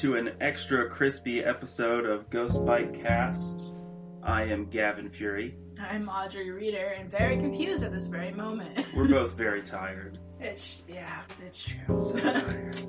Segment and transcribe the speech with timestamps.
[0.00, 3.74] To an extra crispy episode of Ghost Bite Cast.
[4.22, 5.58] I am Gavin Fury.
[5.78, 8.86] I'm Audrey Reeder and very confused at this very moment.
[8.96, 10.18] We're both very tired.
[10.40, 12.00] It's yeah, it's true.
[12.00, 12.82] So tired.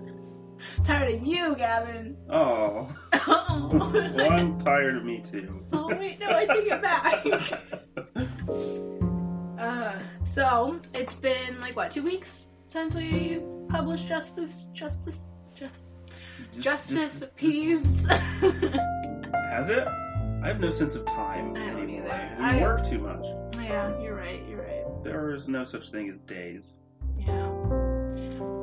[0.85, 2.15] Tired of you, Gavin.
[2.29, 2.87] Oh,
[3.27, 5.65] oh, well, I'm tired of me too.
[5.73, 7.25] Oh wait, no, I take it back.
[9.59, 15.19] uh, so it's been like what, two weeks since we published Justice, Justice,
[15.53, 15.87] Just,
[16.59, 18.05] Justice Peeves.
[19.51, 19.87] Has it?
[20.43, 22.07] I have no sense of time I don't anymore.
[22.07, 22.35] either.
[22.39, 23.25] We I- work too much.
[23.55, 24.41] yeah, you're right.
[24.49, 25.03] You're right.
[25.03, 26.77] There is no such thing as days.
[27.17, 27.47] Yeah.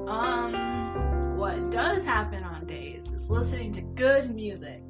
[0.09, 4.83] Um, what does happen on days is listening to good music.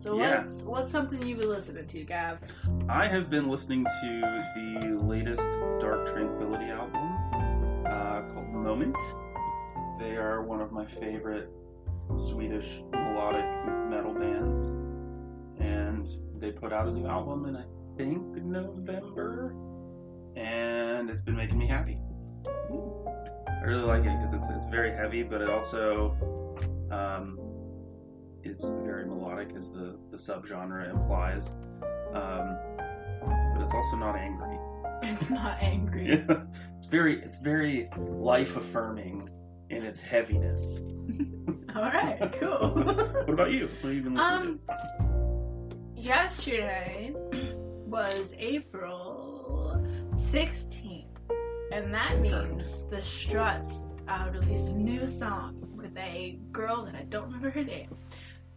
[0.00, 0.38] So Yeah.
[0.38, 2.38] what's what's something you've been listening to, Gav?
[2.88, 4.20] I have been listening to
[4.56, 5.42] the latest
[5.80, 8.96] Dark Tranquillity album uh, called Moment.
[10.00, 11.50] They are one of my favorite
[12.18, 13.44] Swedish melodic
[13.90, 14.62] metal bands,
[15.60, 16.08] and
[16.40, 17.64] they put out a new album in I
[17.96, 19.54] think November,
[20.36, 21.98] and it's been making me happy.
[22.46, 26.16] I really like it because it's it's very heavy, but it also
[26.90, 27.38] um,
[28.44, 31.48] is very melodic, as the the subgenre implies.
[32.12, 32.58] Um,
[33.54, 34.58] but it's also not angry.
[35.02, 36.24] It's not angry.
[36.78, 39.28] it's very it's very life affirming
[39.72, 40.80] in its heaviness.
[41.74, 42.70] All right, cool.
[42.84, 43.68] what about you?
[43.80, 47.14] What have you been listening um, yesterday
[47.86, 49.82] was April
[50.16, 51.06] 16th,
[51.72, 57.04] and that means the Struts uh, released a new song with a girl that I
[57.04, 57.96] don't remember her name,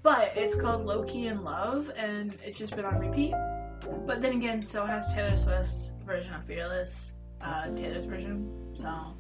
[0.04, 3.34] but it's called Low Key in Love, and it's just been on repeat.
[4.06, 8.76] But then again, so has Taylor Swift's version of Fearless, uh, Taylor's version.
[8.78, 9.16] So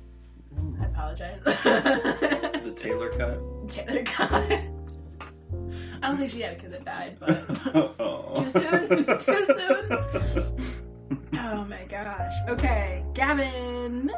[0.55, 0.77] to?
[0.81, 1.39] I apologize.
[1.43, 3.69] The Taylor cut.
[3.69, 4.51] Taylor cut.
[6.01, 8.43] I don't think she had it because it died, but oh.
[8.43, 9.05] Too soon?
[9.19, 10.79] Too soon?
[11.39, 12.33] oh my gosh.
[12.49, 14.11] Okay, Gavin.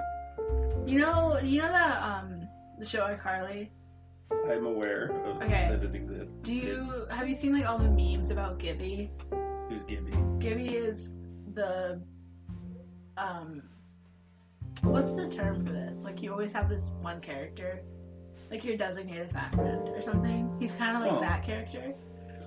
[0.85, 2.47] You know, you know that um
[2.79, 3.69] the show iCarly.
[4.49, 5.69] I'm aware of Okay.
[5.71, 6.35] that it exists.
[6.35, 9.09] Do you have you seen like all the memes about Gibby?
[9.69, 10.11] Who's Gibby?
[10.39, 11.13] Gibby is
[11.53, 12.01] the
[13.17, 13.63] um
[14.83, 16.03] what's the term for this?
[16.03, 17.81] Like you always have this one character,
[18.51, 20.55] like your designated fat friend or something.
[20.59, 21.21] He's kind of like Oh.
[21.21, 21.93] that character.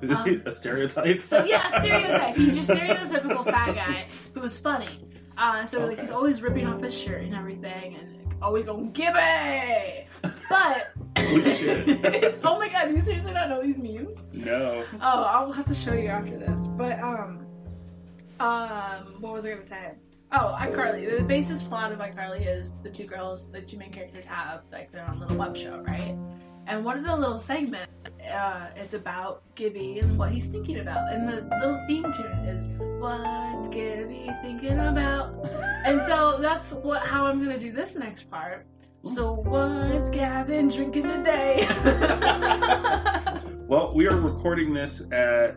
[0.09, 1.23] Um, a stereotype?
[1.25, 2.35] So yeah, stereotype.
[2.35, 4.89] He's your stereotypical fat guy who was funny.
[5.37, 10.07] Uh, so like he's always ripping off his shirt and everything, and always going Gibby.
[10.49, 11.87] But Holy shit.
[11.89, 14.19] it's, oh my god, do you seriously not know these memes?
[14.33, 14.85] no.
[14.95, 16.67] Oh, I'll have to show you after this.
[16.79, 17.45] But um,
[18.39, 19.91] um, what was I gonna say?
[20.33, 21.19] Oh, iCarly.
[21.19, 24.93] The basis plot of iCarly is the two girls, the two main characters have like
[24.93, 26.17] their own little web show, right?
[26.67, 27.97] And one of the little segments,
[28.33, 32.69] uh, it's about Gibby and what he's thinking about, and the little theme tune is
[33.01, 35.35] "What's Gibby thinking about?"
[35.85, 38.67] And so that's what how I'm gonna do this next part.
[39.03, 41.67] So what's Gavin drinking today?
[43.71, 45.57] Well, we are recording this at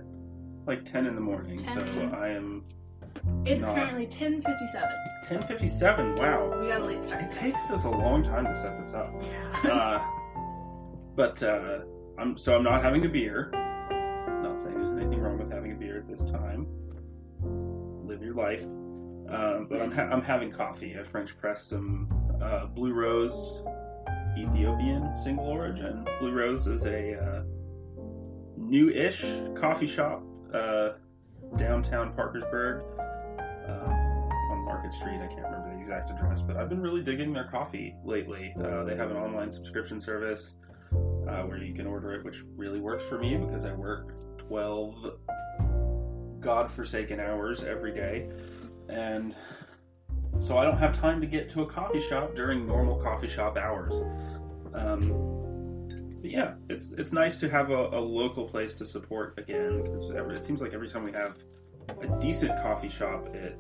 [0.68, 2.64] like 10 in the morning, so I am
[3.46, 4.92] it's currently 10:57.
[5.26, 6.18] 10:57.
[6.18, 6.60] Wow.
[6.62, 7.24] We got a late start.
[7.24, 9.14] It takes us a long time to set this up.
[9.22, 9.72] Yeah.
[9.72, 10.04] Uh,
[11.16, 11.80] but uh,
[12.18, 13.52] I'm so I'm not having a beer.
[13.54, 16.68] I'm Not saying there's anything wrong with having a beer at this time.
[18.06, 18.64] Live your life.
[18.64, 20.96] Um, but I'm ha- I'm having coffee.
[21.00, 22.10] I French pressed some
[22.42, 23.64] uh, Blue Rose
[24.38, 26.06] Ethiopian single origin.
[26.20, 27.44] Blue Rose is a uh,
[28.58, 29.24] new-ish
[29.56, 30.24] coffee shop
[30.54, 30.90] uh,
[31.58, 32.84] downtown Parkersburg
[34.74, 35.22] Market Street.
[35.22, 38.56] I can't remember the exact address, but I've been really digging their coffee lately.
[38.58, 40.54] Uh, they have an online subscription service
[41.30, 44.96] uh, where you can order it, which really works for me because I work 12
[46.40, 48.28] godforsaken hours every day.
[48.90, 49.36] And
[50.40, 53.58] so I don't have time to get to a coffee shop during normal coffee shop
[53.58, 53.94] hours.
[54.74, 55.88] Um,
[56.20, 60.10] but yeah, it's it's nice to have a, a local place to support again because
[60.10, 61.38] it seems like every time we have
[62.02, 63.56] a decent coffee shop, it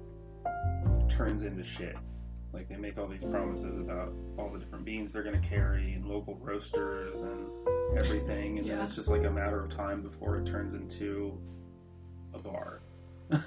[1.14, 1.96] turns into shit.
[2.54, 5.94] Like they make all these promises about all the different beans they're going to carry
[5.94, 7.48] and local roasters and
[7.98, 11.40] everything, and then it's just like a matter of time before it turns into
[12.34, 12.82] a bar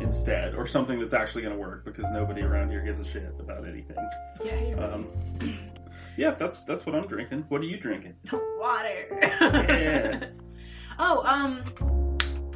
[0.00, 3.34] instead, or something that's actually going to work because nobody around here gives a shit
[3.38, 3.96] about anything.
[4.42, 5.08] Yeah, you're Um,
[6.16, 7.44] yeah, that's that's what I'm drinking.
[7.50, 8.14] What are you drinking?
[8.58, 9.06] water.
[9.42, 10.28] Yeah.
[10.98, 11.62] oh, um,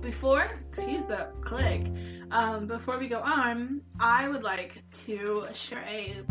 [0.05, 1.87] before, excuse the click.
[2.31, 6.23] Um, before we go on, I would like to share a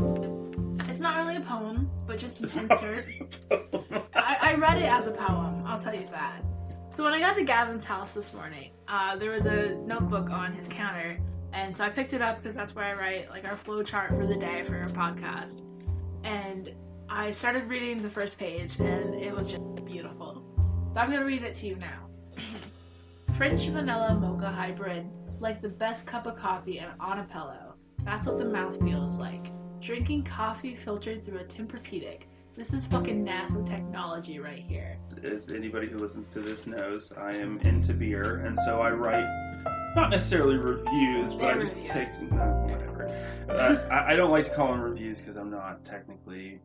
[0.90, 3.06] It's not really a poem, but just an insert.
[4.14, 6.44] I, I read it as a poem, I'll tell you that.
[6.92, 10.54] So when I got to Gavin's house this morning, uh, there was a notebook on
[10.54, 11.18] his counter,
[11.52, 14.12] and so I picked it up because that's where I write like our flow chart
[14.12, 15.62] for the day for our podcast.
[16.24, 16.74] And
[17.10, 20.44] I started reading the first page, and it was just beautiful.
[20.94, 22.08] So I'm gonna read it to you now.
[23.38, 25.08] French vanilla mocha hybrid,
[25.40, 27.74] like the best cup of coffee and on a pillow.
[28.04, 29.48] That's what the mouth feels like.
[29.82, 32.22] Drinking coffee filtered through a Tempur-Pedic.
[32.56, 35.00] This is fucking NASA technology right here.
[35.24, 39.26] As anybody who listens to this knows, I am into beer, and so I write
[39.96, 41.90] not necessarily reviews, but I just reviews.
[41.90, 43.08] take no, whatever.
[43.50, 46.60] Uh, I, I don't like to call them reviews because I'm not technically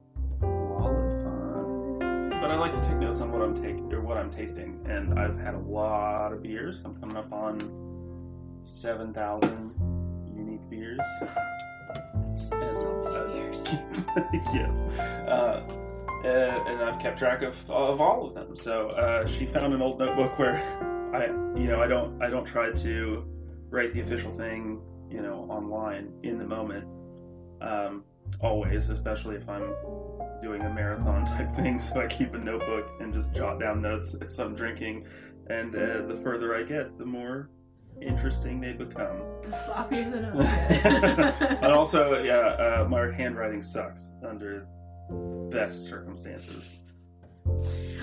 [2.48, 5.18] but I like to take notes on what I'm taking or what I'm tasting, and
[5.18, 6.80] I've had a lot of beers.
[6.82, 7.60] I'm coming up on
[8.64, 9.74] seven thousand
[10.34, 10.98] unique beers.
[12.48, 13.58] So many years.
[14.54, 14.78] yes.
[15.28, 15.62] Uh,
[16.24, 18.56] and, and I've kept track of, of all of them.
[18.56, 20.56] So uh, she found an old notebook where
[21.14, 21.26] I,
[21.60, 23.24] you know, I don't I don't try to
[23.68, 24.80] write the official thing,
[25.10, 26.86] you know, online in the moment.
[27.60, 28.04] Um,
[28.40, 29.72] always, especially if I'm
[30.42, 31.78] doing a marathon type thing.
[31.78, 35.06] So I keep a notebook and just jot down notes as I'm drinking.
[35.50, 37.48] And uh, the further I get, the more
[38.02, 39.22] interesting they become.
[39.42, 40.18] The sloppier the
[41.48, 41.70] and nose.
[41.72, 44.66] also, yeah, uh, my handwriting sucks under
[45.50, 46.78] best circumstances.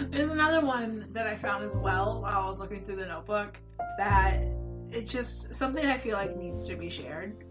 [0.10, 3.58] There's another one that I found as well while I was looking through the notebook
[3.98, 4.42] that
[4.90, 7.44] it's just something I feel like needs to be shared.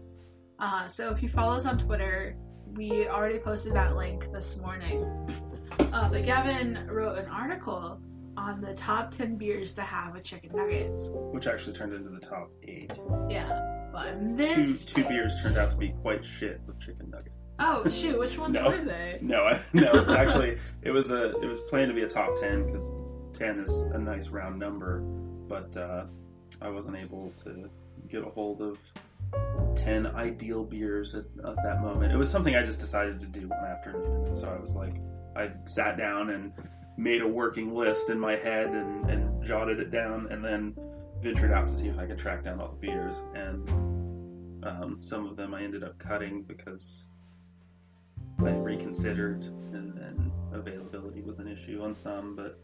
[0.59, 2.35] Uh, so if you follow us on Twitter,
[2.75, 5.03] we already posted that link this morning.
[5.79, 7.99] Uh, but Gavin wrote an article
[8.37, 11.09] on the top 10 beers to have with chicken nuggets.
[11.31, 12.91] Which actually turned into the top eight.
[13.29, 14.83] Yeah, but Two this.
[14.83, 17.29] two beers turned out to be quite shit with chicken nuggets.
[17.59, 18.69] Oh, shoot, which ones No.
[18.69, 19.19] were they?
[19.21, 22.37] No, I, no, it's actually it was a it was planned to be a top
[22.37, 22.91] ten because
[23.31, 24.99] ten is a nice round number,
[25.47, 26.03] but uh,
[26.61, 27.69] I wasn't able to
[28.09, 28.77] get a hold of
[29.75, 32.11] ten ideal beers at, at that moment.
[32.11, 34.95] It was something I just decided to do one afternoon, so I was like,
[35.35, 36.51] I sat down and
[36.97, 40.75] made a working list in my head and, and jotted it down, and then
[41.21, 43.69] ventured out to see if I could track down all the beers, and
[44.65, 47.05] um, some of them I ended up cutting because
[48.39, 52.59] I reconsidered, and, and availability was an issue on some, but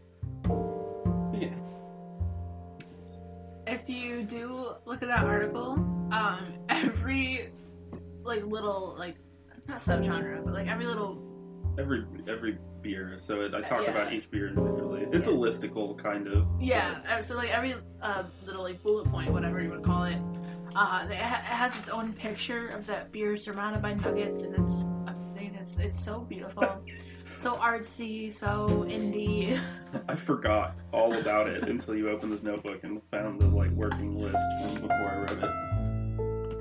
[1.33, 1.55] yeah,
[3.67, 5.73] if you do look at that article,
[6.11, 7.49] um, every
[8.23, 9.15] like little like
[9.67, 11.17] not subgenre, but like every little
[11.79, 13.17] every every beer.
[13.21, 13.91] So it, I talk Yeah.
[13.91, 15.05] about each beer individually.
[15.11, 16.47] It's a listicle kind of.
[16.59, 20.17] yeah, uh, so like every uh, little like bullet point, whatever you would call it,
[20.75, 24.55] uh, it, ha- it has its own picture of that beer surrounded by nuggets, and
[24.55, 25.55] it's amazing.
[25.61, 26.63] It's it's so beautiful,
[27.41, 29.59] so artsy, so indie.
[30.07, 34.15] I forgot all about it until you opened this notebook and found the like working
[34.15, 35.49] list from before I read it.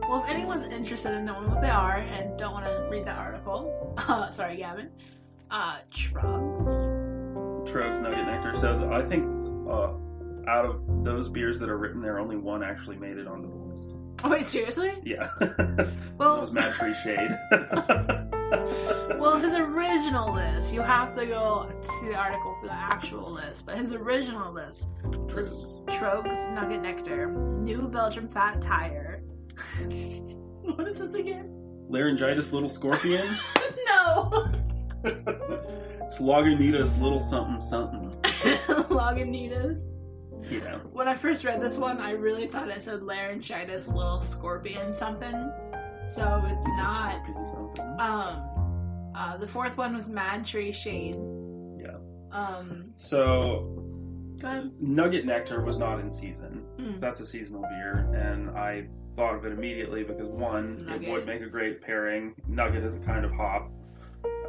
[0.08, 3.12] Well, if anyone's interested in knowing what they are and don't want to read the
[3.12, 4.88] article, uh, sorry, Gavin.
[5.50, 6.66] Uh, Trugs.
[7.68, 8.56] Trogs Nugget Nectar.
[8.56, 9.24] So I think
[9.68, 9.92] uh,
[10.50, 13.56] out of those beers that are written there, only one actually made it onto the
[13.56, 13.94] list.
[14.24, 14.94] Oh wait, seriously?
[15.04, 17.38] Yeah, that Well, was Mad Tree Shade.
[18.50, 23.66] Well, his original list, you have to go to the article for the actual list,
[23.66, 29.22] but his original list was Trogs Nugget Nectar, New Belgium Fat Tire.
[30.62, 31.54] what is this again?
[31.88, 33.36] Laryngitis Little Scorpion.
[33.86, 34.48] no!
[35.04, 38.10] it's Lagunitas Little Something Something.
[38.88, 39.80] Lagunitas.
[40.50, 40.78] Yeah.
[40.92, 45.52] When I first read this one, I really thought it said laryngitis, little scorpion something.
[46.14, 47.22] So it's not.
[48.00, 51.16] Um, uh, the fourth one was Mad Tree Shade.
[51.78, 51.96] Yeah.
[52.32, 53.76] Um, So.
[54.80, 56.62] Nugget Nectar was not in season.
[56.78, 56.98] Mm.
[56.98, 61.08] That's a seasonal beer, and I thought of it immediately because one, Nugget.
[61.08, 62.34] it would make a great pairing.
[62.48, 63.70] Nugget is a kind of hop,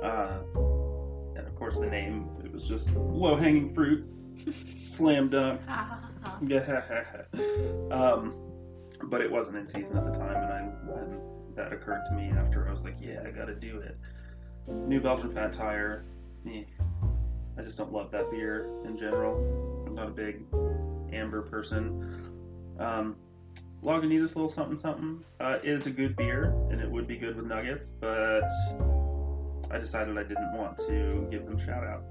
[0.02, 0.38] uh,
[1.36, 2.30] and of course the name.
[2.46, 4.06] It was just low hanging fruit,
[4.78, 5.60] slam dunk.
[7.92, 8.34] Um,
[9.10, 11.20] but it wasn't in season at the time, and, I, and
[11.56, 13.98] that occurred to me after I was like, yeah, I gotta do it.
[14.68, 16.06] New Belgium Fat Tire.
[16.48, 16.64] eh.
[17.58, 19.84] I just don't love that beer in general.
[19.86, 20.44] I'm not a big
[21.12, 22.26] amber person.
[22.80, 23.16] Um,
[23.84, 27.46] Lagunitas Little Something Something uh, is a good beer, and it would be good with
[27.46, 28.42] nuggets, but
[29.70, 32.04] I decided I didn't want to give them shout out.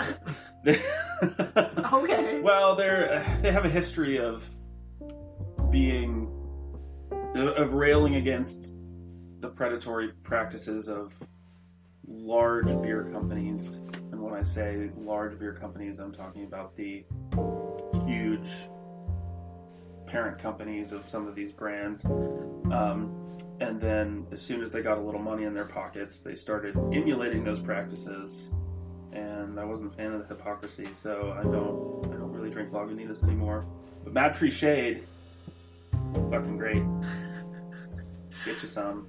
[1.92, 2.40] Okay.
[2.40, 4.48] Well, they're they have a history of
[5.70, 6.28] being
[7.34, 8.72] of railing against
[9.40, 11.12] the predatory practices of
[12.06, 13.80] large beer companies,
[14.12, 17.04] and when I say large beer companies, I'm talking about the
[18.06, 18.50] huge
[20.06, 22.04] parent companies of some of these brands.
[22.04, 23.16] Um,
[23.60, 26.76] and then, as soon as they got a little money in their pockets, they started
[26.92, 28.50] emulating those practices.
[29.12, 32.70] And I wasn't a fan of the hypocrisy, so I don't, I don't really drink
[32.70, 33.66] Lagunitas anymore.
[34.04, 35.06] But Mad Tree Shade,
[36.30, 36.82] fucking great.
[38.44, 39.06] Get you some.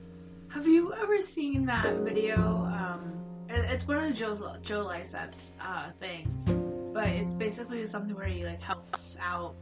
[0.54, 2.36] Have you ever seen that video?
[2.38, 3.14] Um,
[3.50, 6.30] it- it's one of Joe's Joe Lycett's uh, things,
[6.94, 9.56] but it's basically something where he like helps out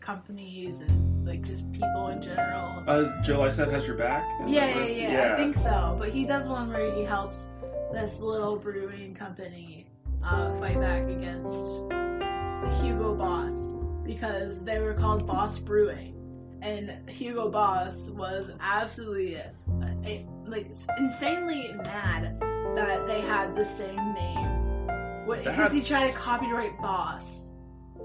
[0.00, 2.82] companies and like just people in general.
[2.86, 4.24] Uh, Joe Lycett has your back.
[4.46, 5.96] Is Yeah, yeah, yeah, I think so.
[5.98, 7.46] But he does one where he helps
[7.92, 9.86] this little brewing company
[10.24, 11.52] uh, fight back against
[12.82, 13.56] Hugo Boss
[14.04, 16.14] because they were called Boss Brewing,
[16.62, 19.40] and Hugo Boss was absolutely
[20.46, 20.66] like
[20.98, 22.38] insanely mad
[22.74, 24.60] that they had the same name
[25.26, 27.48] because he tried to copyright Boss.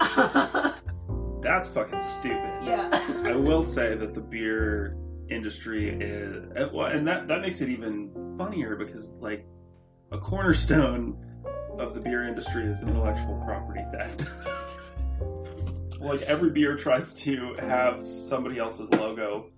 [1.42, 2.64] That's fucking stupid.
[2.64, 2.88] yeah.
[3.24, 4.96] I will say that the beer
[5.30, 9.46] industry is, eh, well, and that that makes it even funnier because like
[10.12, 11.16] a cornerstone
[11.78, 14.26] of the beer industry is intellectual property theft.
[16.00, 19.50] like every beer tries to have somebody else's logo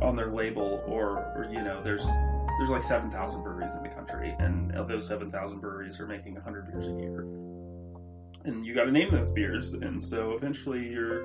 [0.00, 2.04] on their label, or, or you know, there's
[2.58, 6.06] there's like seven thousand breweries in the country, and of those seven thousand breweries are
[6.06, 7.26] making hundred beers a year.
[8.44, 11.24] And you got to name those beers, and so eventually you're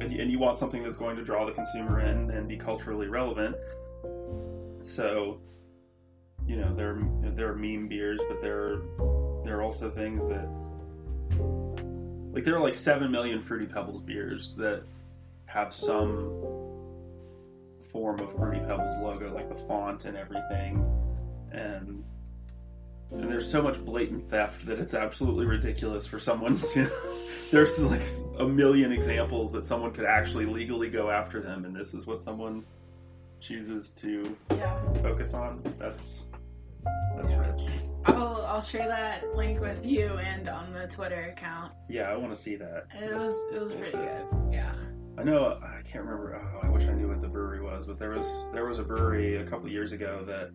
[0.00, 2.56] and you, and you want something that's going to draw the consumer in and be
[2.56, 3.56] culturally relevant.
[4.82, 5.40] So,
[6.46, 7.00] you know, there
[7.34, 10.48] there are meme beers, but there are there are also things that
[12.32, 14.82] like there are like seven million Fruity Pebbles beers that
[15.46, 16.65] have some
[17.96, 20.84] form of Fruity Pebbles logo, like the font and everything,
[21.50, 22.04] and
[23.10, 26.90] and there's so much blatant theft that it's absolutely ridiculous for someone to.
[27.50, 28.06] there's like
[28.38, 32.20] a million examples that someone could actually legally go after them, and this is what
[32.20, 32.62] someone
[33.40, 34.78] chooses to yeah.
[35.00, 35.62] focus on.
[35.78, 36.20] That's
[37.16, 37.50] that's Yeah.
[37.50, 37.62] rich.
[38.04, 41.72] I'll I'll share that link with you and on the Twitter account.
[41.88, 42.88] Yeah, I want to see that.
[42.94, 44.26] And it was it was pretty good.
[44.52, 44.74] Yeah.
[45.18, 46.34] I know I can't remember.
[46.36, 48.82] Oh, I wish I knew what the brewery was, but there was there was a
[48.82, 50.50] brewery a couple years ago that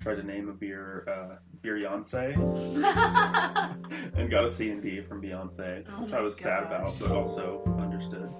[0.00, 2.34] tried to name a beer uh, Beyonce
[4.16, 7.10] and got a C and D from Beyonce, Oh which I was sad about, but
[7.10, 8.30] also understood.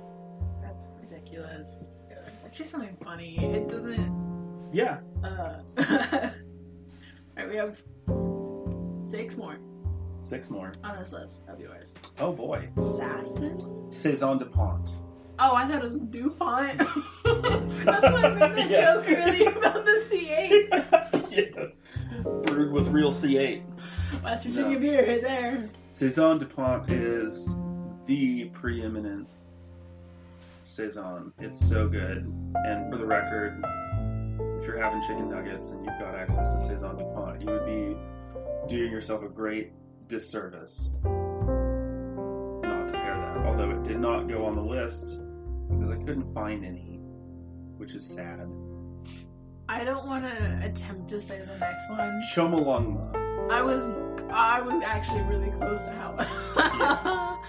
[0.63, 1.85] That's ridiculous.
[2.47, 3.37] It's just something funny.
[3.55, 4.71] It doesn't.
[4.73, 5.61] Yeah, Uh.
[7.37, 7.79] Alright, we have
[9.03, 9.59] six more
[10.25, 10.73] six more.
[10.83, 11.93] on this list of yours.
[12.19, 13.61] Oh boy, Assassin?
[13.91, 14.91] Saison de Pont.
[15.39, 16.79] Oh, I thought it was DuPont.
[17.85, 18.81] That's why I made the Yeah.
[18.95, 21.31] joke earlier about the C8.
[21.31, 21.67] yeah,
[22.47, 23.63] brewed with real C8.
[24.23, 24.79] West Virginia No.
[24.79, 25.71] beer right there.
[25.93, 27.49] Saison de Pont is
[28.07, 29.27] the preeminent
[30.63, 31.33] saison.
[31.41, 32.33] It's so good.
[32.65, 33.61] And for the record,
[34.61, 37.67] if you're having chicken nuggets and you've got access to saison de Pont, you would
[37.67, 37.97] be
[38.69, 39.73] doing yourself a great
[40.09, 40.91] disservice
[42.63, 43.47] not to pair that.
[43.47, 45.19] Although it did not go on the list
[45.69, 46.99] because I couldn't find any,
[47.77, 48.47] which is sad.
[49.69, 52.23] I don't want to attempt to say the next one.
[52.35, 53.51] Chomolungma.
[53.51, 53.85] I was,
[54.31, 57.41] I was actually really close to how.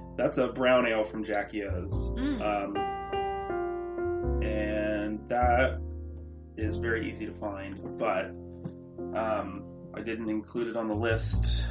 [0.16, 1.92] That's a brown ale from Jackie O's.
[1.92, 2.40] Mm.
[2.42, 2.76] Um,
[4.42, 5.80] and that
[6.56, 8.26] is very easy to find, but
[9.16, 11.64] um, I didn't include it on the list.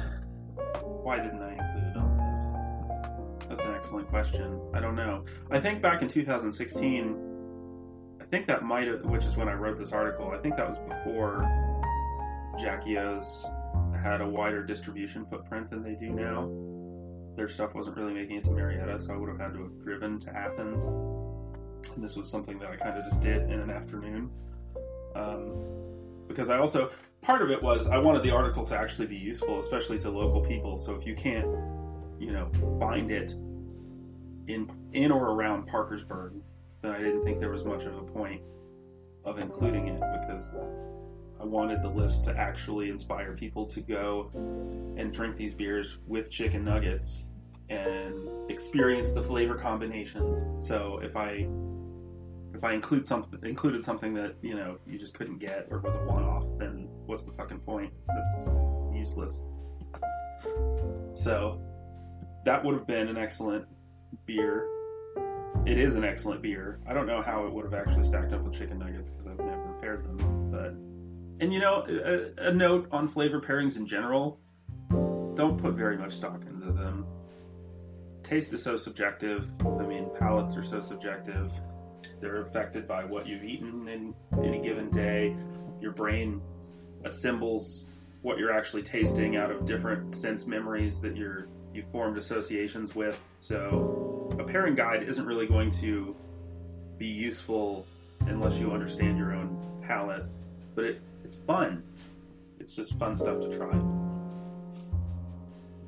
[0.82, 2.09] Why didn't I include it on the list?
[3.50, 4.60] That's an excellent question.
[4.72, 5.24] I don't know.
[5.50, 7.16] I think back in 2016,
[8.20, 10.68] I think that might have, which is when I wrote this article, I think that
[10.68, 11.42] was before
[12.56, 13.44] Jackie O's
[14.00, 16.48] had a wider distribution footprint than they do now.
[17.36, 19.82] Their stuff wasn't really making it to Marietta, so I would have had to have
[19.82, 20.84] driven to Athens.
[21.94, 24.30] And this was something that I kind of just did in an afternoon.
[25.16, 25.52] Um,
[26.28, 26.90] because I also,
[27.20, 30.40] part of it was I wanted the article to actually be useful, especially to local
[30.40, 30.78] people.
[30.78, 31.46] So if you can't,
[32.20, 33.32] you know, find it
[34.46, 36.34] in in or around Parkersburg,
[36.82, 38.42] then I didn't think there was much of a point
[39.24, 40.52] of including it because
[41.40, 46.30] I wanted the list to actually inspire people to go and drink these beers with
[46.30, 47.24] chicken nuggets
[47.70, 50.66] and experience the flavor combinations.
[50.66, 51.48] So if I
[52.52, 55.94] if I include something included something that you know you just couldn't get or was
[55.94, 57.92] a one off, then what's the fucking point?
[58.08, 58.46] That's
[58.94, 59.42] useless.
[61.14, 61.60] So
[62.44, 63.64] that would have been an excellent
[64.26, 64.66] beer.
[65.66, 66.80] It is an excellent beer.
[66.88, 69.38] I don't know how it would have actually stacked up with chicken nuggets because I've
[69.38, 70.72] never paired them, but
[71.40, 74.38] And you know, a, a note on flavor pairings in general:
[75.34, 77.06] don't put very much stock into them.
[78.22, 79.48] Taste is so subjective.
[79.64, 81.50] I mean, palates are so subjective.
[82.20, 85.34] They're affected by what you've eaten in any given day.
[85.80, 86.42] Your brain
[87.04, 87.86] assembles
[88.20, 91.48] what you're actually tasting out of different sense memories that you're
[91.80, 93.18] you formed associations with.
[93.40, 96.14] So a pairing guide isn't really going to
[96.98, 97.86] be useful
[98.26, 100.24] unless you understand your own palate.
[100.74, 101.82] But it, it's fun.
[102.58, 103.74] It's just fun stuff to try.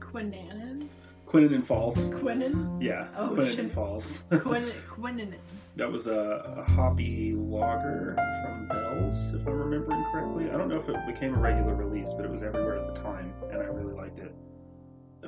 [0.01, 0.87] Quinanan?
[1.29, 1.97] Quinnen Falls.
[1.97, 2.83] Quinin?
[2.83, 3.73] Yeah, Oh, Quinnen shit.
[3.73, 4.23] Falls.
[4.31, 5.35] Quinin Quinanan.
[5.77, 10.51] that was a, a hoppy lager from Bell's, if I'm remembering correctly.
[10.51, 13.01] I don't know if it became a regular release, but it was everywhere at the
[13.03, 14.35] time, and I really liked it.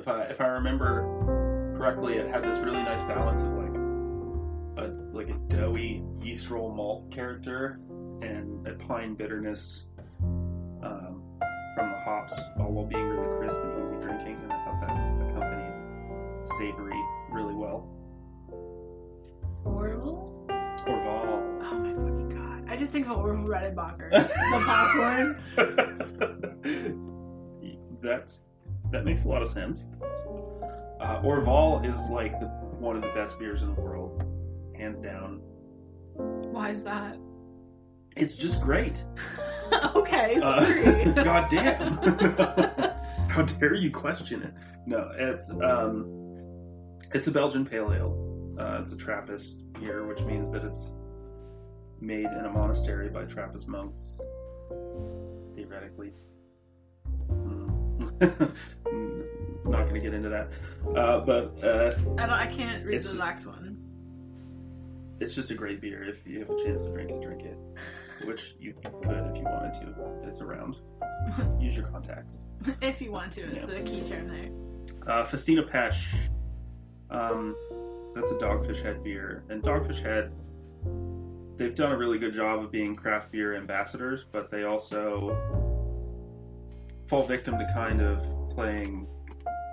[0.05, 1.01] If I if I remember
[1.75, 3.73] correctly, it had this really nice balance of like
[4.77, 7.79] a like a doughy yeast roll malt character
[8.21, 9.85] and a pine bitterness
[10.21, 11.23] um,
[11.75, 14.37] from the hops, all while being really crisp and easy drinking.
[14.43, 14.91] And I thought that
[15.27, 15.73] accompanied
[16.59, 17.89] savory really well.
[19.65, 20.45] Orville?
[20.85, 21.63] Orval.
[21.63, 22.71] Oh my fucking god.
[22.71, 24.11] I just think of Orville Redenbacher.
[24.11, 25.41] the popcorn.
[28.03, 28.41] That's
[28.95, 29.83] that makes a lot of sense.
[31.01, 32.45] Uh, Orval is like the,
[32.79, 34.23] one of the best beers in the world,
[34.77, 35.41] hands down.
[36.15, 37.17] Why is that?
[38.15, 39.03] It's just great.
[39.95, 41.13] okay, Uh.
[41.23, 41.97] God damn!
[43.27, 44.53] How dare you question it?
[44.85, 46.37] No, it's um,
[47.13, 48.55] it's a Belgian pale ale.
[48.57, 50.93] Uh, it's a Trappist beer, which means that it's
[51.99, 54.17] made in a monastery by Trappist monks,
[55.53, 56.13] theoretically.
[57.29, 58.55] Mm.
[59.65, 60.49] Not going to get into that,
[60.95, 62.29] uh, but uh, I don't.
[62.31, 63.77] I can't read the just- next one.
[65.19, 66.03] it's just a great beer.
[66.03, 67.57] If you have a chance to drink it, drink it.
[68.27, 69.95] Which you could if you wanted to.
[70.27, 70.75] It's around.
[71.59, 72.35] Use your contacts.
[72.81, 73.65] if you want to, it's Yeah.
[73.65, 74.49] the key term there.
[75.13, 76.05] Uh, Festina Pêche.
[77.09, 77.55] Um,
[78.15, 80.31] that's a Dogfish Head beer, and Dogfish Head.
[81.57, 85.35] They've done a really good job of being craft beer ambassadors, but they also
[87.07, 89.07] fall victim to kind of playing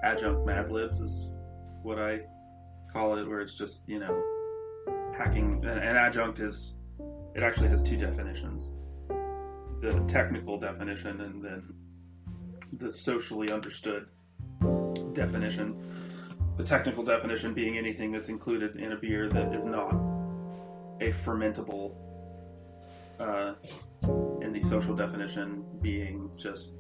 [0.02, 1.30] adjunct Mad Libs, is
[1.82, 2.20] what I
[2.92, 4.22] call it, where it's just you know
[5.16, 5.64] hacking.
[5.64, 6.74] An, adjunct is
[7.34, 8.70] it actually has two definitions:
[9.80, 11.74] the technical definition and then
[12.78, 14.06] the socially understood
[15.12, 15.76] definition.
[16.56, 19.92] The technical definition being anything that's included in a beer that is not
[21.00, 21.94] a fermentable,
[23.18, 23.54] uh,
[24.42, 26.72] and the social definition being just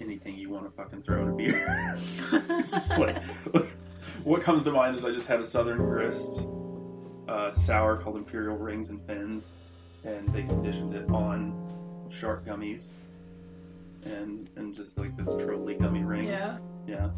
[0.00, 2.06] anything you want to fucking throw in a beer.
[2.32, 3.22] It's just like
[4.24, 6.46] what comes to mind is I just had a Southern Grist
[7.28, 9.52] uh, sour called Imperial Rings and Fins,
[10.04, 12.88] and they conditioned it on shark gummies,
[14.04, 16.28] and and just like this Trolli gummy rings.
[16.28, 16.58] yeah.
[16.86, 17.10] Yeah.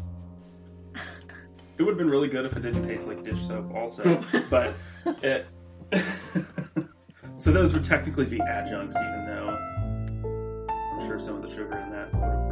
[1.77, 4.21] It would have been really good if it didn't taste like dish soap, also.
[4.49, 4.75] but
[5.23, 5.47] it.
[7.37, 9.57] so those would technically be adjuncts, even though
[10.69, 12.50] I'm sure some of the sugar in that would have fermented.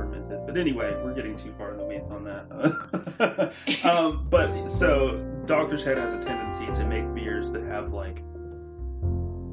[0.49, 3.53] But anyway, we're getting too far in the weeds on that.
[3.83, 8.23] um, but so Dogfish Head has a tendency to make beers that have like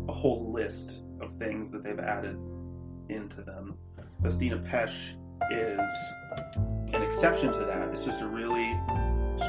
[0.09, 2.39] a whole list of things that they've added
[3.11, 3.77] into them.
[4.23, 5.17] Festina Pêche
[5.51, 5.91] is
[6.95, 7.91] an exception to that.
[7.93, 8.73] It's just a really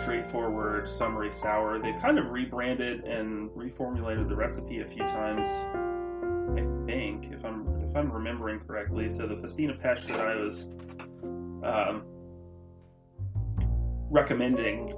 [0.04, 1.80] straightforward summary sour.
[1.80, 5.48] They've kind of rebranded and reformulated the recipe a few times.
[6.60, 9.10] I think, if I'm if I'm remembering correctly.
[9.10, 10.66] So the Festina Pêche that I was
[11.63, 12.04] um,
[14.10, 14.96] recommending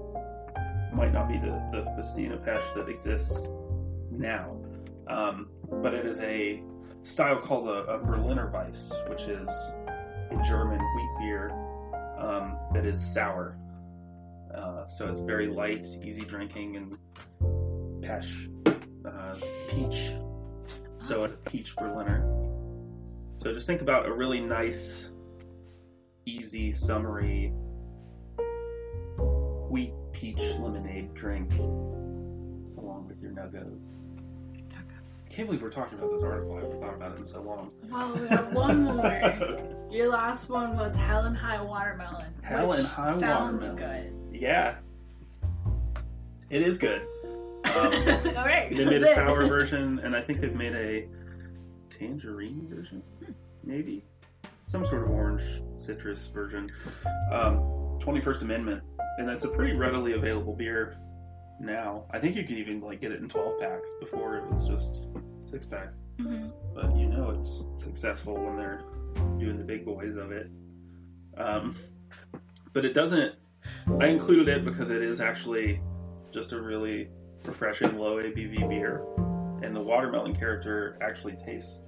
[0.93, 3.37] might not be the, the Festina Pêche that exists
[4.11, 4.57] now,
[5.07, 5.49] um,
[5.81, 6.61] but it is a
[7.03, 11.51] style called a, a Berliner Weisse, which is a German wheat beer
[12.19, 13.57] um, that is sour.
[14.55, 16.97] Uh, so it's very light, easy drinking, and
[18.03, 18.49] pesh,
[19.05, 19.35] uh,
[19.69, 20.13] peach.
[20.99, 22.25] So a peach Berliner.
[23.37, 25.09] So just think about a really nice,
[26.29, 27.51] easy, summery
[29.69, 31.51] wheat peach lemonade drink
[32.77, 33.85] along with your nuggos.
[34.71, 36.53] I can't believe we're talking about this article.
[36.57, 37.71] I haven't thought about it in so long.
[37.89, 39.05] Well, we have one more.
[39.05, 39.63] Okay.
[39.91, 42.31] Your last one was Hell and High Watermelon.
[42.43, 44.13] Hell and High sounds Watermelon.
[44.31, 44.39] good.
[44.41, 44.75] Yeah,
[46.49, 47.01] it is good.
[47.65, 47.93] Um,
[48.37, 48.69] All right.
[48.69, 51.07] they made a sour version, and I think they've made a
[51.89, 53.03] tangerine version,
[53.63, 54.03] maybe
[54.69, 55.43] some sort of orange
[55.77, 56.69] citrus version.
[57.31, 57.57] Um,
[57.99, 58.83] 21st Amendment,
[59.17, 60.95] and it's a pretty readily available beer
[61.59, 62.05] now.
[62.11, 63.89] I think you can even like get it in 12 packs.
[63.99, 65.07] Before it was just
[65.49, 65.97] six packs.
[66.19, 66.51] Mhm.
[66.75, 68.83] But you know it's successful when they're
[69.39, 70.49] doing the big boys of it.
[71.37, 71.75] Um,
[72.73, 73.35] but it doesn't.
[73.99, 75.81] I included it because it is actually
[76.31, 77.09] just a really
[77.43, 79.03] refreshing low ABV beer,
[79.63, 81.81] and the watermelon character actually tastes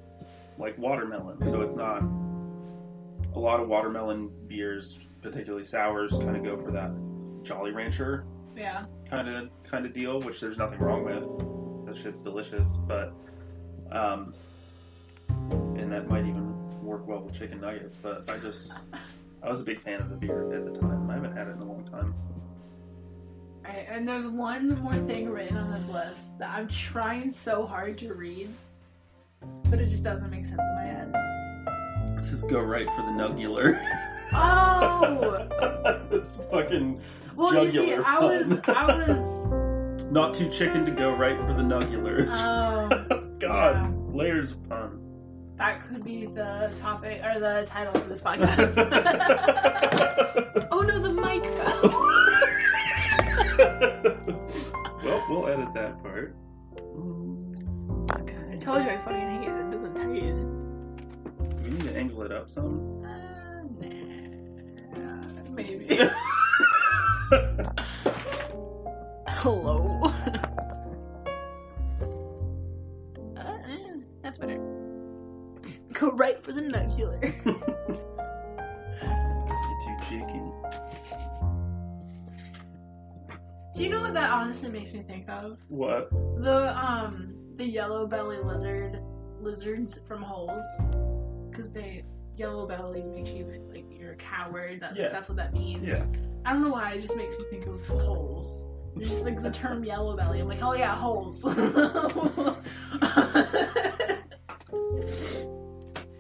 [0.58, 1.38] like watermelon.
[1.46, 2.02] So it's not
[3.36, 6.92] a lot of watermelon beers, particularly sours, kind of go for that
[7.44, 8.86] Jolly Rancher Yeah.
[9.10, 11.86] kind of kind of deal, which there's nothing wrong with.
[11.86, 13.14] That shit's delicious, but
[13.92, 14.34] um,
[15.50, 16.52] and that might even
[16.84, 17.96] work well with chicken nuggets.
[17.96, 18.72] But I just
[19.44, 21.10] I was a big fan of the beer at the time.
[21.10, 22.14] I haven't had it in a long time.
[23.64, 28.14] And there's one more thing written on this list that I'm trying so hard to
[28.14, 28.50] read,
[29.70, 31.14] but it just doesn't make sense in my head.
[32.22, 33.84] Let's just go right for the nugular.
[34.32, 35.48] Oh!
[36.12, 37.02] it's fucking
[37.36, 38.62] Well, you see, Jugular I was, fun.
[38.68, 42.30] I was, not too chicken to go right for the nugular.
[42.30, 42.90] um,
[43.40, 43.92] God, yeah.
[44.16, 45.02] layers of puns.
[45.58, 48.78] that could be the topic or the title of this podcast.
[50.72, 51.82] oh no, the mic fell.
[55.04, 56.36] well, we'll edit that part.
[58.12, 59.56] I told you I fucking hate it.
[59.56, 60.51] It doesn't tighten.
[61.72, 63.02] We need to angle it up some.
[63.06, 63.62] Uh,
[65.00, 65.88] nah, maybe.
[69.30, 70.12] Hello.
[73.38, 74.58] uh, eh, that's better.
[75.94, 77.42] Go right for the nuclear.
[77.46, 77.54] You're
[79.86, 80.42] too cheeky.
[83.74, 85.58] Do you know what that honestly makes me think of?
[85.70, 86.10] What?
[86.42, 89.02] The um the yellow belly lizard
[89.40, 90.66] lizards from holes
[91.62, 92.04] because they
[92.38, 94.80] yellow belly makes you like you're a coward.
[94.82, 95.10] That, Yeah.
[95.12, 95.88] That's what that means.
[95.88, 96.06] Yeah.
[96.46, 96.94] I don't know why.
[96.94, 98.68] It just makes me think of holes.
[98.98, 100.40] It's just like the term yellow belly.
[100.42, 101.44] I'm like, oh yeah, holes.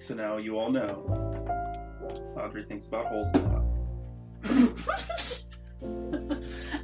[0.08, 1.06] So now you all know.
[2.36, 3.64] Audrey thinks about holes a lot.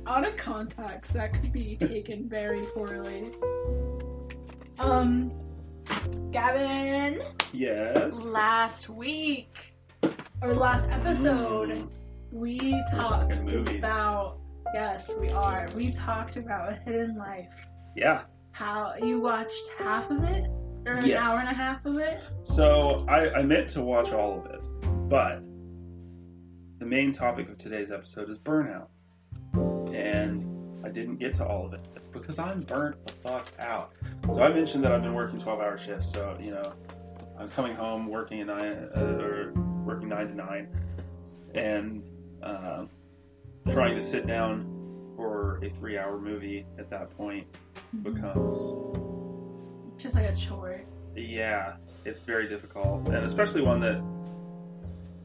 [0.07, 3.31] Out of context, that could be taken very poorly.
[4.79, 5.31] Um,
[6.31, 7.21] Gavin,
[7.53, 8.13] Yes.
[8.25, 9.49] last week
[10.41, 11.93] or last episode, Mm.
[12.31, 14.37] we talked about.
[14.73, 15.69] Yes, we are.
[15.75, 17.53] We talked about Hidden Life.
[17.95, 18.23] Yeah.
[18.51, 20.45] How you watched half of it,
[20.85, 21.19] or an Yes.
[21.23, 22.19] hour and a half of it?
[22.43, 24.61] So I, I meant to watch all of it,
[25.09, 25.39] but
[26.79, 28.87] the main topic of today's episode is burnout.
[29.93, 31.79] And I didn't get to all of it
[32.17, 33.91] because I'm burnt the fuck out.
[34.25, 36.73] So I mentioned that I've been working 12 hour shifts, so you know,
[37.39, 39.53] I'm coming home working at nine uh, or
[39.85, 40.67] working nine to nine,
[41.55, 42.03] and
[42.43, 42.85] uh,
[43.71, 44.73] trying to sit down
[45.15, 47.47] for a three hour movie at that point
[48.03, 48.55] becomes
[49.97, 50.81] Just like a chore.
[51.15, 51.73] yeah,
[52.05, 54.01] it's very difficult, and especially one that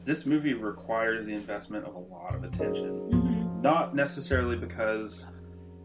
[0.05, 3.09] this movie requires the investment of a lot of attention.
[3.11, 3.61] Mm-hmm.
[3.61, 5.25] Not necessarily because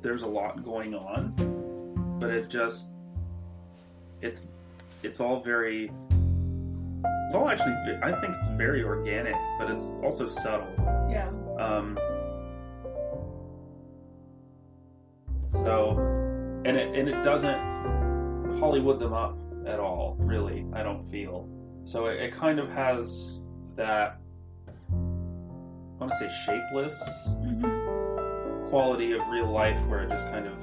[0.09, 1.35] there's a lot going on,
[2.19, 2.89] but it just
[4.23, 4.47] it's
[5.03, 5.93] it's all very
[7.27, 10.73] it's all actually I think it's very organic, but it's also subtle.
[11.11, 11.29] Yeah.
[11.61, 11.99] Um,
[15.53, 15.99] so,
[16.65, 20.65] and it and it doesn't Hollywood them up at all, really.
[20.73, 21.47] I don't feel
[21.85, 22.07] so.
[22.07, 23.41] It, it kind of has
[23.77, 24.19] that
[24.91, 27.78] I want to say shapeless Mm-hmm.
[28.69, 30.55] Quality of real life, where it just kind of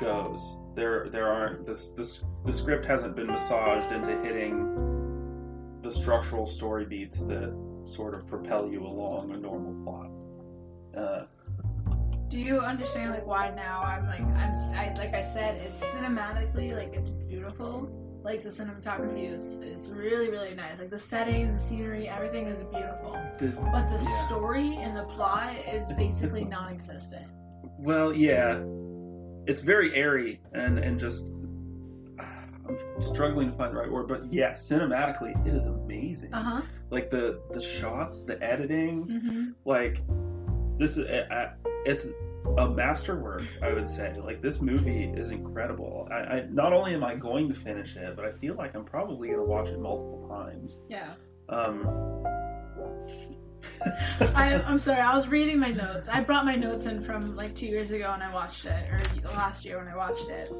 [0.00, 0.40] goes.
[0.74, 6.84] There, there aren't this this the script hasn't been massaged into hitting the structural story
[6.84, 7.52] beats that
[7.84, 10.10] sort of propel you along a normal plot.
[10.96, 11.24] Uh,
[12.28, 16.76] Do you understand like why now I'm like I'm I, like I said it's cinematically
[16.76, 17.90] like it's beautiful.
[18.28, 20.78] Like the cinematography is is really really nice.
[20.78, 23.12] Like the setting, the scenery, everything is beautiful.
[23.38, 24.26] the, But the Yeah.
[24.28, 27.26] story and the plot is basically non-existent.
[27.78, 28.60] well, yeah,
[29.46, 31.22] it's very airy and and just
[32.20, 36.34] I'm struggling to find the right word, but yeah, cinematically it is amazing.
[36.34, 36.62] Uh huh.
[36.90, 39.44] Like the the shots, the editing, Mm-hmm.
[39.64, 40.02] like
[40.78, 41.06] this is
[41.86, 42.08] it's
[42.56, 47.04] a masterwork i would say like this movie is incredible I, I not only am
[47.04, 49.78] i going to finish it but i feel like i'm probably going to watch it
[49.78, 51.12] multiple times Yeah.
[51.48, 52.24] um
[54.34, 55.00] I, I'm sorry.
[55.00, 56.08] I was reading my notes.
[56.08, 59.00] I brought my notes in from like two years ago when I watched it, or
[59.30, 60.50] last year when I watched it,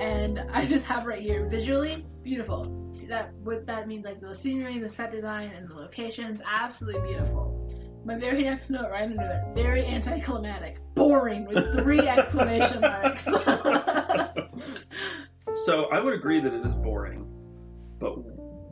[0.00, 2.88] and I just have right here visually beautiful.
[2.92, 4.04] See that what that means?
[4.04, 7.70] Like the scenery, the set design, and the locations, absolutely beautiful.
[8.04, 13.26] My very next note right under it, very anticlimactic, boring with three exclamation marks.
[15.64, 17.26] So I would agree that it is boring,
[18.00, 18.18] but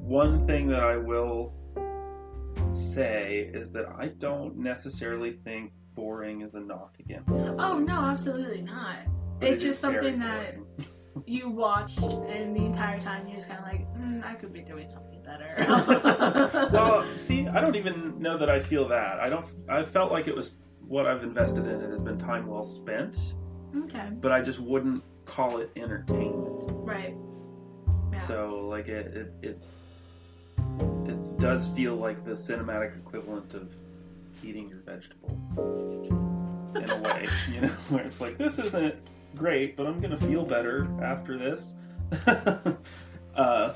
[0.00, 1.54] one thing that I will
[2.74, 7.30] say is that I don't necessarily think boring is a knock against.
[7.30, 7.54] it.
[7.58, 8.96] Oh no, absolutely not.
[9.38, 10.56] But it's it just something that.
[11.26, 14.60] you watched, and the entire time you're just kind of like, mm, I could be
[14.60, 15.54] doing something better.
[16.72, 19.20] well, see, I don't even know that I feel that.
[19.20, 19.46] I don't.
[19.68, 20.54] I felt like it was
[20.86, 21.80] what I've invested in.
[21.80, 23.16] It has been time well spent,
[23.76, 26.70] okay, but I just wouldn't call it entertainment.
[26.84, 27.14] right.
[28.12, 28.26] Yeah.
[28.26, 29.62] So like it, it it
[31.06, 33.72] it does feel like the cinematic equivalent of
[34.42, 36.31] eating your vegetables
[36.76, 38.94] in a way, you know, where it's like this isn't
[39.36, 41.74] great, but I'm gonna feel better after this.
[43.36, 43.74] uh,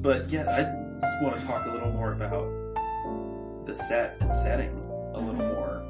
[0.00, 0.62] but yeah, I
[1.00, 4.76] just want to talk a little more about the set and setting
[5.14, 5.86] a little more.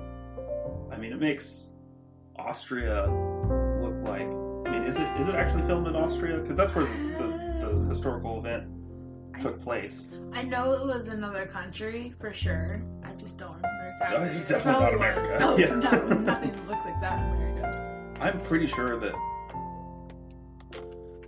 [0.93, 1.69] I mean, it makes
[2.37, 3.07] Austria
[3.81, 4.29] look like.
[4.67, 6.39] I mean, is it is it actually filmed in Austria?
[6.39, 8.69] Because that's where the, the, the historical event
[9.41, 10.07] took place.
[10.33, 12.83] I know it was another country for sure.
[13.03, 13.72] I just don't remember
[14.03, 14.17] exactly.
[14.19, 15.33] Oh, It definitely not America.
[15.35, 15.43] was.
[15.43, 15.75] Oh, Yeah.
[15.75, 18.17] no, nothing looks like that in America.
[18.21, 19.15] I'm pretty sure that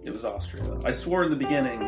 [0.04, 0.78] it was Austria.
[0.84, 1.80] I swore in the beginning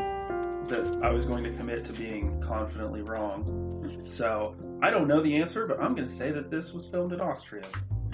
[0.68, 3.62] that I was going to commit to being confidently wrong.
[4.04, 7.12] So I don't know the answer, but I'm going to say that this was filmed
[7.12, 7.64] in Austria.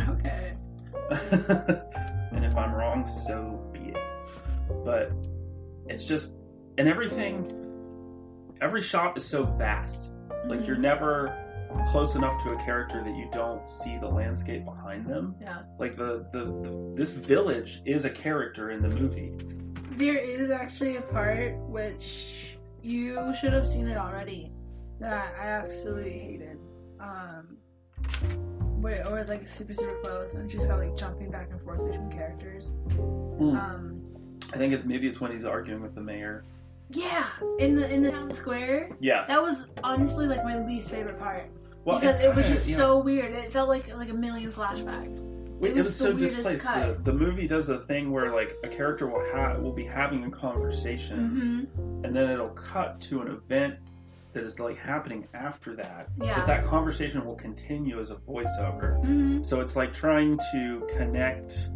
[0.08, 0.54] Okay.
[1.10, 3.98] and if I'm wrong, so be it.
[4.84, 5.12] But
[5.86, 6.32] it's just,
[6.76, 7.52] and everything,
[8.60, 10.10] every shot is so vast.
[10.46, 10.82] Like you're mm-hmm.
[10.82, 11.41] never
[11.90, 15.34] close enough to a character that you don't see the landscape behind them.
[15.40, 15.62] Yeah.
[15.78, 19.32] Like the, the, the this village is a character in the movie.
[19.96, 24.50] There is actually a part which you should have seen it already
[25.00, 26.58] that I absolutely hated.
[27.00, 27.56] Um,
[28.80, 31.78] where it was like super super close and just got like jumping back and forth
[31.84, 32.70] between characters.
[32.96, 33.56] Hmm.
[33.56, 34.00] Um,
[34.52, 36.44] I think it, maybe it's when he's arguing with the mayor.
[36.90, 39.24] yeah, in the in the town square, Yeah.
[39.28, 41.48] that was honestly like my least favorite part
[41.84, 43.32] Well, because it was kinda, just you so weird.
[43.32, 45.18] It felt like like a million flashbacks.
[45.62, 46.64] It it was was so displaced.
[46.64, 50.24] The, the movie does a thing where like a character will have will be having
[50.24, 53.76] a conversation, hmm and then it'll cut to an event
[54.32, 56.08] that is like happening after that.
[56.20, 56.38] Yeah.
[56.40, 58.98] But that conversation will continue as a voiceover.
[59.04, 61.68] hmm So it's like trying to connect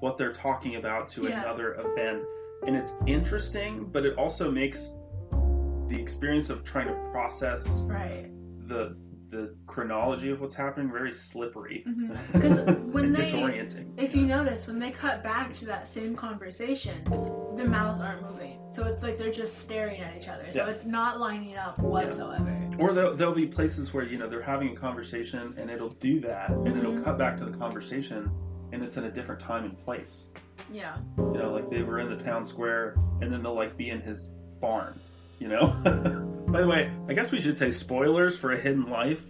[0.00, 1.42] what they're talking about to Yeah.
[1.42, 2.24] another event,
[2.66, 4.94] and it's interesting, but it also makes
[5.88, 8.30] the experience of trying to process Right.
[8.68, 8.96] The
[9.30, 12.14] the chronology of what's happening very slippery Mhm.
[12.32, 13.86] 'Cause when they- disorienting.
[13.96, 17.02] If you notice, when they cut back to that same conversation,
[17.56, 18.58] the mouths aren't moving.
[18.72, 20.44] So it's like they're just staring at each other.
[20.50, 20.70] So Yeah.
[20.70, 22.58] it's not lining up whatsoever.
[22.78, 26.20] Or there'll, there'll be places where you know they're having a conversation and it'll do
[26.20, 27.04] that, and it'll Mhm.
[27.04, 28.30] cut back to the conversation,
[28.72, 30.28] and it's in a different time and place.
[30.70, 30.96] Yeah.
[31.16, 34.02] You know, like they were in the town square, and then they'll like be in
[34.02, 35.00] his barn.
[35.38, 36.28] You know.
[36.52, 39.22] By the way, I guess we should say spoilers for A Hidden Life.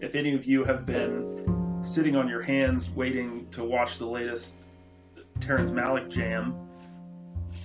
[0.00, 4.54] If any of you have been sitting on your hands waiting to watch the latest
[5.40, 6.54] Terrence Malick jam,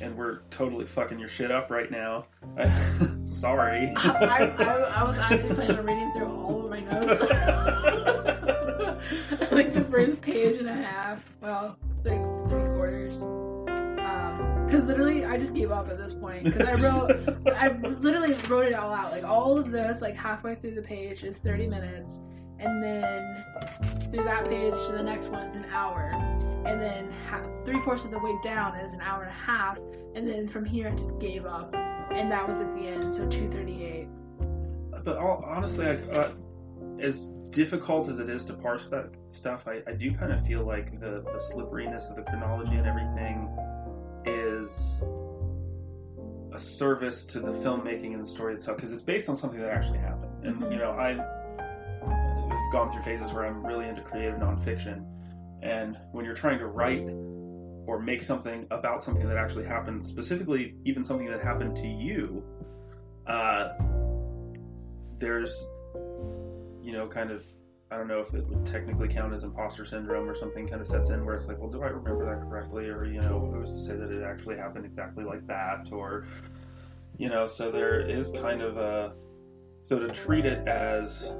[0.01, 2.25] and we're totally fucking your shit up right now,
[3.25, 3.93] sorry.
[3.95, 7.21] I, I, I, was actually planning on reading through all of my notes.
[9.53, 11.23] like the first page and a half.
[11.39, 12.34] Well, like.
[14.65, 16.45] Because literally, I just gave up at this point.
[16.45, 19.11] Because I wrote, I literally wrote it all out.
[19.11, 22.19] Like all of this, like halfway through the page is 30 minutes,
[22.59, 23.43] and then
[24.11, 26.11] through that page to the next one is an hour,
[26.65, 29.77] and then ha- three fourths of the way down is an hour and a half,
[30.15, 31.73] and then from here I just gave up,
[32.11, 33.13] and that was at the end.
[33.13, 34.07] So 238.
[35.03, 36.31] but all, honestly, I, uh,
[36.99, 40.65] as difficult as it is to parse that stuff, I, I do kind of feel
[40.65, 43.49] like the, the slipperiness of the chronology and everything
[44.65, 45.01] is
[46.53, 49.69] a service to the filmmaking and the story itself because it's based on something that
[49.69, 50.45] actually happened.
[50.45, 50.71] And Mhm.
[50.71, 55.05] you know, I've, I've gone through phases where I'm really into creative nonfiction,
[55.61, 57.07] and when you're trying to write
[57.87, 62.43] or make something about something that actually happened, specifically even something that happened to you,
[63.27, 63.69] uh,
[65.19, 65.51] there's
[66.81, 67.43] you know kind of
[67.91, 70.87] I don't know if it would technically count as imposter syndrome or something kind of
[70.87, 72.87] sets in where it's like, well, do I remember that correctly?
[72.87, 75.89] Or, you know, who's to say that it actually happened exactly like that?
[75.91, 76.25] Or,
[77.17, 79.13] you know, so there is kind of a.
[79.83, 81.31] So to treat it as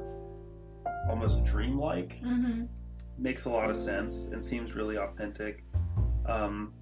[1.10, 2.66] almost dreamlike Mm-hmm.
[3.18, 5.64] makes a lot of sense and seems really authentic.
[6.28, 6.74] Um,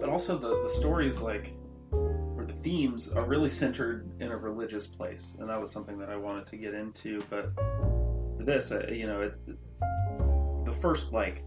[0.00, 1.54] but also the, the stories like
[1.92, 6.08] or the themes are really centered in a religious place, and that was something that
[6.08, 7.20] I wanted to get into.
[7.28, 7.52] But
[8.44, 9.40] this, uh, you know, it's
[10.64, 11.44] the first like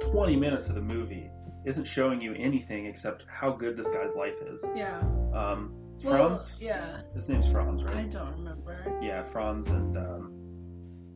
[0.00, 1.30] 20 minutes of the movie
[1.64, 4.62] isn't showing you anything except how good this guy's life is.
[4.74, 4.98] Yeah.
[5.32, 6.56] Um, it's Well, Franz.
[6.60, 7.00] Yeah.
[7.14, 7.96] His name's Franz, right?
[7.96, 8.98] I don't remember.
[9.02, 10.32] Yeah, Franz and um,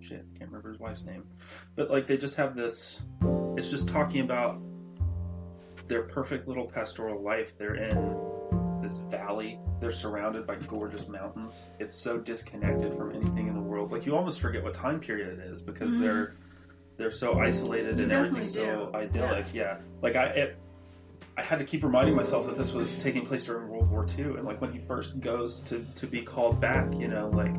[0.00, 1.24] shit, can't remember his wife's name.
[1.76, 3.00] But like they just have this.
[3.56, 4.60] It's just talking about
[5.88, 7.52] their perfect little pastoral life.
[7.58, 9.58] They're in this valley.
[9.80, 11.64] They're surrounded by gorgeous mountains.
[11.78, 13.47] It's so disconnected from anything
[13.78, 13.92] world.
[13.92, 16.00] Like you almost forget what time period it is because Mhm.
[16.00, 16.34] they're
[16.96, 19.46] they're so isolated and everything's so idyllic.
[19.54, 19.78] Yeah.
[20.02, 20.56] Like I it,
[21.36, 24.24] I had to keep reminding myself that this was taking place during World War II,
[24.36, 27.54] and like when he first goes to to be called back, you know, like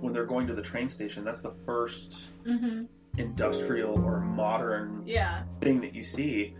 [0.00, 2.84] when they're going to the train station, that's the first Mm-hmm.
[3.18, 5.42] industrial or modern Yeah.
[5.60, 6.54] thing that you see.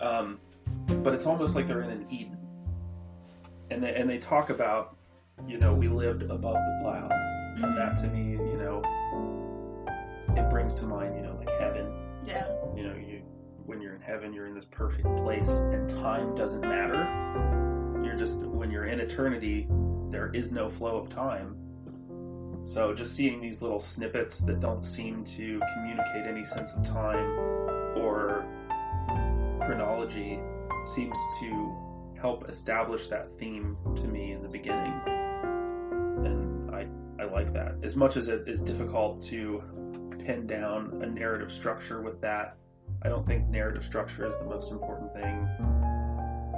[0.00, 0.38] Um,
[1.02, 2.36] but it's almost like they're in an Eden,
[3.70, 4.96] and they and they talk about,
[5.46, 7.14] you know, we lived above the clouds,
[7.58, 7.64] Mhm.
[7.64, 8.82] and that to me, you know,
[10.36, 11.92] it brings to mind, you know, like heaven.
[12.24, 12.46] Yeah.
[12.74, 13.22] You know, you
[13.66, 17.06] when you're in heaven, you're in this perfect place, and time doesn't matter.
[18.04, 19.68] You're just when you're in eternity,
[20.10, 21.56] there is no flow of time.
[22.64, 27.38] So just seeing these little snippets that don't seem to communicate any sense of time
[27.98, 28.44] or
[29.60, 30.38] chronology
[30.94, 31.76] seems to
[32.20, 34.92] help establish that theme to me in the beginning.
[36.24, 36.86] And I
[37.22, 37.76] I like that.
[37.82, 39.62] As much as it is difficult to
[40.24, 42.56] pin down a narrative structure with that,
[43.02, 45.48] I don't think narrative structure is the most important thing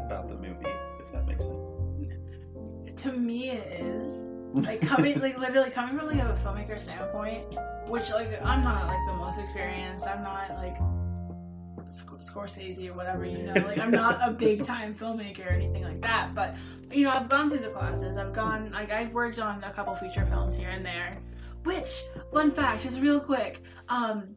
[0.07, 0.67] about the movie,
[1.01, 3.03] if that makes sense.
[3.03, 4.31] To me, it is.
[4.55, 7.43] like coming like literally coming from like a filmmaker standpoint
[7.89, 10.77] which like i'm not like the most experienced i'm not like
[11.89, 16.01] scorsese or whatever you know like i'm not a big time filmmaker or anything like
[16.01, 16.55] that but
[16.91, 18.17] you know i've gone through the classes.
[18.17, 21.19] I've gone like i've worked on a couple feature films here and there
[21.65, 24.37] which fun fact just real quick um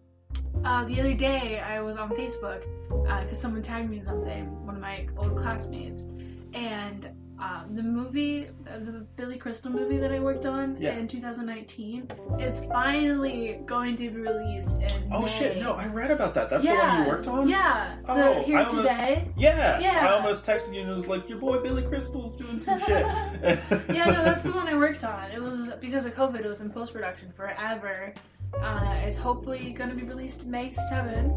[0.63, 4.75] uh, the other day i was on facebook because someone tagged me in something one
[4.75, 6.07] of my old classmates
[6.53, 10.97] and um, the movie, uh, the Billy Crystal movie that I worked on Yeah.
[10.97, 12.08] in 2019,
[12.39, 15.30] is finally going to be released in Oh May.
[15.38, 16.50] shit, no, I read about that.
[16.50, 17.47] That's the one you worked on?
[17.47, 19.28] Yeah, the Oh, Here I almost- Today.
[19.38, 19.80] Yeah.
[19.80, 20.08] Yeah.
[20.08, 22.88] I almost texted you and it was like, your boy Billy Crystal's doing some shit.
[23.89, 25.30] yeah, no, that's the one I worked on.
[25.32, 26.39] It was because of COVID.
[26.43, 28.13] It was in post production forever.
[28.60, 31.32] Uh, it's hopefully going to be released May 7,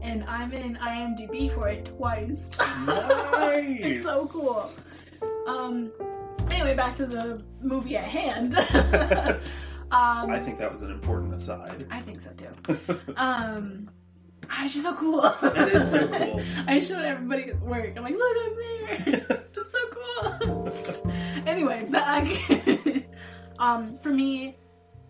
[0.00, 2.48] and I'm in IMDb for it twice.
[2.86, 3.76] Nice.
[3.80, 4.70] it's so cool.
[5.62, 5.92] Um.
[6.50, 8.56] Anyway, back to the movie at hand.
[8.58, 9.40] um,
[9.90, 11.86] I think that was an important aside.
[11.90, 12.98] I think so too.
[13.16, 13.88] Um,
[14.50, 15.22] ah, it's so cool.
[15.22, 16.42] That is so cool.
[16.66, 17.94] I showed everybody at work.
[17.96, 19.44] I'm like, look I'm there.
[19.54, 19.78] it's so
[20.40, 20.72] cool.
[21.46, 22.26] anyway, back.
[23.58, 24.56] um, for me,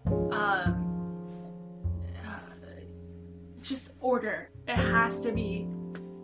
[0.06, 1.42] um,
[2.26, 2.40] uh,
[3.62, 4.50] just order.
[4.68, 5.66] It has to be.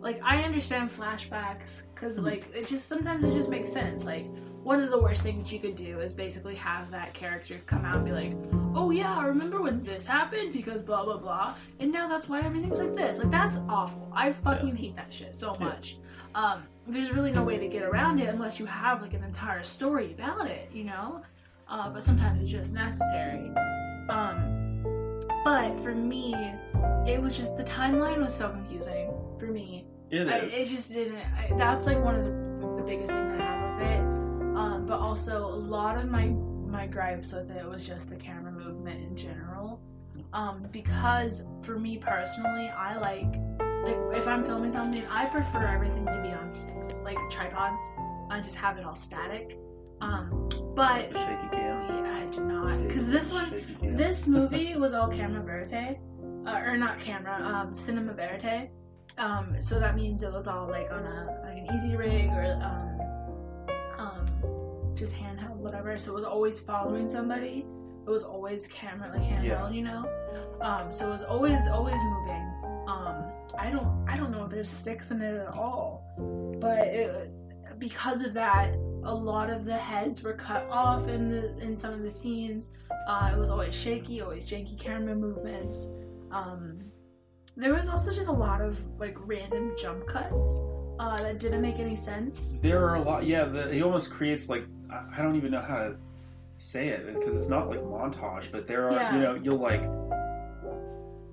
[0.01, 4.03] Like I understand flashbacks because like it just sometimes it just makes sense.
[4.03, 4.25] Like
[4.63, 7.97] one of the worst things you could do is basically have that character come out
[7.97, 8.33] and be like,
[8.75, 12.41] oh yeah, I remember when this happened because blah blah blah, and now that's why
[12.41, 13.19] everything's like this.
[13.19, 14.11] Like that's awful.
[14.15, 15.97] I fucking hate that shit so much.
[16.35, 19.63] Um, there's really no way to get around it unless you have like an entire
[19.63, 21.21] story about it, you know.
[21.67, 23.51] Uh, but sometimes it's just necessary.
[24.09, 26.33] Um, but for me,
[27.07, 29.85] it was just the timeline was so confusing for me.
[30.11, 30.53] It I, is.
[30.53, 31.17] it just didn't.
[31.17, 32.31] I, that's like one of the,
[32.77, 33.99] the biggest things I have with it.
[34.57, 38.51] Um, but also a lot of my my gripes with it was just the camera
[38.51, 39.81] movement in general.
[40.33, 43.33] Um, because for me personally, I like
[43.83, 47.81] like if I'm filming something, I prefer everything to be on sticks, like tripods.
[48.31, 49.57] I just have it all static.
[50.01, 52.05] Um, but shaky cam.
[52.05, 55.99] yeah, I do not because this one this movie was all camera verite,
[56.47, 58.71] uh, or not camera, um, cinema verite.
[59.19, 63.99] Um, so that means it was all like on a like an Easyrig or um,
[63.99, 65.97] um, just handheld, whatever.
[65.99, 67.65] So it was always following somebody.
[68.07, 69.69] It was always camera like handheld, Yeah.
[69.69, 70.09] you know.
[70.61, 72.53] Um, so it was always always moving.
[72.87, 73.25] Um,
[73.57, 76.03] I don't I don't know if there's sticks in it at all,
[76.61, 77.29] but it,
[77.77, 81.93] because of that, a lot of the heads were cut off in the in some
[81.93, 82.69] of the scenes.
[83.07, 85.87] Uh, it was always shaky, always janky camera movements.
[86.31, 86.79] Um,
[87.59, 90.43] there was also just a lot of like random jump cuts
[90.99, 92.39] uh, that didn't make any sense.
[92.61, 93.25] There are a lot.
[93.25, 95.95] Yeah, the, he almost creates like I, don't even know how to
[96.55, 99.13] say it because it's not like montage, but there are Yeah.
[99.15, 99.81] you know you'll like.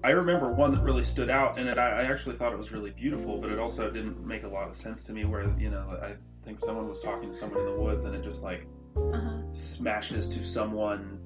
[0.04, 2.70] I remember one that really stood out, and it, I, I actually thought it was
[2.70, 5.24] really beautiful, but it also didn't make a lot of sense to me.
[5.24, 6.14] Where you know I
[6.44, 8.66] think someone was talking to someone in the woods, and it just like
[8.96, 9.38] Uh-huh.
[9.52, 11.18] smashes to someone.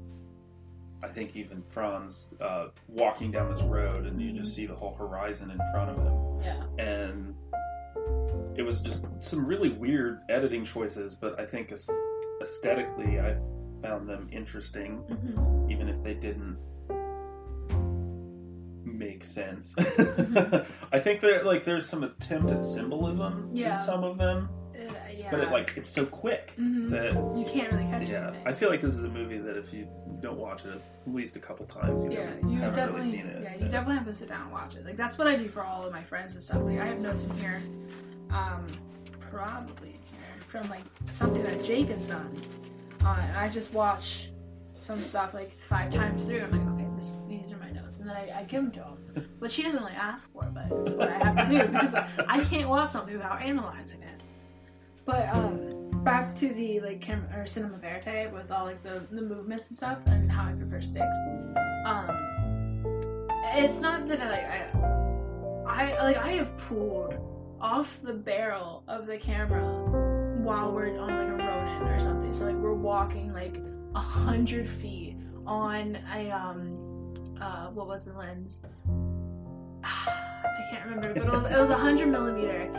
[1.03, 4.94] I think even Franz uh, walking down this road, and you just see the whole
[4.94, 6.84] horizon in front of him Yeah.
[6.84, 7.34] and
[8.57, 11.72] it was just some really weird editing choices, but I think
[12.42, 13.36] aesthetically, I
[13.82, 15.70] found them interesting, Mhm.
[15.70, 16.59] even if they didn't
[18.84, 19.72] make sense.
[19.76, 20.66] Mhm.
[20.92, 23.78] I think that like there's some attempt at symbolism Yeah.
[23.80, 24.48] in some of them,
[25.20, 25.30] yeah.
[25.30, 26.90] but it like it's so quick Mhm.
[26.90, 28.08] that you can't really catch it.
[28.10, 28.28] yeah.
[28.28, 28.46] anything.
[28.46, 29.86] I feel like this is a movie that if you
[30.20, 30.80] don't watch it at
[31.14, 33.42] least a couple times, you yeah, you haven't definitely, really seen it.
[33.42, 34.84] yeah, you definitely have to sit down and watch it.
[34.84, 36.62] Like that's what I do for all of my friends and stuff.
[36.62, 37.62] Like I have notes in here,
[38.30, 38.66] um,
[39.30, 42.36] probably in here from like something that Jake has done,
[43.04, 44.28] uh, and I just watch
[44.78, 46.42] some stuff like five times through.
[46.42, 48.82] I'm like, okay, this, these are my notes, and then I, I give them to
[49.20, 51.66] him, But she doesn't really ask for, it, but it's what I have to do
[51.68, 51.94] because
[52.28, 54.22] I can't watch something without analyzing it.
[55.11, 59.22] But um, back to the like cam- or cinema verite with all like the, the
[59.22, 61.16] movements and stuff and how I prefer sticks.
[61.84, 67.14] Um, it's not that I like I, I like I have pulled
[67.61, 69.64] off the barrel of the camera
[70.44, 72.32] while we're on like a Ronin or something.
[72.32, 73.56] So like we're walking like
[73.96, 78.61] a hundred feet on a um uh what was the lens?
[79.82, 82.70] I can't remember, but it was it was a hundred millimeter,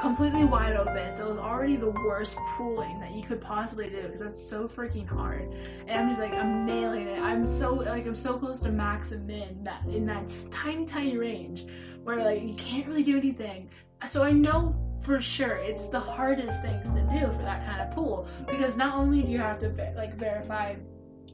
[0.00, 1.14] completely wide open.
[1.14, 4.66] So it was already the worst pooling that you could possibly do because that's so
[4.66, 5.52] freaking hard.
[5.86, 7.20] And I'm just like I'm nailing it.
[7.20, 11.16] I'm so like I'm so close to max and min that in that tiny tiny
[11.16, 11.66] range
[12.02, 13.68] where like you can't really do anything.
[14.08, 17.94] So I know for sure it's the hardest things to do for that kind of
[17.94, 20.74] pool because not only do you have to like verify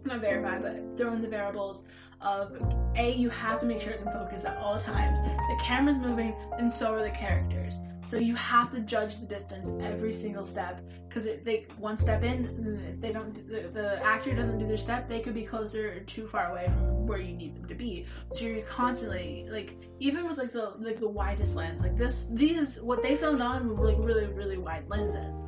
[0.05, 1.83] not verify but throw in the variables
[2.21, 2.57] of
[2.97, 6.33] a you have to make sure it's in focus at all times the camera's moving
[6.59, 10.81] and so are the characters so you have to judge the distance every single step
[11.09, 14.77] because if they one step in if they don't the, the actor doesn't do their
[14.77, 17.75] step they could be closer or too far away from where you need them to
[17.75, 18.07] be.
[18.33, 22.81] So you're constantly like even with like the like the widest lens like this these
[22.81, 25.41] what they filmed on were like really really wide lenses.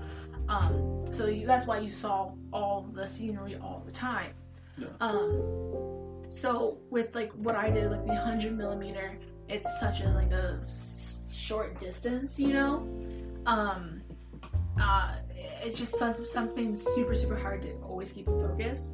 [0.48, 4.32] Um so you, that's why you saw all the scenery all the time.
[4.76, 4.86] Yeah.
[5.00, 10.30] um so with like what i did like the 100 millimeter it's such a like
[10.30, 10.60] a
[11.34, 12.88] short distance you know?
[13.46, 14.02] Um
[14.80, 15.16] uh
[15.62, 18.90] it's just some, something super super hard to always keep in focus.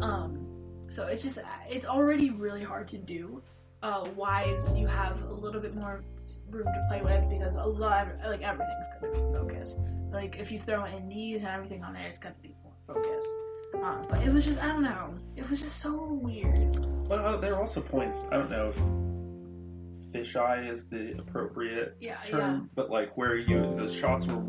[0.00, 0.46] Um
[0.90, 3.42] so it's just it's already really hard to do.
[3.82, 6.02] Uh wides you have a little bit more
[6.50, 9.76] room to play with because a lot like everything's gonna be focused.
[10.10, 13.26] Like if you throw in these and everything on there it's gonna be more focused.
[13.74, 15.14] Um, but it was just i don't know.
[15.36, 16.86] It was just so weird.
[17.08, 18.18] But uh, there are also points.
[18.30, 19.07] I don't know if
[20.24, 24.42] fisheye is the appropriate yeah term, but like where you those shots were.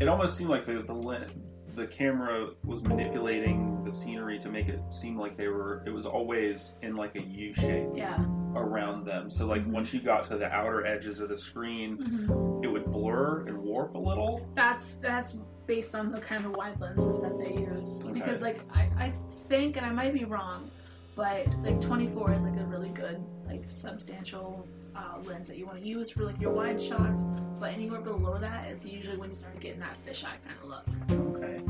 [0.00, 1.32] It almost seemed like the the lens,
[1.74, 5.82] the camera was manipulating the scenery to make it seem like they were.
[5.86, 8.18] It was always in like a U shape yeah
[8.54, 9.30] around them.
[9.30, 9.72] So like Mhm.
[9.72, 13.58] once you got to the outer edges of the screen, hmm it would blur and
[13.58, 14.40] warp a little.
[14.54, 18.12] that's that's based on the kind of wide lenses that they use Okay.
[18.12, 19.12] because like I, I
[19.48, 20.70] think and i might be wrong
[21.16, 24.66] but like 24 is like a really good like substantial
[24.96, 27.22] uh, lens that you want to use for like your wide shots
[27.60, 31.36] but anywhere below that is usually when you start getting that fisheye kind of look
[31.36, 31.60] Okay.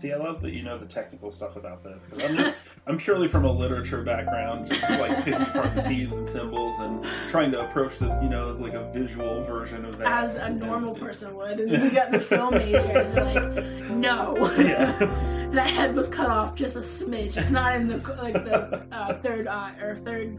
[0.00, 2.54] See, I love that you know the technical stuff about this because I'm just,
[2.86, 7.04] I'm purely from a literature background, just like picking apart the themes and symbols and
[7.28, 10.06] trying to approach this, you know, as like a visual version of that.
[10.24, 13.64] as a normal And- person would and then you got the film majors are like
[13.90, 15.48] no Yeah.
[15.52, 19.20] that head was cut off just a smidge it's not in the like the uh,
[19.20, 20.38] third eye or third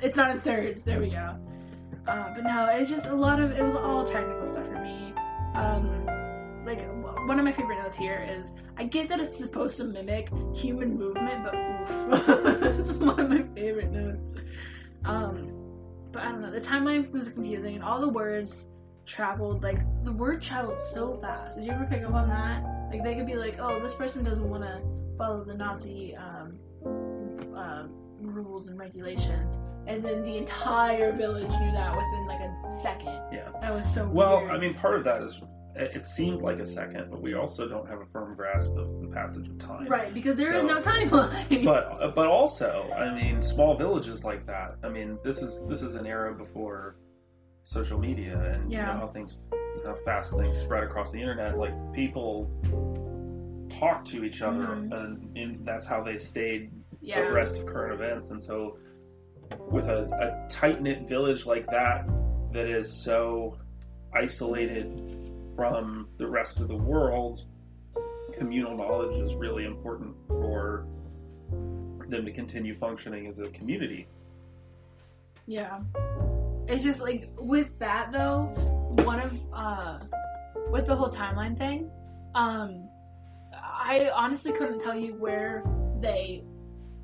[0.00, 1.36] it's not in thirds there we go
[2.06, 5.12] uh, but no it's just a lot of it was all technical stuff for me
[5.54, 6.06] um
[6.64, 6.80] like
[7.26, 10.96] one of my favorite notes here is I get that it's supposed to mimic human
[10.96, 14.34] movement, but oof, it's one of my favorite notes.
[15.04, 15.52] Um,
[16.10, 16.50] but I don't know.
[16.50, 18.66] The timeline was confusing, and all the words
[19.04, 21.56] traveled like the word traveled so fast.
[21.56, 22.62] Did you ever pick up on that?
[22.90, 24.80] Like they could be like, "Oh, this person doesn't want to
[25.18, 26.58] follow the Nazi um,
[27.56, 27.84] uh,
[28.20, 33.20] rules and regulations," and then the entire village knew that within like a second.
[33.32, 33.48] Yeah.
[33.60, 34.06] that was so.
[34.06, 34.50] Well, weird.
[34.52, 35.40] I mean, part of that is
[35.74, 39.08] it seemed like a second, but we also don't have a firm grasp of the
[39.08, 39.86] passage of time.
[39.88, 41.64] right because there is So- no timeline.
[41.64, 44.76] But but also, I mean, small villages like that.
[44.84, 46.96] I mean, this is this is an era before
[47.64, 49.38] social media and you know how things
[49.86, 51.56] how fast things spread across the internet.
[51.56, 52.50] Like people
[53.70, 54.92] talk to each other, Mhm.
[54.92, 56.70] and, and that's how they stayed
[57.00, 57.20] yeah.
[57.26, 58.28] abreast of current events.
[58.28, 58.76] And so,
[59.70, 62.08] with a, a tight knit village like that,
[62.52, 63.58] that is so
[64.14, 67.44] isolated from the rest of the world,
[68.32, 70.86] communal knowledge is really important for
[72.08, 74.06] them to continue functioning as a community.
[75.46, 75.80] Yeah.
[76.68, 78.52] It's just like with that though,
[79.04, 79.98] one of uh,
[80.70, 81.90] with the whole timeline thing,
[82.34, 82.88] um,
[83.54, 85.64] I honestly couldn't tell you where
[86.00, 86.44] they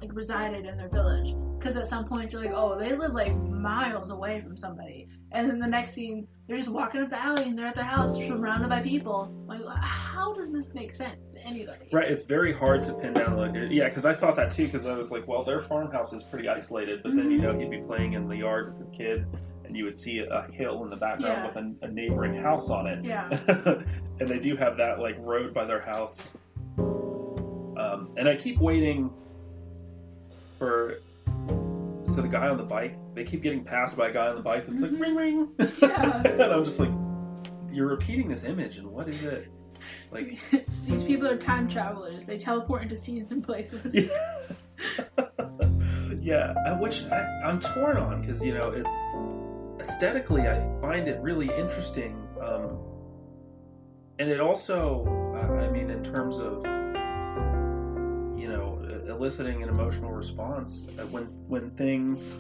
[0.01, 3.35] like resided in their village because at some point you're like, oh, they live like
[3.37, 7.43] miles away from somebody, and then the next scene they're just walking up the alley
[7.45, 9.31] and they're at the house surrounded by people.
[9.47, 11.91] Like, how does this make sense to anybody?
[11.93, 13.37] Right, it's very hard to pin down.
[13.37, 14.65] Like, yeah, because I thought that too.
[14.65, 17.71] Because I was like, well, their farmhouse is pretty isolated, but then you know he'd
[17.71, 19.31] be playing in the yard with his kids,
[19.67, 21.47] and you would see a hill in the background Yeah.
[21.49, 23.05] with a, a neighboring house on it.
[23.05, 23.29] Yeah.
[24.21, 26.31] and they do have that like road by their house.
[26.79, 29.11] Um, and I keep waiting
[30.59, 30.95] for
[32.19, 32.97] so the guy on the bike.
[33.15, 34.67] They keep getting passed by a guy on the bike.
[34.67, 34.93] That's Mhm.
[34.93, 35.49] like ring ring.
[35.83, 36.23] Yeah.
[36.27, 36.91] and I'm just like,
[37.71, 39.47] you're repeating this image, and what is it?
[40.11, 40.37] Like,
[40.89, 42.25] These people are time travelers.
[42.25, 44.11] They teleport into scenes and places.
[46.21, 48.87] yeah, uh, which I, I'm torn on because you know, it,
[49.81, 52.79] aesthetically, I find it really interesting, um,
[54.19, 55.05] and it also,
[55.37, 56.65] uh, I mean, in terms of
[59.09, 62.33] eliciting an emotional response uh, when when things.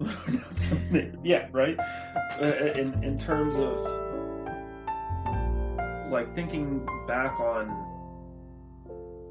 [1.24, 1.78] yeah, right.
[2.40, 3.78] Uh, in in terms of
[6.10, 7.70] like thinking back on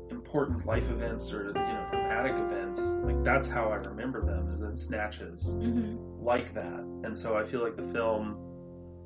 [0.10, 4.62] important life events or you know dramatic events like that's how i remember them is
[4.62, 8.38] in snatches hmm like that and so i feel like the film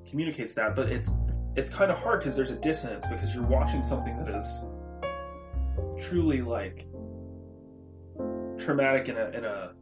[0.10, 1.10] communicates that but it's
[1.56, 4.46] it's kind of hard because there's a dissonance because you're watching something that is
[6.00, 6.86] truly like
[8.58, 9.74] traumatic in a in a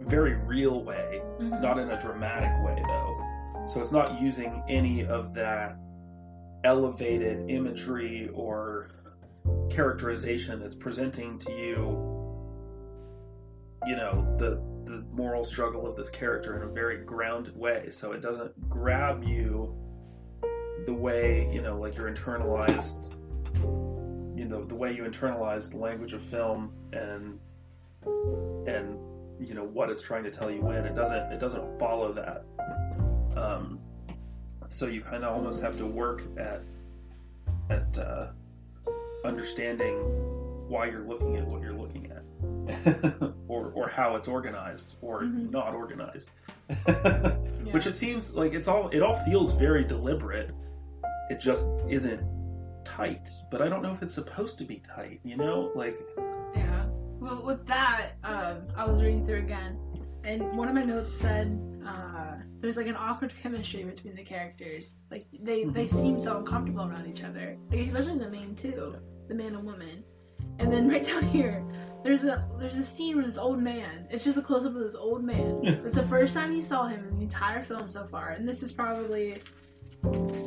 [0.00, 3.20] very real way hmm not in a dramatic way though.
[3.72, 5.76] So it's not using any of that
[6.64, 8.90] elevated imagery or
[9.70, 12.14] characterization that's presenting to you
[13.86, 14.60] you know the
[14.90, 17.88] the moral struggle of this character in a very grounded way.
[17.90, 19.74] So it doesn't grab you
[20.86, 23.13] the way you know like your internalized
[24.34, 27.38] you know the way you internalize the language of film and
[28.68, 28.98] and
[29.40, 32.44] you know what it's trying to tell you when it doesn't it doesn't follow that
[33.40, 33.78] um,
[34.68, 36.62] so you kind of almost have to work at
[37.70, 38.26] at uh,
[39.24, 39.94] understanding
[40.68, 45.50] why you're looking at what you're looking at or or how it's organized or Mhm.
[45.50, 46.30] not organized
[46.88, 47.72] Yeah.
[47.72, 50.50] which it seems like it's all it all feels very deliberate
[51.30, 52.20] it just isn't
[52.84, 55.98] tight but i don't know if it's supposed to be tight you know like
[56.56, 56.86] Yeah.
[57.20, 59.78] Well, with that, um, I was reading through again,
[60.24, 64.96] and one of my notes said uh, there's like an awkward chemistry between the characters.
[65.10, 68.96] Like they they seem so uncomfortable around each other, like, especially the main two,
[69.28, 70.04] the man and woman.
[70.58, 71.64] And then right down here,
[72.02, 74.06] there's a there's a scene with this old man.
[74.10, 75.60] It's just a close up of this old man.
[75.64, 78.62] It's the first time you saw him in the entire film so far, and this
[78.62, 79.40] is probably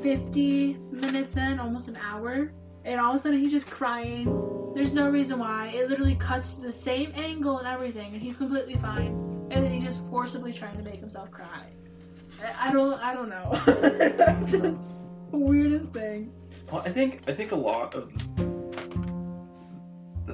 [0.04, 2.52] 50 minutes in, almost an hour.
[2.86, 4.26] And all of a sudden, he's just crying.
[4.76, 5.68] There's no reason why.
[5.68, 9.48] It literally cuts to the same angle and everything, and he's completely fine.
[9.52, 11.68] And then he's just forcibly trying to make himself cry.
[12.60, 14.46] I don't, I don't know.
[14.46, 14.98] just
[15.32, 16.32] weirdest thing.
[16.72, 18.12] Well, I think I think a lot of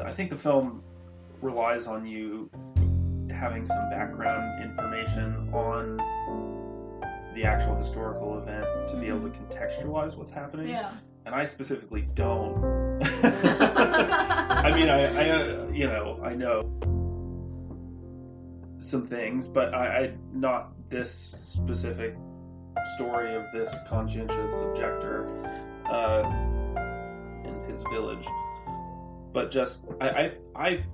[0.04, 0.84] I think the film
[1.42, 2.50] relies on you
[3.30, 5.98] having some background information on
[7.34, 10.70] the actual historical event to be able to contextualize what's happening.
[10.70, 10.92] Yeah.
[11.26, 13.02] And I specifically don't.
[13.24, 16.70] I mean, I, I uh, you know, I know
[18.80, 21.12] some things, but I, I not this
[21.48, 22.16] specific
[22.96, 25.30] story of this conscientious objector
[25.86, 26.24] uh,
[27.46, 28.26] and his village.
[29.34, 30.86] But just I, I I've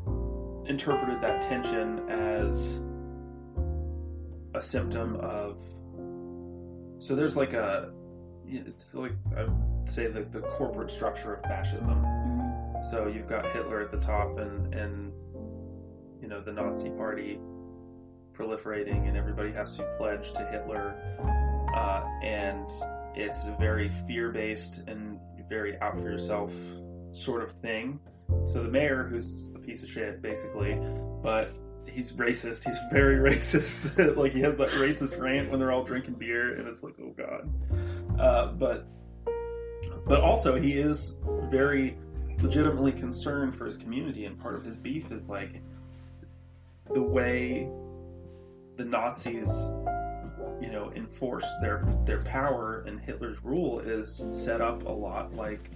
[0.66, 2.80] interpreted that tension as
[4.54, 5.58] a symptom of.
[7.00, 7.92] So there's like a,
[8.46, 12.06] it's like I would say the the corporate structure of fascism.
[12.92, 15.12] So you've got Hitler at the top, and and
[16.22, 17.40] you know the Nazi Party
[18.34, 20.96] proliferating, and everybody has to pledge to Hitler,
[21.76, 22.70] uh, and
[23.16, 25.20] it's a very fear-based and
[25.50, 26.52] very out for yourself
[27.12, 28.00] sort of thing.
[28.46, 30.80] So the mayor, who's a piece of shit, basically,
[31.24, 31.54] but
[31.94, 32.64] he's racist.
[32.64, 34.16] He's very racist.
[34.18, 37.14] like he has that racist rant when they're all drinking beer, and it's like, oh
[37.18, 37.50] god.
[38.20, 38.88] Uh, but
[40.06, 41.16] but also he is
[41.50, 41.98] very
[42.42, 45.62] legitimately concerned for his community, and part of his beef is like
[46.94, 47.70] the way
[48.78, 49.50] the Nazis,
[50.62, 55.70] you know, enforce their their power and Hitler's rule is set up a lot like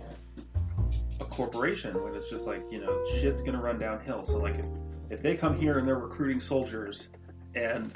[1.19, 4.23] a corporation when it's just like you know shit's gonna run downhill.
[4.23, 4.65] So like if
[5.13, 7.07] if they come here and they're recruiting soldiers
[7.55, 7.93] and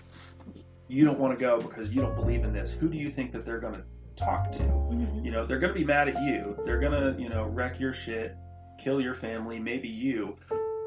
[0.88, 3.32] you don't want to go because you don't believe in this, who do you think
[3.34, 3.84] that they're going to
[4.16, 4.60] talk to?
[4.64, 5.26] Mhm.
[5.26, 6.56] You know, they're going to be mad at you.
[6.66, 8.36] They're going to, you know, wreck your shit,
[8.80, 10.38] kill your family, maybe you.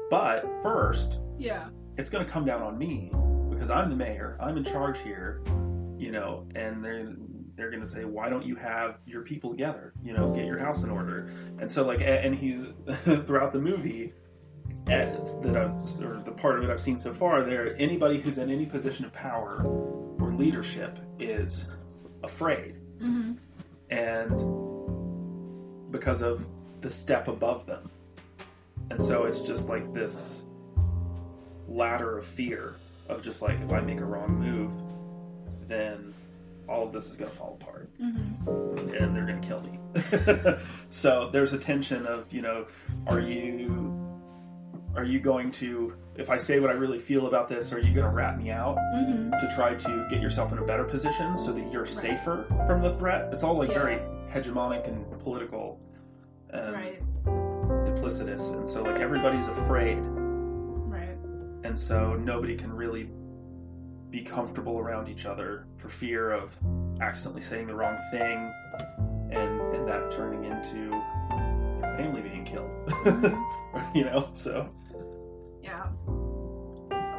[0.09, 1.69] But first, Yeah.
[1.97, 3.11] it's going to come down on me
[3.49, 4.37] because I'm the mayor.
[4.39, 5.41] I'm in charge here,
[5.97, 7.13] you know, and they're
[7.57, 9.93] they're going to say, "Why don't you have your people together?
[10.01, 11.29] You know, get your house in order."
[11.59, 12.63] And so, like, and he's
[13.27, 14.13] throughout the movie.
[14.89, 18.37] As that I've, or the part of it I've seen so far, there anybody who's
[18.37, 19.63] in any position of power
[20.19, 21.65] or leadership is
[22.23, 23.33] afraid, hmm
[23.89, 24.31] and
[25.91, 26.45] because of
[26.79, 27.89] the step above them,
[28.89, 30.43] and so it's just like this
[31.67, 32.75] ladder of fear
[33.09, 34.71] of just like if I make a wrong move,
[35.67, 36.13] then
[36.67, 37.89] all of this is going to fall apart.
[37.99, 38.31] Hmm
[39.01, 39.79] and they're going to kill me.
[40.89, 42.65] so there's a tension of you know,
[43.07, 44.00] are you
[44.95, 47.93] are you going to if I say what I really feel about this, are you
[47.93, 51.37] going to rat me out hmm to try to get yourself in a better position
[51.37, 53.29] so that you're safer from the threat?
[53.33, 53.79] It's all like Yeah.
[53.79, 53.95] very
[54.31, 55.79] hegemonic and political
[56.51, 57.01] and Right.
[57.85, 61.15] duplicitous, and so like everybody's afraid Right.
[61.63, 63.09] and so nobody can really
[64.09, 66.53] be comfortable around each other for fear of
[66.99, 68.51] accidentally saying the wrong thing
[69.31, 70.91] and and that turning into
[71.97, 73.95] family being killed Mhm.
[73.95, 74.67] you know so
[75.63, 75.87] Yeah.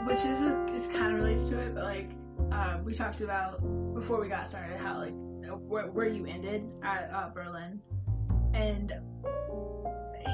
[0.07, 0.41] Which is
[0.75, 2.11] is kind of relates to it, but like
[2.51, 3.61] uh, we talked about
[3.95, 5.15] before we got started, how like
[5.61, 7.81] where, where you ended at uh, Berlin,
[8.53, 8.93] and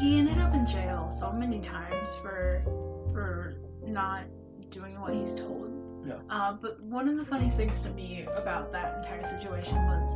[0.01, 2.63] he ended up in jail so many times for
[3.13, 4.25] for not
[4.71, 5.71] doing what he's told.
[6.07, 6.19] Yeah.
[6.31, 10.15] Uh, but one of the funniest things to me about that entire situation was,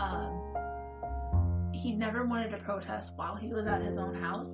[0.00, 4.50] um, he never wanted to protest while he was at his own house.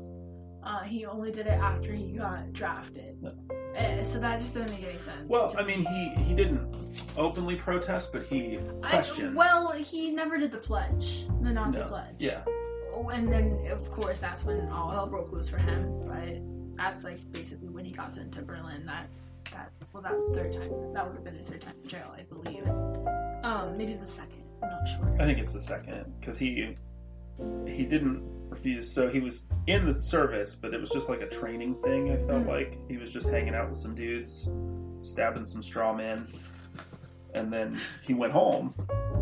[0.63, 3.17] Uh, he only did it after he got drafted.
[3.25, 5.29] Uh, so that just didn't make any sense.
[5.29, 6.61] well i mean he he didn't
[7.17, 9.05] openly protest but he I-
[9.35, 11.87] well, he never did the pledge, the Nazi No.
[11.89, 12.17] pledge.
[12.19, 12.43] yeah
[12.93, 15.89] Oh, and then of course that's when all hell broke loose for him.
[16.07, 16.41] But
[16.77, 18.85] that's like basically when he got sent to Berlin.
[18.85, 19.07] That
[19.53, 22.23] that well that third time that would have been his third time in jail, I
[22.23, 22.67] believe.
[23.45, 24.43] Um, maybe it's the second.
[24.63, 25.17] I'm not sure.
[25.21, 26.75] i think it's the second because he
[27.67, 28.93] he didn't refuse.
[28.93, 32.17] So he was in the service but it was just like a training thing i
[32.27, 32.49] felt Mhm.
[32.49, 32.79] like.
[32.89, 34.49] He was just hanging out with some dudes
[35.03, 36.27] stabbing some straw men.
[37.35, 38.75] And then he went home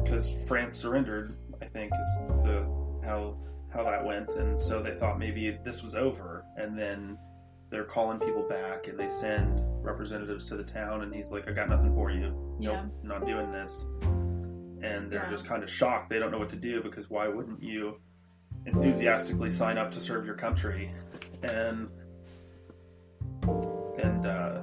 [0.03, 2.65] because france surrendered i think is the
[3.05, 3.37] how
[3.71, 4.31] how that went.
[4.31, 6.43] And so they thought maybe this was over.
[6.57, 7.19] And then
[7.71, 11.53] they're calling people back and they send representatives to the town and he's like i
[11.53, 12.31] got nothing for you.
[12.59, 12.87] Nope Yeah.
[13.03, 13.85] not doing this.
[14.83, 15.31] And they're Yeah.
[15.31, 16.09] just kind of shocked.
[16.09, 18.01] They don't know what to do because why wouldn't you
[18.69, 20.91] enthusiastically sign up to serve your country
[21.43, 21.89] and
[24.03, 24.61] and uh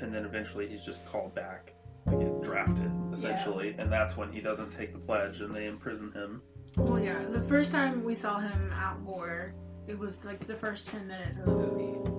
[0.00, 1.72] and then eventually he's just called back
[2.08, 6.10] to get drafted essentially and that's when he doesn't take the pledge and they imprison
[6.12, 6.42] him
[6.76, 7.18] Well, yeah.
[7.30, 9.52] The first time we saw him at war,
[9.88, 12.10] it was like the first ten minutes of the movie.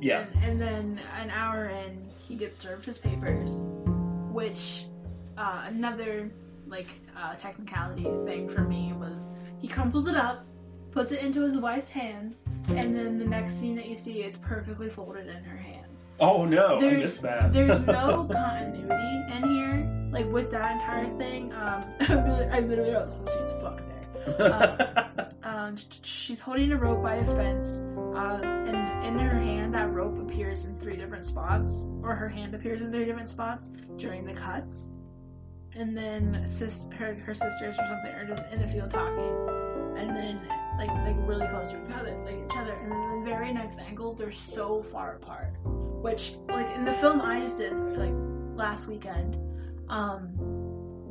[0.00, 3.50] yeah And, and then an hour in, he gets served his papers,
[4.32, 4.86] which
[5.38, 6.30] uh, another
[6.66, 9.22] like uh, technicality thing for me was
[9.60, 10.44] he crumples it up,
[10.90, 14.36] puts it into his wife's hands, and then the next scene that you see is
[14.38, 16.04] perfectly folded in her hands.
[16.20, 21.16] oh no i There's- missed that There's no continuity in here, like with that entire
[21.16, 21.52] thing.
[21.52, 23.82] Um, I really, I literally the whole scene's fucked
[24.38, 25.06] there.
[25.42, 27.78] Um, sh- she's holding a rope by a fence,
[28.14, 32.54] uh, and in her hand, that rope appears in three different spots, or her hand
[32.54, 34.88] appears in three different spots during the cuts.
[35.76, 40.10] And then sis, her, her sisters or something are just in the field talking, and
[40.16, 40.40] then
[40.76, 42.72] like like really close to each other, like each other.
[42.72, 45.54] And then the very next angle, they're so far apart.
[45.64, 48.12] Which like in the film I just did like
[48.56, 49.36] last weekend,
[49.88, 50.30] um,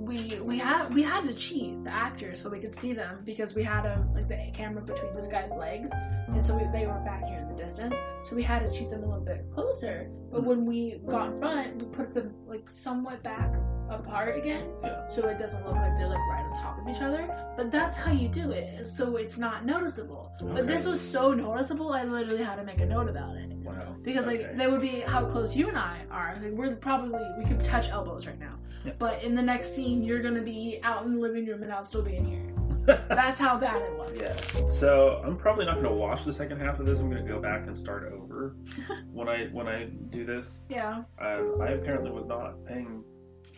[0.09, 3.53] we we had we had to cheat the actors so we could see them because
[3.53, 5.91] we had a like the camera between this guy's legs
[6.29, 7.95] and so we, they were back here in the distance
[8.27, 11.39] so we had to cheat them a little bit closer but when we got in
[11.39, 13.51] front we put them like somewhat back
[13.91, 15.07] apart again Yeah.
[15.09, 17.23] so it doesn't look like they're like right on top of each other
[17.55, 21.93] but that's how you do it so it's not noticeable but this was so noticeable
[21.93, 24.55] i literally had to make a note about it wow because like Okay.
[24.57, 26.39] that would be how close you and I are.
[26.41, 28.55] Like we're probably we could touch elbows right now.
[28.85, 28.93] Yeah.
[28.97, 31.85] But in the next scene, you're gonna be out in the living room and I'll
[31.85, 32.45] still be in here.
[33.09, 34.11] That's how bad it was.
[34.15, 34.67] Yeah.
[34.69, 36.99] So I'm probably not to watch the second half of this.
[36.99, 38.55] I'm to go back and start over
[39.11, 40.61] when I when I do this.
[40.69, 41.03] Yeah.
[41.21, 43.03] Um, I apparently was not paying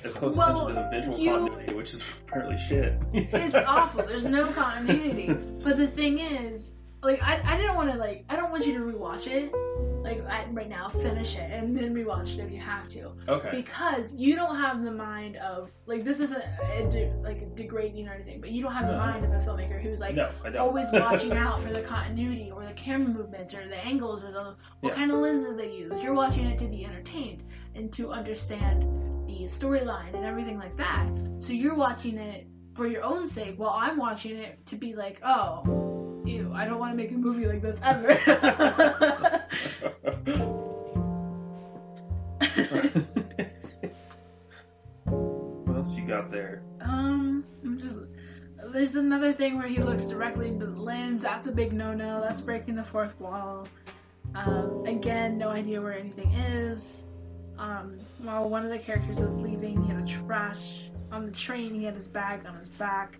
[0.03, 2.97] as close Well, attention to the visual you- continuity, which is apparently shit.
[3.13, 4.03] It's awful.
[4.05, 5.27] There's no continuity.
[5.63, 6.71] But the thing is,
[7.03, 9.51] like I, I didn't want to like I don't want you to rewatch it
[10.03, 13.49] like I, right now finish it and then rewatch it if you have to Okay.
[13.53, 16.41] because you don't have the mind of like this isn't
[16.73, 19.81] a, de- like degrading or anything but you don't have the mind of a filmmaker
[19.81, 23.77] who's like no, always watching out for the continuity or the camera movements or the
[23.77, 24.95] angles or the what Yeah.
[24.95, 25.99] kind of lenses they use.
[26.01, 27.43] You're watching it to be entertained
[27.75, 28.83] and to understand
[29.27, 31.07] the storyline and everything like that.
[31.39, 35.19] So you're watching it for your own sake while I'm watching it to be like,
[35.23, 38.15] oh, ew, I don't want to make a movie like this ever.
[45.05, 46.63] what else you got there?
[46.81, 47.99] Um, I'm just.
[48.71, 51.23] There's another thing where he looks directly into the lens.
[51.23, 52.21] That's a big no-no.
[52.21, 53.67] That's breaking the fourth wall.
[54.35, 57.03] Um, again, no idea where anything is.
[57.57, 61.73] Um, while one of the characters was leaving, he had a trash on the train.
[61.75, 63.19] He had his bag on his back,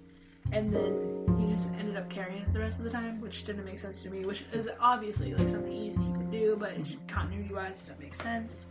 [0.52, 3.66] and then he just ended up carrying it the rest of the time, which didn't
[3.66, 4.26] make sense to me.
[4.26, 6.74] Which is obviously like something easy you could do, but
[7.08, 8.66] continuity-wise, it doesn't make sense.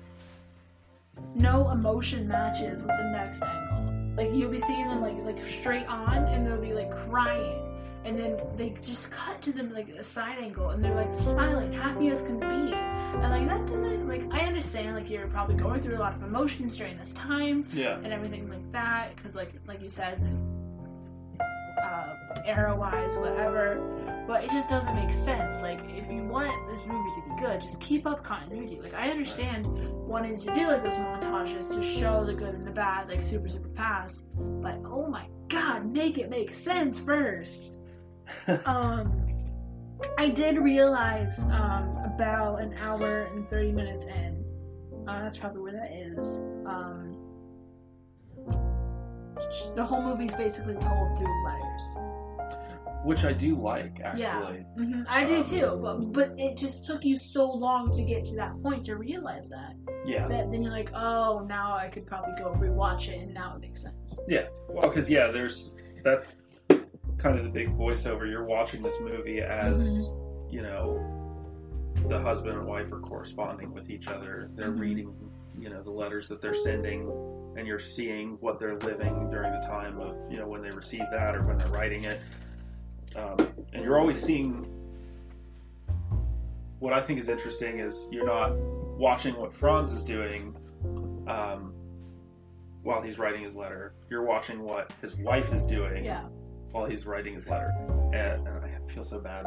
[1.35, 4.15] No emotion matches with the next angle.
[4.17, 7.61] Like you'll be seeing them like like straight on, and they'll be like crying,
[8.05, 11.73] and then they just cut to them like a side angle, and they're like smiling,
[11.73, 15.81] happy as can be, and like that doesn't like I understand like you're probably going
[15.81, 17.97] through a lot of emotions during this time Yeah.
[18.03, 20.21] and everything like that, because like like you said,
[21.91, 24.25] uh, arrow wise, whatever.
[24.27, 25.61] But it just doesn't make sense.
[25.61, 28.81] Like if you want this movie to be good, just keep up continuity.
[28.81, 29.67] Like I understand
[30.07, 33.49] wanting to do like those montages to show the good and the bad, like super
[33.49, 34.25] super fast.
[34.37, 37.73] But oh my god, make it make sense first.
[38.65, 39.27] um,
[40.17, 44.45] I did realize um, about an hour and thirty minutes in.
[45.09, 46.27] Uh, that's probably where that is.
[46.67, 47.20] Um,
[49.75, 51.83] the whole movie's basically told through letters.
[53.03, 54.21] Which I do like, actually.
[54.21, 54.63] Yeah.
[54.77, 58.27] hmm I do Um, too, but but it just took you so long to get
[58.27, 59.73] to that point to realize that.
[60.05, 60.29] Yeah.
[60.29, 63.61] That then you're like, oh, now I could probably go rewatch it, and now it
[63.61, 64.19] makes sense.
[64.29, 64.49] Yeah.
[64.69, 65.73] Well, because yeah, there's
[66.05, 66.37] that's
[67.17, 68.29] kind of the big voiceover.
[68.29, 70.55] You're watching this movie as Mm-hmm.
[70.55, 71.17] you know
[72.09, 74.51] the husband and wife are corresponding with each other.
[74.57, 74.79] They're Mhm.
[74.81, 75.15] reading,
[75.61, 77.11] you know, the letters that they're sending,
[77.57, 81.05] and you're seeing what they're living during the time of you know when they receive
[81.13, 82.21] that or when they're writing it.
[83.17, 84.67] Um, and you're always seeing.
[86.79, 90.57] What I think is interesting is you're not watching what Franz is doing.
[91.29, 91.75] Um,
[92.83, 93.93] while he's writing his letter.
[94.09, 96.25] You're watching what his wife is doing Yeah.
[96.73, 97.73] while he's writing his letter.
[98.15, 99.45] And, and I feel so bad.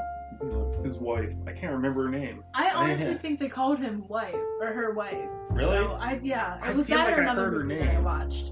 [0.83, 2.43] His wife, I can't remember her name.
[2.53, 5.15] I honestly think they called him wife or her wife.
[5.49, 5.69] Really?
[5.71, 8.03] So I yeah, it I was that like or I another movie that I name.
[8.03, 8.51] watched.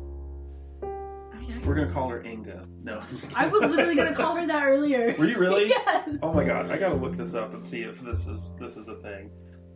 [0.84, 2.66] I mean, I- We're gonna call her Inga.
[2.84, 3.02] No.
[3.36, 5.16] I was literally gonna call her that earlier.
[5.18, 5.68] Were you really?
[5.70, 6.10] yes.
[6.22, 8.88] Oh my god, I gotta look this up and see if this is this is
[8.88, 9.30] a thing.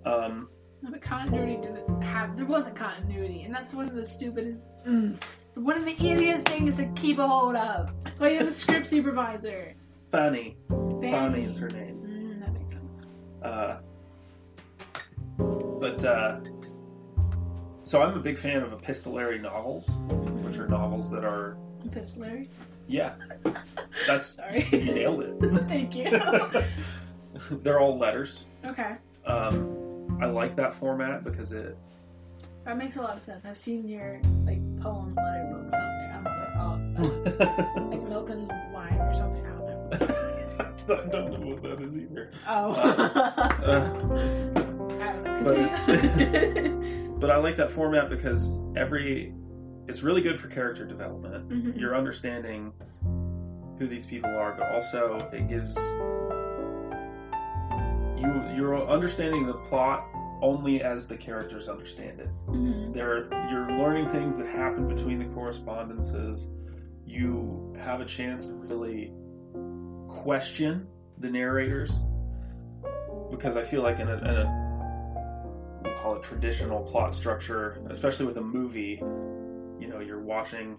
[0.05, 0.47] Um,
[0.81, 2.35] No, But continuity didn't have.
[2.37, 4.77] There wasn't continuity, and that's one of the stupidest.
[4.85, 5.17] Mm,
[5.55, 7.89] one of the easiest things to keep a hold of.
[8.19, 9.73] But you have a script supervisor.
[10.15, 10.55] Fanny.
[10.69, 11.11] Fanny.
[11.11, 12.01] Fanny is her name.
[12.05, 13.03] Mm, that makes sense.
[13.43, 13.77] Uh,
[15.79, 16.39] but uh,
[17.83, 19.89] so I'm a big fan of epistolary novels,
[20.43, 22.49] which are novels that are Epistolary.
[22.87, 23.13] yeah.
[24.07, 24.67] That's Sorry.
[24.71, 25.35] you nailed it.
[25.67, 26.09] Thank you.
[27.63, 28.45] They're all letters.
[28.65, 28.95] okay,
[29.27, 31.77] Um, I like that format because it.
[32.63, 33.43] that makes a lot of sense.
[33.45, 36.11] I've seen your like poem letter books out there.
[36.13, 37.35] I don't know what they're
[37.75, 37.91] called.
[37.91, 38.94] Like milk and wine.
[40.01, 41.03] I don't know.
[41.03, 42.31] I don't know what that is either.
[42.47, 42.71] Oh.
[42.71, 43.89] Uh,
[45.01, 49.33] I but but I like that format because every
[49.87, 51.49] it's really good for character development.
[51.49, 51.79] Mhm.
[51.79, 52.71] You're understanding
[53.77, 55.75] who these people are, but also it gives
[58.17, 60.05] you you're understanding the plot
[60.41, 62.29] only as the characters understand it.
[62.47, 62.93] Mhm.
[62.93, 66.47] There, you're learning things that happen between the correspondences.
[67.05, 69.11] You have a chance to really
[70.25, 70.87] question
[71.19, 71.91] the narrators
[73.29, 78.25] because I feel like in a, in a we'll call it traditional plot structure, especially
[78.25, 78.97] with a movie,
[79.79, 80.77] you know, you're watching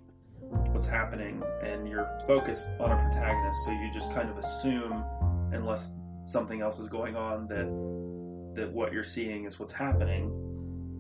[0.72, 5.04] what's happening and you're focused on a protagonist, so you just kind of assume,
[5.52, 5.92] unless
[6.24, 10.24] something else is going on, that that what you're seeing is what's happening.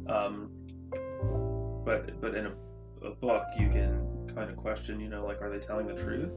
[0.08, 0.50] Um,
[1.84, 5.50] but but in a, a book, you can kind of question, you know, like, are
[5.50, 6.32] they telling the truth?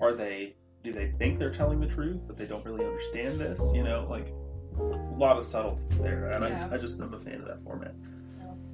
[0.00, 0.56] Are they
[0.86, 3.60] do they think they're telling the truth, but they don't really understand this?
[3.74, 4.32] You know, like
[4.78, 4.82] a
[5.18, 6.68] lot of subtleties there, and Yeah.
[6.70, 7.92] I, I just am a fan of that format.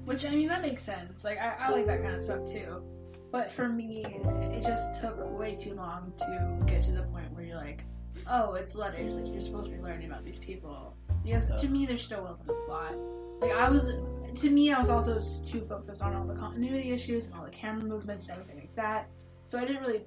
[0.04, 1.24] Which I mean that makes sense.
[1.24, 2.82] Like I, I like that kind of stuff too.
[3.30, 7.44] But for me, it just took way too long to get to the point where
[7.44, 7.80] you're like,
[8.28, 9.16] oh, it's letters.
[9.16, 10.94] Like you're supposed to be learning about these people.
[11.24, 11.56] Because Yeah.
[11.56, 12.94] to me, there still wasn't a plot.
[13.40, 13.86] Like I was,
[14.34, 17.50] to me, I was also too focused on all the continuity issues and all the
[17.50, 19.08] camera movements and everything like that.
[19.46, 20.02] So I didn't really.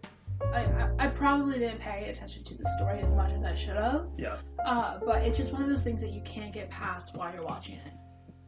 [0.54, 3.76] I, I, I probably didn't pay attention to the story as much as I should
[3.78, 4.08] have.
[4.18, 4.38] Yeah.
[4.66, 7.44] Uh, but it's just one of those things that you can't get past while you're
[7.44, 7.94] watching it.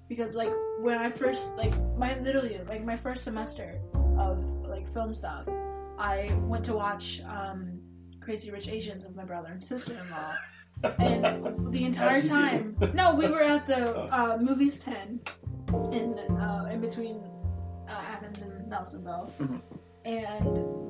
[0.10, 3.80] Because like when I first like my literally like my first semester
[4.18, 5.46] of like film stuff,
[6.00, 7.80] I went to watch um,
[8.22, 10.34] Crazy Rich Asians with my brother and sister in law.
[11.00, 12.36] And the entire As you do.
[12.36, 14.10] time, no, we were at the Oh.
[14.12, 15.20] uh, movies ten
[15.92, 17.20] in uh, in between
[17.90, 19.62] uh, Athens and Nelsonville, Mhm.
[20.06, 20.87] and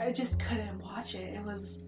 [0.00, 1.34] I just couldn't watch it.
[1.34, 1.78] It was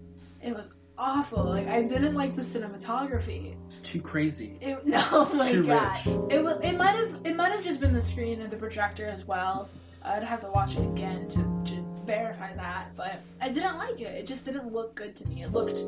[0.41, 1.43] it was awful.
[1.43, 3.55] Like I didn't like the cinematography.
[3.67, 4.57] It's too crazy.
[4.61, 6.05] It, no, oh my Too god.
[6.05, 6.15] rich.
[6.31, 6.59] It was.
[6.61, 7.19] It might have.
[7.23, 9.67] It might have just been the screen and the projector as well.
[10.03, 12.89] I'd have to watch it again to just verify that.
[12.95, 14.13] But I didn't like it.
[14.15, 15.43] It just didn't look good to me.
[15.43, 15.79] It looked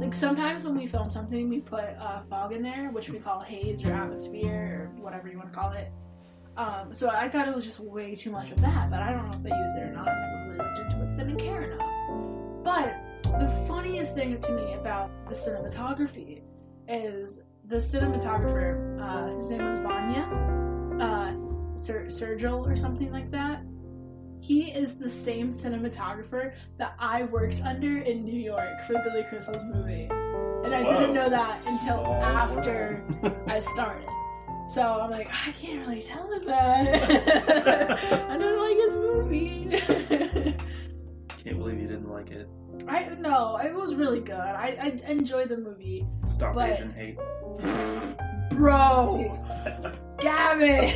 [0.00, 3.40] like sometimes when we film something, we put uh, fog in there, which we call
[3.40, 5.90] haze or atmosphere or whatever you want to call it.
[6.56, 8.90] Um, so I thought it was just way too much of that.
[8.90, 10.08] But I don't know if they used it or not.
[10.08, 12.64] I never really looked into it I didn't care enough.
[12.64, 12.94] But
[13.24, 16.42] the funniest thing to me about the cinematography
[16.88, 20.24] is the cinematographer, uh, his name was Vanya,
[21.00, 23.62] uh, Sir Sergil or something like that.
[24.40, 29.62] He is the same cinematographer that I worked under in New York for Billy Crystal's
[29.74, 30.08] movie.
[30.64, 31.00] And I Whoa.
[31.00, 33.04] didn't know that until after
[33.46, 34.08] I started.
[34.72, 37.02] So I'm like, I can't really tell him that.
[38.30, 40.56] I don't like his movie.
[41.42, 42.48] Can't believe you didn't like it.
[42.86, 44.34] I no, it was really good.
[44.36, 46.06] I, I enjoyed the movie.
[46.28, 47.18] Stop But- Asian hate.
[48.52, 49.36] Bro,
[50.20, 50.92] Gavin.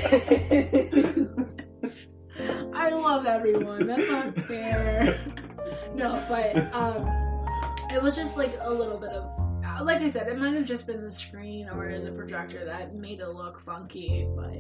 [2.74, 3.86] I love everyone.
[3.86, 5.18] That's not fair.
[5.94, 7.06] No, but um,
[7.90, 9.24] it was just like a little bit of,
[9.82, 13.20] like I said, it might have just been the screen or the projector that made
[13.20, 14.26] it look funky.
[14.36, 14.52] But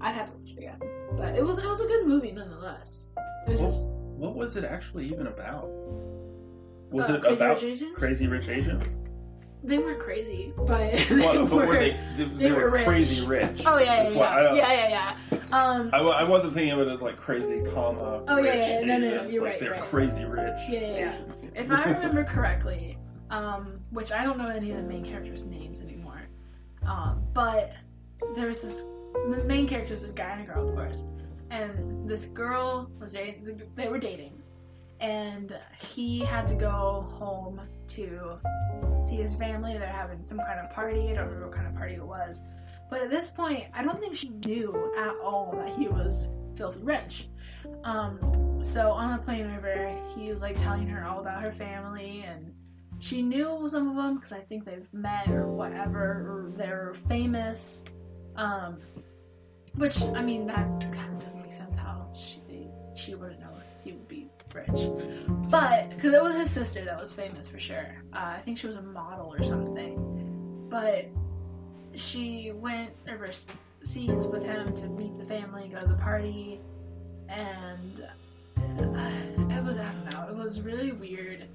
[0.00, 0.80] I'd have to watch it again.
[1.16, 3.06] But it was it was a good movie nonetheless.
[3.48, 5.68] Was just What was it actually even about?
[6.90, 8.96] Was uh, it Crazy about Rich Crazy Rich Asians?
[9.64, 10.68] They weren't crazy, but
[11.08, 11.66] they Well, but were.
[11.66, 11.98] were they?
[12.16, 12.86] They, they were were rich.
[12.86, 13.62] crazy rich.
[13.66, 15.38] Oh yeah, yeah, what- yeah, don't- yeah, yeah, yeah.
[15.52, 18.24] Um, I, I wasn't thinking of it as like crazy, comma.
[18.28, 19.80] Oh, yeah, yeah, no, no, no, you're like right, They're right.
[19.80, 20.54] crazy rich.
[20.68, 21.14] Yeah, yeah, yeah.
[21.54, 22.98] If I remember correctly,
[23.30, 26.22] um, which I don't know any of the main characters' names anymore,
[26.86, 27.72] um, but
[28.34, 28.82] there was this
[29.28, 31.04] the main characters a guy and a girl, of course,
[31.50, 33.62] and this girl was dating.
[33.74, 34.32] They were dating,
[35.00, 38.38] and he had to go home to
[39.06, 39.78] see his family.
[39.78, 41.10] They're having some kind of party.
[41.10, 42.40] I don't remember what kind of party it was.
[42.88, 46.80] But at this point, I don't think she knew at all that he was filthy
[46.82, 47.28] rich.
[47.84, 52.24] Um, so on the plane over, he was like telling her all about her family,
[52.26, 52.52] and
[52.98, 57.80] she knew some of them because I think they've met or whatever, or they're famous.
[58.36, 58.78] Um,
[59.76, 63.84] which I mean, that kind of doesn't make sense how she she wouldn't know if
[63.84, 64.90] he would be rich,
[65.50, 67.94] but because it was his sister that was famous for sure.
[68.12, 71.06] Uh, I think she was a model or something, but
[71.94, 76.60] she went overseas with him to meet the family, go to the party,
[77.28, 78.08] and
[78.56, 81.46] uh, it was I don't know, it was really weird.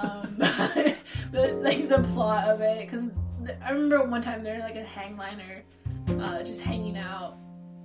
[0.00, 3.10] Um, the, like the plot of it, because
[3.62, 5.62] I remember one time they're like a hangliner,
[6.20, 7.36] uh, just hanging out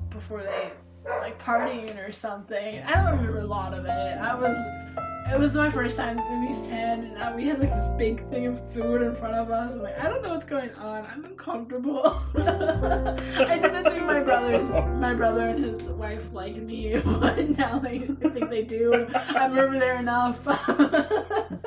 [0.09, 0.71] before they
[1.05, 2.81] like partying or something.
[2.83, 3.89] I don't remember a lot of it.
[3.89, 5.05] I was.
[5.31, 8.27] It was my first time at movies 10, and uh, we had like this big
[8.31, 9.73] thing of food in front of us.
[9.73, 11.05] I'm like, I don't know what's going on.
[11.05, 12.01] I'm uncomfortable.
[12.35, 18.09] I didn't think my brothers, my brother and his wife liked me, but now they,
[18.25, 19.07] I think they do.
[19.13, 20.39] I'm over there enough.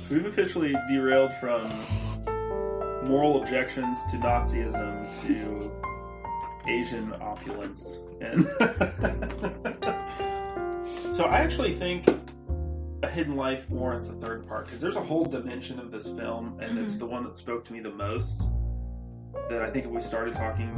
[0.00, 1.68] So we've officially derailed from
[3.06, 5.70] moral objections to Nazism to
[6.66, 8.46] Asian opulence, and
[11.14, 12.06] so I actually think
[13.02, 16.58] a Hidden Life warrants a third part because there's a whole dimension of this film,
[16.60, 16.98] and it's Mhm.
[16.98, 18.42] the one that spoke to me the most.
[19.50, 20.70] That I think if we started talking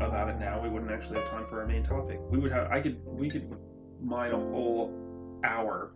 [0.00, 2.18] about it now, we wouldn't actually have time for our main topic.
[2.30, 3.54] We would have, I could, we could
[4.02, 4.92] mine a whole
[5.44, 5.92] hour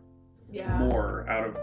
[0.50, 0.78] yeah.
[0.78, 1.56] more out of.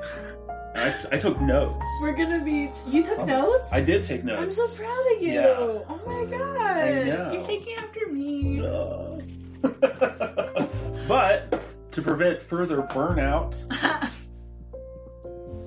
[0.76, 1.86] I, I took notes.
[2.02, 2.72] We're gonna be.
[2.88, 3.72] You took notes?
[3.72, 4.60] I did take notes.
[4.60, 5.34] I'm so proud of you.
[5.34, 5.56] Yeah.
[5.58, 6.58] Oh my god.
[6.60, 7.32] I know.
[7.32, 8.66] You're taking after me.
[8.66, 9.20] Uh.
[11.08, 11.62] but
[12.00, 13.56] to prevent further burnout,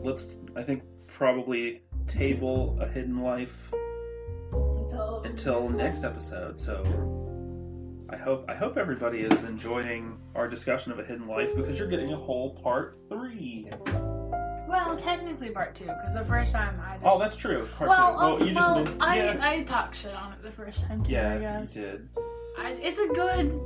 [0.02, 3.56] let's I think probably table a hidden life
[4.52, 6.58] until until next episode.
[6.58, 6.82] So
[8.08, 11.88] I hope I hope everybody is enjoying our discussion of a hidden life because you're
[11.88, 13.68] getting a whole part three.
[14.66, 17.04] Well, technically part two, because the first time I just.
[17.04, 17.68] Oh, that's true.
[17.76, 18.18] Part well, two.
[18.18, 21.04] also, you just well, meant- I yeah, I talked shit on it the first time
[21.04, 21.14] too.
[21.14, 22.08] I yeah, you did.
[22.58, 23.60] I, it's a good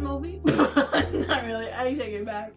[0.00, 0.40] movie.
[0.44, 1.72] Not really.
[1.72, 2.52] I take it back.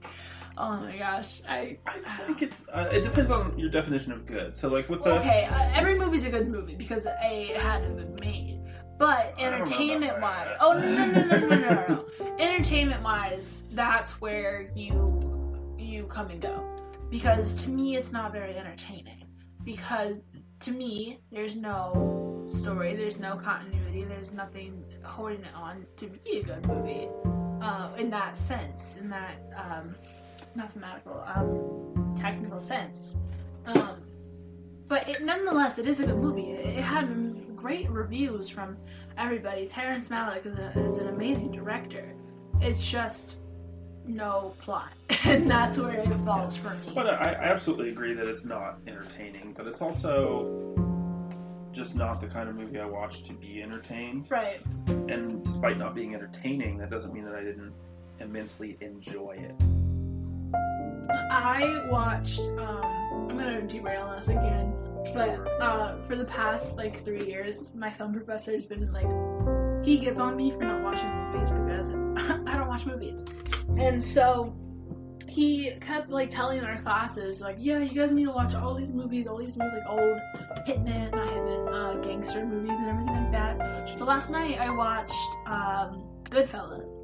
[0.57, 1.77] Oh my gosh, I.
[1.85, 2.65] I think it's.
[2.73, 4.55] Uh, it depends on your definition of good.
[4.55, 5.19] So, like with the.
[5.19, 8.61] Okay, uh, every movie's a good movie because A, it hadn't been made.
[8.97, 12.05] But I don't know about entertainment wise, oh no no no no no no no,
[12.19, 12.35] no.
[12.39, 16.63] entertainment wise, that's where you you come and go.
[17.09, 19.25] Because to me, it's not very entertaining.
[19.65, 20.17] Because
[20.61, 26.39] to me, there's no story, there's no continuity, there's nothing holding it on to be
[26.39, 27.09] a good movie.
[27.61, 29.95] Uh, in that sense, in that um,
[30.55, 33.15] mathematical, um, technical sense.
[33.65, 34.01] Um,
[34.87, 36.51] but it, nonetheless, it is a good movie.
[36.51, 38.77] It, it had great reviews from
[39.17, 39.67] everybody.
[39.67, 42.13] Terrence Malick is, a, is an amazing director.
[42.61, 43.37] It's just
[44.05, 44.91] no plot,
[45.23, 46.91] and that's where it falls for me.
[46.93, 50.75] But I, I absolutely agree that it's not entertaining, but it's also
[51.75, 54.27] just not the kind of movie I watch to be entertained.
[54.29, 54.61] Right.
[54.87, 57.73] And despite not being entertaining, that doesn't mean that I didn't
[58.19, 59.61] immensely enjoy it.
[61.29, 62.39] I watched.
[62.39, 64.73] Um, I'm gonna derail us again,
[65.13, 65.29] but
[65.61, 70.17] uh, for the past like three years, my film professor has been like, he gets
[70.17, 71.89] on me for not watching movies because
[72.47, 73.23] I don't watch movies,
[73.77, 74.55] and so
[75.35, 78.87] he kept like telling our classes like, yeah, you guys need to watch all these
[78.89, 80.17] movies, all these movies like old
[80.67, 83.97] hitman, not hitman, uh, gangster movies and everything like that.
[83.97, 85.13] So last night I watched
[85.45, 86.99] um, Goodfellas,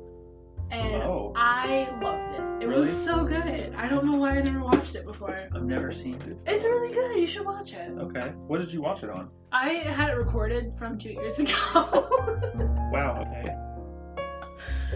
[0.72, 1.34] and Oh.
[1.36, 2.64] I loved it.
[2.64, 2.82] It Really?
[2.82, 3.74] was so good.
[3.76, 5.50] I don't know why I never watched it before.
[5.54, 6.38] I've never seen it.
[6.46, 7.18] It's really good.
[7.20, 7.92] You should watch it.
[8.00, 8.30] Okay.
[8.48, 9.30] What did you watch it on?
[9.52, 9.70] I
[10.00, 11.52] had it recorded from two years ago.
[12.94, 13.22] Wow.
[13.26, 13.46] Okay.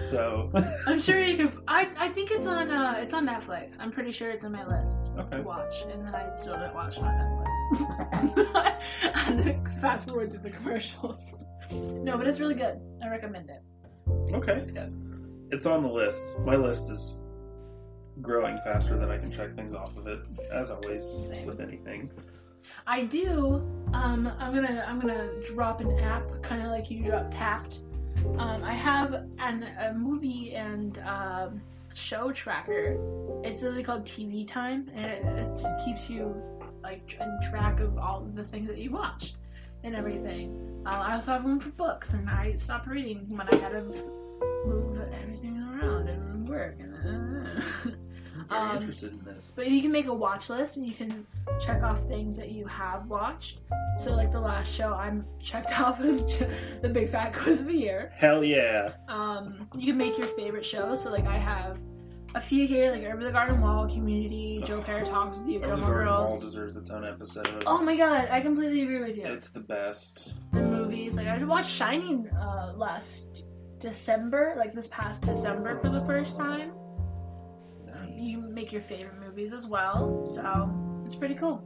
[0.10, 0.52] So.
[0.88, 1.60] I'm sure you can.
[1.68, 3.76] I I think it's on uh it's on Netflix.
[3.80, 5.38] I'm pretty sure it's on my list okay.
[5.38, 7.46] to watch, and then I still didn't watch it on
[8.34, 8.76] Netflix.
[9.28, 11.22] and fast forward to the commercials.
[11.72, 12.80] No, but it's really good.
[13.04, 13.62] I recommend it.
[14.34, 14.54] Okay.
[14.54, 14.94] It's good.
[15.52, 16.22] It's on the list.
[16.40, 17.16] My list is
[18.22, 20.20] growing faster than I can check things off of it,
[20.52, 21.46] as always Same.
[21.46, 22.10] with anything.
[22.88, 23.56] I do.
[23.94, 27.80] Um, I'm gonna I'm gonna drop an app, kind of like you dropped Tapped.
[28.38, 31.62] Um, I have an, a movie and um,
[31.94, 32.98] show tracker.
[33.44, 36.36] It's literally called TV Time, and it, it keeps you
[36.84, 39.38] like in track of all the things that you watched
[39.84, 40.50] and everything.
[40.86, 43.82] Um, I also have one for books, and I stopped reading when I had to
[44.66, 46.78] move everything around and work.
[46.80, 47.64] And
[48.50, 49.52] I'm very Um, interested in this.
[49.56, 51.26] But you can make a watch list and you can
[51.64, 53.60] check off things that you have watched.
[54.00, 56.24] So, like the last show I'm checked off is
[56.82, 58.12] the Big Fat Quiz of the Year.
[58.16, 58.94] Hell yeah.
[59.08, 60.96] Um, you can make your favorite show.
[60.96, 61.78] So, like I have
[62.36, 65.68] a few here, like Over the Garden Wall, Community, Joe Pera Talks with You, Over
[65.68, 67.64] the Gilmore Garden Wall deserves its own episode.
[67.66, 69.26] Oh my god, I completely agree with you.
[69.26, 70.34] It's the best.
[70.52, 73.44] The movies, like I watched Shining uh, last
[73.80, 76.74] December, like this past December for the first time.
[78.26, 80.72] You make your favorite movies as well, so
[81.06, 81.64] it's pretty cool.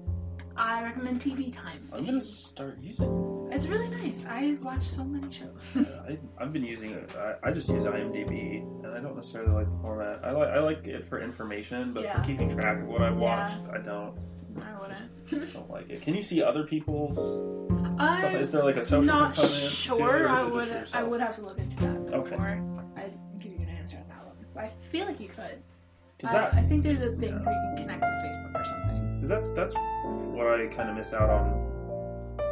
[0.57, 1.79] I recommend TV Time.
[1.93, 3.47] I'm gonna start using.
[3.49, 3.55] It.
[3.55, 4.25] It's really nice.
[4.27, 5.63] I watch so many shows.
[5.75, 5.87] it.
[6.05, 7.15] I, I've been using it.
[7.15, 10.19] I, I just use IMDb, and I don't necessarily like the format.
[10.21, 12.19] I like I like it for information, but Yeah.
[12.21, 13.11] for keeping track of what Yeah.
[13.11, 14.17] watched, I don't
[14.61, 15.53] I wouldn't.
[15.53, 16.01] don't like it.
[16.01, 17.17] Can you see other people's?
[17.97, 19.61] I'm Is there like a social not component?
[19.61, 20.29] to it, or sure.
[20.29, 20.87] I would.
[20.91, 22.31] I would have to look into that Okay.
[22.31, 24.35] before I give you an answer on that one.
[24.53, 25.63] But I feel like you could.
[26.19, 28.65] 'Cause I, that, I think there's a thing where you can connect to Facebook or
[28.65, 29.19] something.
[29.21, 29.73] 'cause that's that's
[30.35, 31.65] what I kind of miss out on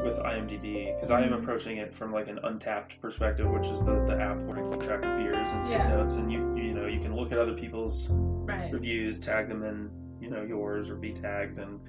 [0.03, 1.41] with IMDb because I am Mhm.
[1.41, 4.81] approaching it from like an Untappd perspective, which is the, the app where I keep
[4.83, 5.89] track of beers and take Yeah.
[5.89, 8.71] notes, and you you know you can look at other people's Right.
[8.71, 9.89] reviews, tag them in
[10.21, 11.79] you know yours or be tagged and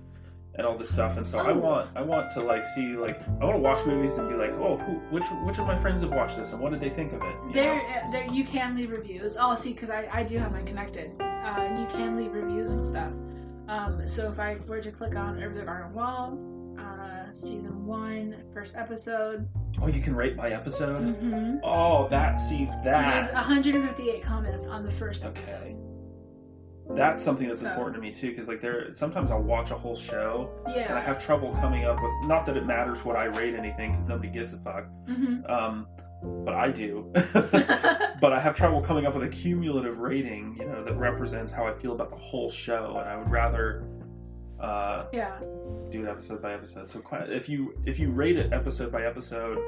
[0.58, 1.16] and all this stuff.
[1.16, 1.56] And so I Oh.
[1.58, 4.52] want I want to like see like I want to watch movies and be like,
[4.54, 7.12] oh, who which which of my friends have watched this and what did they think
[7.12, 7.34] of it?
[7.46, 9.36] You There, uh, there, you can leave reviews.
[9.38, 11.12] Oh, see, because I, I do have mine connected.
[11.20, 13.12] Uh, and you can leave reviews and stuff.
[13.68, 16.38] Um, so if I were to click on Over the Garden Wall,
[16.78, 19.48] uh, season one, first episode.
[19.80, 21.02] Oh, you can rate by episode.
[21.16, 21.58] Mm-hmm.
[21.62, 25.54] Oh, that see So there's 158 comments on the first episode.
[25.54, 25.76] Okay.
[26.96, 29.74] That's something that's So- important to me too because like there sometimes I'll watch a
[29.76, 33.24] whole show and I have trouble coming up with not that it matters what I
[33.24, 34.84] rate anything because nobody gives a fuck.
[35.06, 35.86] hmm Um,
[36.44, 37.10] but I do.
[38.20, 41.66] but I have trouble coming up with a cumulative rating, you know, that represents how
[41.66, 43.84] I feel about the whole show, and I would rather
[44.58, 45.38] uh, yeah.
[45.90, 46.88] do it episode by episode.
[46.88, 49.58] So if you if you rate it episode by episode,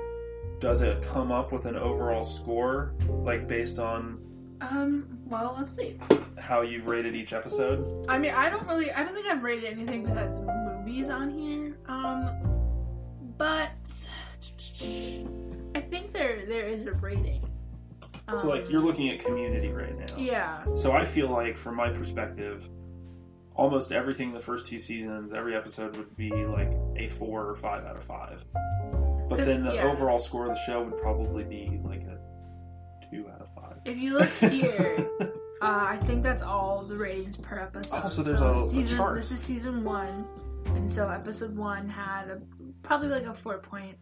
[0.58, 4.18] does it come up with an overall score, like based on
[4.60, 5.18] Um.
[5.26, 5.98] Well, let's see.
[6.38, 8.06] How you rated each episode?
[8.08, 8.90] I mean, I don't really.
[8.92, 11.78] I don't think I've rated anything besides movies on here.
[11.88, 12.30] Um.
[13.38, 13.70] But
[15.74, 17.42] I think there there is a rating.
[18.28, 20.16] Um, So like you're looking at Community right now.
[20.16, 20.64] Yeah.
[20.74, 22.68] So I feel like, from my perspective,
[23.54, 27.84] almost everything the first two seasons, every episode would be like a four or five
[27.84, 28.42] out of five.
[29.28, 29.84] But then the yeah.
[29.84, 31.80] overall score of the show would probably be
[33.84, 35.26] If you look here, uh,
[35.62, 38.02] I think that's all the ratings per episode.
[38.04, 38.96] Oh, so there's a- a season.
[38.96, 39.16] chart.
[39.16, 40.26] This is season one,
[40.66, 42.40] and so episode one had a,
[42.82, 43.96] probably like a four point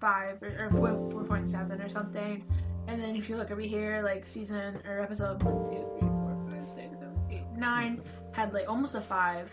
[0.00, 2.44] five or, or four point seven or something.
[2.86, 6.46] And then if you look over here, like season or episode one, two, three, four,
[6.50, 8.02] five, six, seven, eight, nine
[8.32, 9.50] had like almost a five.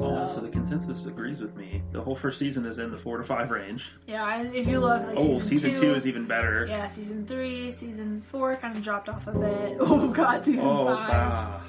[0.00, 1.82] Oh, so the consensus agrees with me.
[1.92, 3.92] The whole first season is in the four to five range.
[4.06, 6.66] Yeah, and if you look, like oh, season, season two, is even better.
[6.68, 9.76] Yeah, season three, season four kind of dropped off a bit.
[9.80, 11.08] Oh god, season Oh, five.
[11.10, 11.60] wow.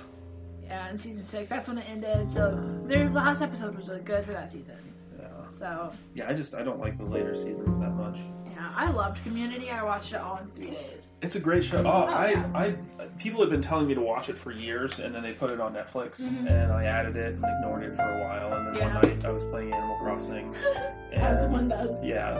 [0.64, 2.30] Yeah, and season six, that's when it ended.
[2.32, 4.76] So their last episode was really good for that season.
[5.18, 5.28] Yeah.
[5.54, 8.18] So yeah, I just I don't like the later seasons that much.
[8.58, 9.70] Yeah, I loved Community.
[9.70, 11.08] I watched it all in three days.
[11.22, 11.78] It's a great show.
[11.78, 12.51] Oh, Oh, I, yeah.
[12.55, 12.76] I,
[13.20, 15.60] people have been telling me to watch it for years, and then they put it
[15.62, 16.51] on Netflix, Mhm.
[16.51, 18.93] and I added it and ignored it for a while, and then Yeah.
[18.93, 20.55] one night I was playing Animal Crossing,
[21.14, 22.03] As one does.
[22.03, 22.38] yeah,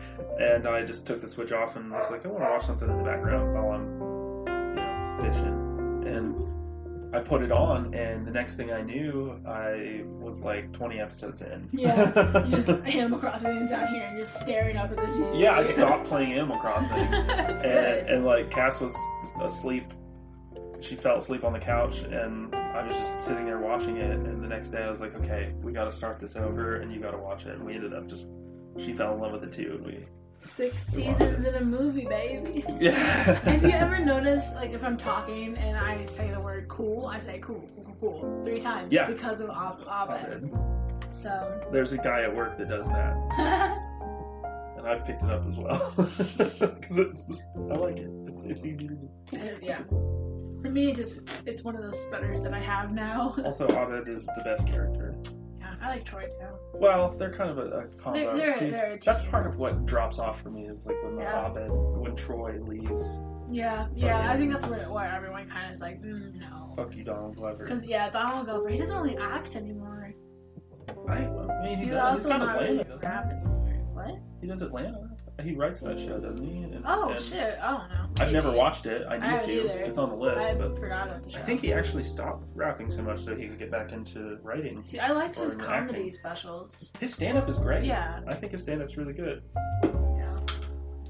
[0.40, 2.88] and I just took the switch off and was like, I want to watch something
[2.90, 3.86] in the background while I'm,
[4.46, 6.34] you know, fishing, and
[7.14, 11.42] I put it on, and the next thing I knew, I was like 20 episodes
[11.42, 11.68] in.
[11.72, 15.40] Yeah, You just Animal Crossing down here and just staring up at the TV.
[15.40, 16.90] yeah, I stopped playing Animal Crossing.
[17.62, 18.92] And, and like Cass was
[19.42, 19.92] asleep.
[20.80, 24.10] She fell asleep on the couch, and I was just sitting there watching it.
[24.10, 26.92] And the next day, I was like, "Okay, we got to start this over, and
[26.92, 28.26] you got to watch it." And we ended up just
[28.78, 30.04] she fell in love with it too, and we
[30.44, 32.64] Six seasons in a movie, baby.
[32.80, 32.92] yeah.
[33.44, 37.20] Have you ever noticed, like, if I'm talking and I say the word cool, I
[37.20, 39.06] say cool, cool, cool, three times Yeah.
[39.06, 40.50] because of Ab- Abed.
[41.12, 43.16] So, There's a guy at work that does that,
[44.76, 48.10] and I've picked it up as well because it's just, I like it.
[48.28, 49.08] It's it's easy to do.
[49.62, 49.82] yeah.
[50.62, 53.34] For me, it just it's one of those stutters that I have now.
[53.44, 55.14] Also, Abed is the best character.
[55.82, 56.46] I like Troy too.
[56.74, 58.18] Well, they're kind of a, a combo.
[58.18, 61.02] They're- they're- See, they're a that's part of what drops off for me is like
[61.02, 61.46] when the Yeah.
[61.50, 63.04] Abed, when Troy leaves.
[63.50, 64.30] Yeah, yeah.
[64.30, 66.72] I think that's where, where everyone kind of is like, mm, no.
[66.76, 67.64] Fuck you, Donald Glover.
[67.64, 70.14] Because yeah, Donald Glover, he doesn't really act anymore.
[71.08, 72.18] I, I mean, he He's does.
[72.18, 73.84] He's also got not really rap anymore.
[73.92, 74.14] What?
[74.40, 75.10] He does Atlanta.
[75.40, 76.62] He writes that show, doesn't he?
[76.62, 77.58] And, Oh and shit!
[77.60, 78.06] I don't know.
[78.20, 79.02] I've never watched it.
[79.08, 79.64] I I need haven't to.
[79.64, 79.80] either.
[79.80, 81.38] It's on the list, I but forgot about the show.
[81.38, 84.84] I think he actually stopped rapping so much so he could get back into writing.
[84.84, 86.12] See, I liked his comedy acting.
[86.12, 86.90] specials.
[87.00, 87.84] His stand-up is great.
[87.84, 89.42] Yeah, I think his stand-up's really good.
[89.82, 90.38] yeah.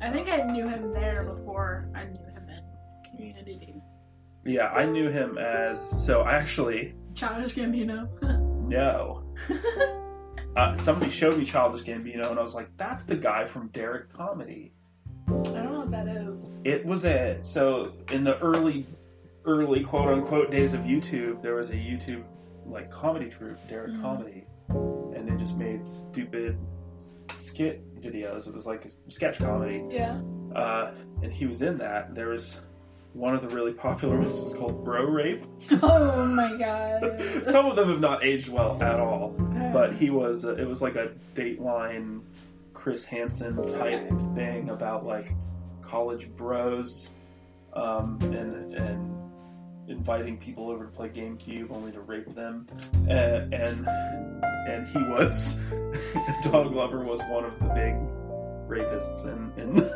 [0.00, 2.62] I think I knew him there before I knew him in
[3.10, 3.82] Community.
[4.46, 6.22] Yeah, I knew him as so.
[6.22, 8.08] I actually Childish Gambino.
[8.68, 9.24] know.
[10.56, 14.12] Uh, somebody showed me Childish Gambino, and I was like, "That's the guy from Derrick
[14.12, 14.72] Comedy."
[15.28, 16.50] I don't know what that is.
[16.64, 18.86] It was a so in the early,
[19.46, 22.22] early quote unquote days of YouTube, there was a YouTube
[22.66, 24.02] like comedy troupe, Derrick Mhm.
[24.02, 26.58] Comedy, and they just made stupid
[27.34, 28.46] skit videos.
[28.46, 30.20] It was like sketch comedy, Yeah.
[30.54, 30.90] uh,
[31.22, 32.14] and he was in that.
[32.14, 32.60] There was
[33.14, 35.44] one of the really popular ones was called Bro Rape.
[35.82, 37.22] Oh my god.
[37.44, 39.34] Some of them have not aged well at all,
[39.72, 40.44] but he was.
[40.44, 42.22] It was like a Dateline,
[42.72, 45.32] Chris Hansen type thing about like
[45.82, 47.08] college bros,
[47.74, 49.12] um, and and
[49.88, 52.66] inviting people over to play GameCube only to rape them,
[53.08, 55.54] and and, and he was
[56.42, 57.94] Donald Glover was one of the big
[58.68, 59.90] rapists in in,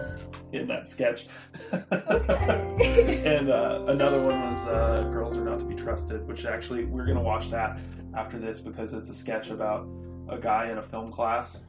[0.60, 1.26] in that sketch.
[1.72, 3.22] Okay.
[3.38, 7.06] and uh, another one was uh, "Girls Are Not to Be Trusted," which actually we're
[7.06, 7.78] gonna watch that
[8.16, 9.86] after this because it's a sketch about
[10.28, 11.62] a guy in a film class,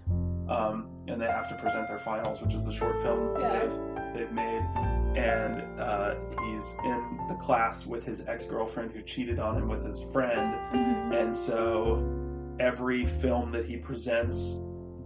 [0.50, 3.60] um, and they have to present their finals, which is a short film Yeah.
[3.60, 4.62] they've they've made,
[5.16, 9.86] and uh, he's in the class with his ex girlfriend who cheated on him with
[9.86, 11.22] his friend, Mhm.
[11.22, 12.02] and so
[12.60, 14.58] every film that he presents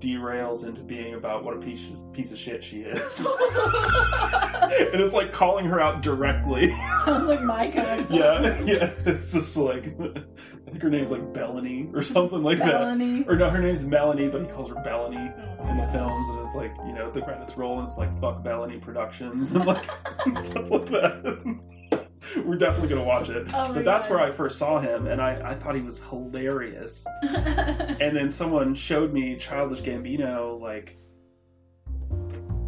[0.02, 1.80] derails into being about what a piece
[2.12, 2.98] piece of shit she is.
[3.20, 6.72] and it's like calling her out directly.
[7.06, 8.92] Sounds like my kind of yeah, yeah.
[9.06, 13.24] It's just like I think her name's like Bellany or something like Melanie.
[13.24, 13.30] that.
[13.32, 15.92] Or no, her name's Melanie, but he calls her Bellany Oh in the oh.
[15.92, 19.52] films, and it's like you know the credits roll, and it's like fuck Bellany Productions
[19.56, 19.88] and like
[20.26, 22.01] and stuff like that.
[22.46, 23.48] We're definitely gonna watch it.
[23.54, 24.16] Oh but that's God.
[24.16, 27.04] where I first saw him, and I, I thought he was hilarious.
[27.24, 30.98] And then someone showed me Childish Gambino like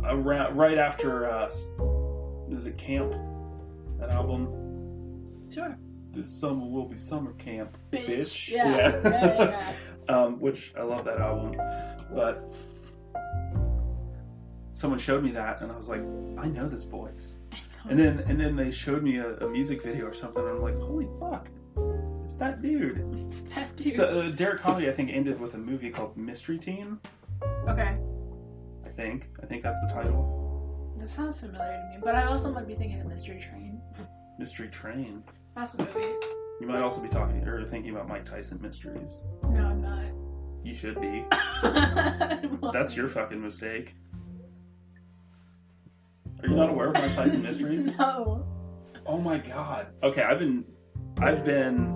[0.06, 1.48] around right after uh,
[2.52, 3.14] is it camp?
[4.08, 4.48] that album.
[5.54, 5.78] Sure.
[6.12, 8.06] This summer will be summer camp, Bitch.
[8.06, 8.50] bitch.
[8.50, 8.76] Yeah.
[8.76, 9.02] Yeah.
[9.04, 9.74] yeah,
[10.10, 10.16] yeah.
[10.16, 11.52] um, which I love that album,
[12.14, 12.44] but
[14.74, 16.02] someone showed me that, and I was like,
[16.38, 17.36] I know this voice.
[17.90, 20.62] And then and then they showed me a, a music video or something, and I'm
[20.62, 21.48] like, holy fuck,
[22.26, 23.04] it's that dude.
[23.30, 23.94] It's that dude.
[23.94, 27.00] So uh, Derrick Comedy, I think, ended with a movie called Mystery Team.
[27.68, 27.98] okay.
[28.86, 29.28] I think.
[29.42, 30.96] I think that's the title.
[31.00, 33.82] That sounds familiar to me, but I also might be thinking of Mystery Train.
[34.40, 35.24] Mystery Train.
[35.56, 36.14] That's a movie.
[36.62, 39.22] You might also be talking or thinking about Mike Tyson mysteries.
[39.44, 40.06] No, I'm not.
[40.64, 41.26] You should be.
[42.72, 43.96] That's your fucking mistake.
[46.44, 47.90] Are you not aware of Mike Tyson mysteries?
[47.98, 48.46] No.
[49.06, 49.88] Oh my god.
[50.02, 50.64] Okay, I've been
[51.20, 51.94] I've been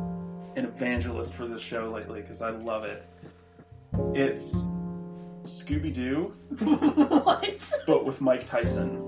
[0.55, 3.07] an evangelist for this show lately because I love it.
[4.13, 4.55] It's
[5.43, 7.71] Scooby Doo, what?
[7.87, 9.01] but with Mike Tyson.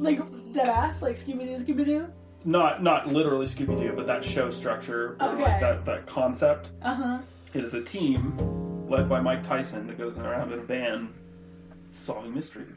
[0.00, 0.20] Like
[0.52, 1.02] dead ass?
[1.02, 2.06] Like Scooby Doo, Scooby Doo?
[2.44, 5.42] Not not literally Scooby Doo, but that show structure, Okay.
[5.42, 6.70] like that that concept.
[6.82, 7.18] Uh huh.
[7.54, 8.36] It is a team
[8.88, 11.12] led by Mike Tyson that goes around in a van
[12.04, 12.76] solving mysteries.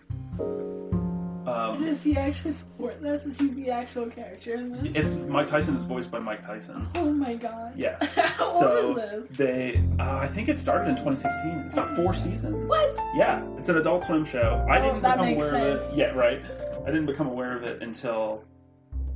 [1.47, 3.23] Um, Does he actually support this?
[3.25, 4.87] Is he the actual character in this?
[4.95, 6.87] it's Mike Tyson is voiced by Mike Tyson.
[6.95, 7.73] Oh my god.
[7.77, 8.03] Yeah.
[8.15, 9.37] How So old is this?
[9.37, 11.51] they, uh, I think it started in 2016.
[11.65, 12.67] It's got four seasons.
[12.67, 12.95] What?
[13.15, 14.65] Yeah, it's an Adult Swim show.
[14.69, 15.95] I Oh, didn't become aware of it.
[15.95, 16.41] Yeah, right.
[16.83, 18.43] I didn't become aware of it until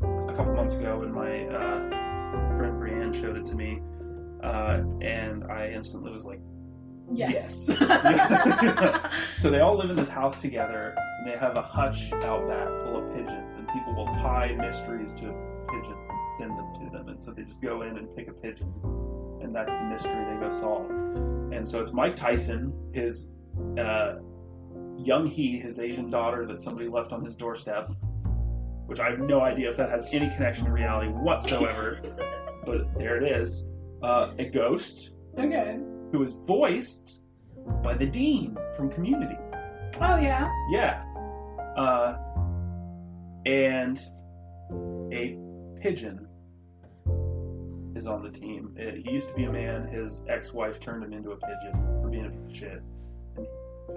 [0.01, 1.89] a couple months ago when my uh,
[2.57, 3.81] friend Brienne showed it to me,
[4.43, 6.39] uh, and I instantly was like,
[7.11, 7.65] Yes.
[7.67, 7.77] Yes.
[9.41, 12.67] so they all live in this house together, and they have a hutch out back
[12.67, 15.33] full of pigeons, and people will tie mysteries to
[15.69, 18.33] pigeons and send them to them, and so they just go in and pick a
[18.33, 18.71] pigeon,
[19.41, 20.89] and that's the mystery they go solve.
[21.51, 23.27] And so it's Mike Tyson, his
[23.79, 24.15] uh,
[24.97, 27.91] young he, his Asian daughter that somebody left on his doorstep,
[28.85, 32.01] which I have no idea if that has any connection to reality whatsoever,
[32.65, 33.63] but there it is.
[34.01, 35.77] Uh, a ghost okay.
[36.11, 37.19] Who is voiced
[37.83, 39.35] by the dean from Community.
[40.01, 40.49] Oh yeah.
[40.71, 41.03] Yeah.
[41.77, 42.17] Uh,
[43.45, 43.99] and
[45.13, 45.37] a
[45.81, 46.27] pigeon
[47.95, 48.75] is on the team.
[48.79, 49.87] Uh, he used to be a man.
[49.87, 52.81] His ex-wife turned him into a pigeon for being a piece of shit.
[53.37, 53.47] And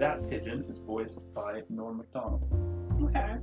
[0.01, 2.41] that pigeon is voiced by Norm Macdonald.
[3.03, 3.35] Okay.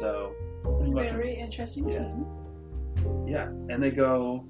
[0.00, 1.98] So pretty much, Very interesting Yeah.
[1.98, 2.26] team.
[3.26, 3.46] yeah.
[3.72, 4.44] And they go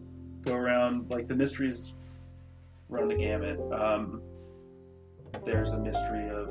[0.45, 1.93] go around like the mysteries
[2.91, 3.59] run the gamut.
[3.73, 4.21] Um,
[5.45, 6.51] there's a mystery of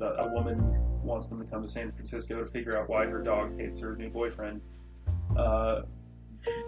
[0.00, 0.60] a woman
[1.02, 3.96] wants them to come to San Francisco to figure out why her dog hates her
[3.96, 4.60] new boyfriend.
[5.36, 5.82] Uh,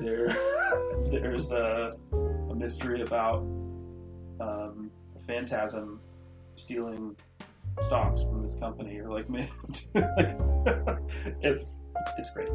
[0.00, 0.28] there,
[1.10, 3.38] there's a, a mystery about
[4.40, 6.00] um, a phantasm
[6.56, 7.14] stealing
[7.82, 9.28] stocks from this company, or like,
[9.94, 10.98] like
[11.42, 11.76] it's
[12.18, 12.48] it's great.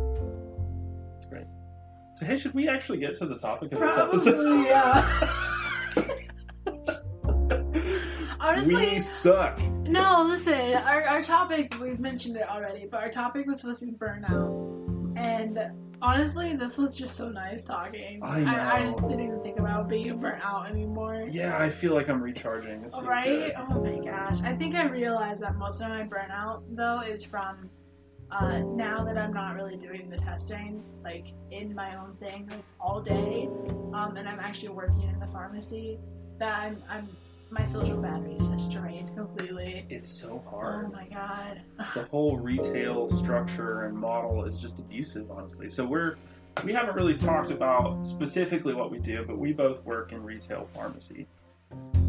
[1.18, 1.46] It's great.
[2.16, 4.36] So hey, should we actually get to the topic of this episode?
[4.36, 5.52] Probably, yeah.
[8.56, 9.60] Honestly, we suck.
[9.84, 10.26] no.
[10.28, 13.92] Listen, our our topic we've mentioned it already, but our topic was supposed to be
[13.92, 15.60] burnout, and
[16.02, 18.22] honestly, this was just so nice talking.
[18.24, 18.86] I I, know.
[18.88, 21.28] just didn't even think about being burnt out anymore.
[21.30, 22.82] Yeah, I feel like I'm recharging.
[22.82, 23.54] This Right?
[23.58, 24.42] Oh my gosh.
[24.44, 27.70] I think I realized that most of my burnout though is from
[28.32, 32.64] uh, now that I'm not really doing the testing, like in my own thing, like
[32.80, 33.50] all day,
[33.94, 36.00] um, and I'm actually working in the pharmacy,
[36.40, 37.08] that I'm, I'm
[37.50, 39.86] my social battery is just drained completely.
[39.90, 40.86] It's so hard.
[40.88, 41.62] Oh my god.
[41.94, 45.70] The whole retail structure and model is just abusive, honestly.
[45.70, 46.16] So we're
[46.64, 50.70] we haven't really talked about specifically what we do, but we both work in retail
[50.74, 51.28] pharmacy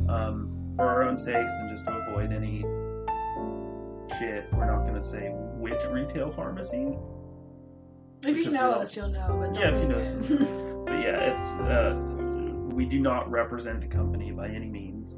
[0.09, 2.61] um, for our own sakes and just to avoid any
[4.19, 4.47] shit.
[4.53, 6.95] We're not going to say which retail pharmacy,
[8.23, 9.37] If you know us, you'll know.
[9.41, 11.95] But Yeah, if you know but yeah, it's uh,
[12.73, 15.17] we do not represent the company by any means.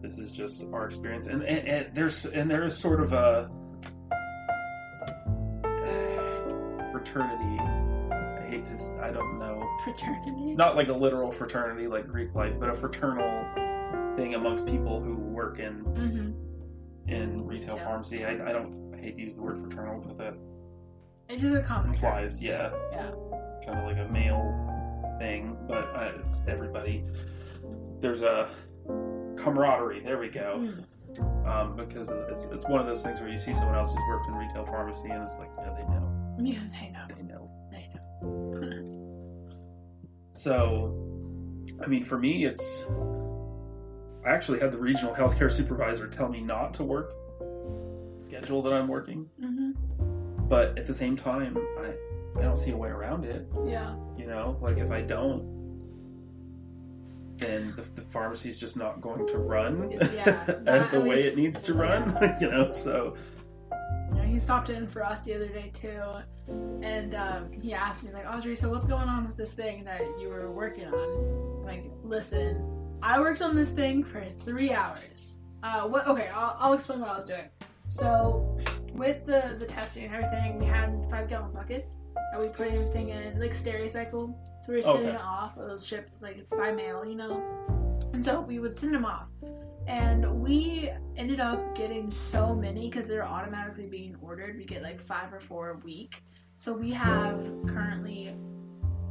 [0.00, 3.48] This is just our experience, and, and, and there's and there is sort of a
[6.92, 7.58] fraternity.
[7.60, 10.54] I hate to, I don't know, Fraternity.
[10.56, 13.44] not like a literal fraternity like Greek life, but a fraternal
[14.16, 16.32] thing amongst people who work in hmm
[17.10, 17.84] in retail Yeah.
[17.84, 18.24] pharmacy.
[18.24, 20.34] I, I don't I hate to use the word fraternal because that
[21.28, 23.10] It is a common implies, yeah, Yeah.
[23.64, 24.52] kind of like a male
[25.22, 27.04] thing, but uh, it's everybody.
[28.00, 28.48] There's a
[29.36, 30.00] camaraderie.
[30.00, 30.58] There we go.
[30.58, 31.46] Mm.
[31.46, 34.26] Um, because it's it's one of those things where you see someone else who's worked
[34.28, 37.06] in retail pharmacy, and it's like, yeah, they know, Yeah, they know.
[37.14, 37.50] they know.
[37.70, 39.02] They know.
[40.32, 40.96] So,
[41.84, 42.84] I mean, for me, it's.
[44.24, 47.12] I actually had the regional healthcare supervisor tell me not to work
[48.24, 49.72] schedule that I'm working, hmm
[50.48, 51.94] but at the same time, I
[52.36, 53.46] I don't see a way around it.
[53.66, 53.94] Yeah.
[54.16, 55.50] You know, like if I don't,
[57.38, 60.44] then the, the pharmacy's just not going to run Yeah,
[60.92, 62.16] the way least- it needs to run.
[62.40, 63.16] you know, so
[64.10, 66.00] You know, he stopped in for us the other day too,
[66.82, 70.02] and um, he asked me like, Audrey, so what's going on with this thing that
[70.20, 71.64] you were working on?
[71.64, 72.64] Like, listen,
[73.02, 75.34] I worked on this thing for three hours.
[75.62, 76.06] Uh, what?
[76.08, 77.48] Okay, I'll, I'll explain what I was doing.
[77.88, 78.58] So,
[78.94, 83.08] with the the testing and everything, we had five gallon buckets that we put everything
[83.10, 84.34] in, like Stericycle.
[84.64, 85.14] So we were sending Okay.
[85.16, 85.56] it off.
[85.56, 87.42] It was shipped like by mail, you know.
[88.12, 89.26] And so we would send them off.
[89.88, 94.56] And we ended up getting so many because they're automatically being ordered.
[94.56, 96.22] We get like five or four a week.
[96.58, 98.34] So we have currently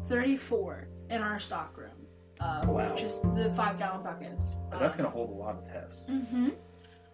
[0.08, 1.92] 34 in our stock room.
[2.40, 2.96] Uh, Wow.
[2.96, 4.56] Just the five gallon buckets.
[4.72, 6.08] that's going to hold a lot of tests.
[6.08, 6.50] hmm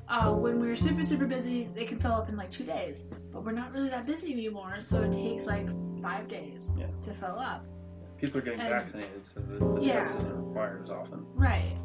[0.10, 3.04] Uh, when we're super, super busy, they can fill up in like two days.
[3.34, 5.68] But we're not really that busy anymore, so it takes like
[6.02, 6.88] five days Yeah.
[7.04, 7.66] to fill up.
[8.18, 10.04] People are getting And- vaccinated, so the, the Yeah.
[10.04, 11.26] test isn't required as often.
[11.36, 11.76] Right.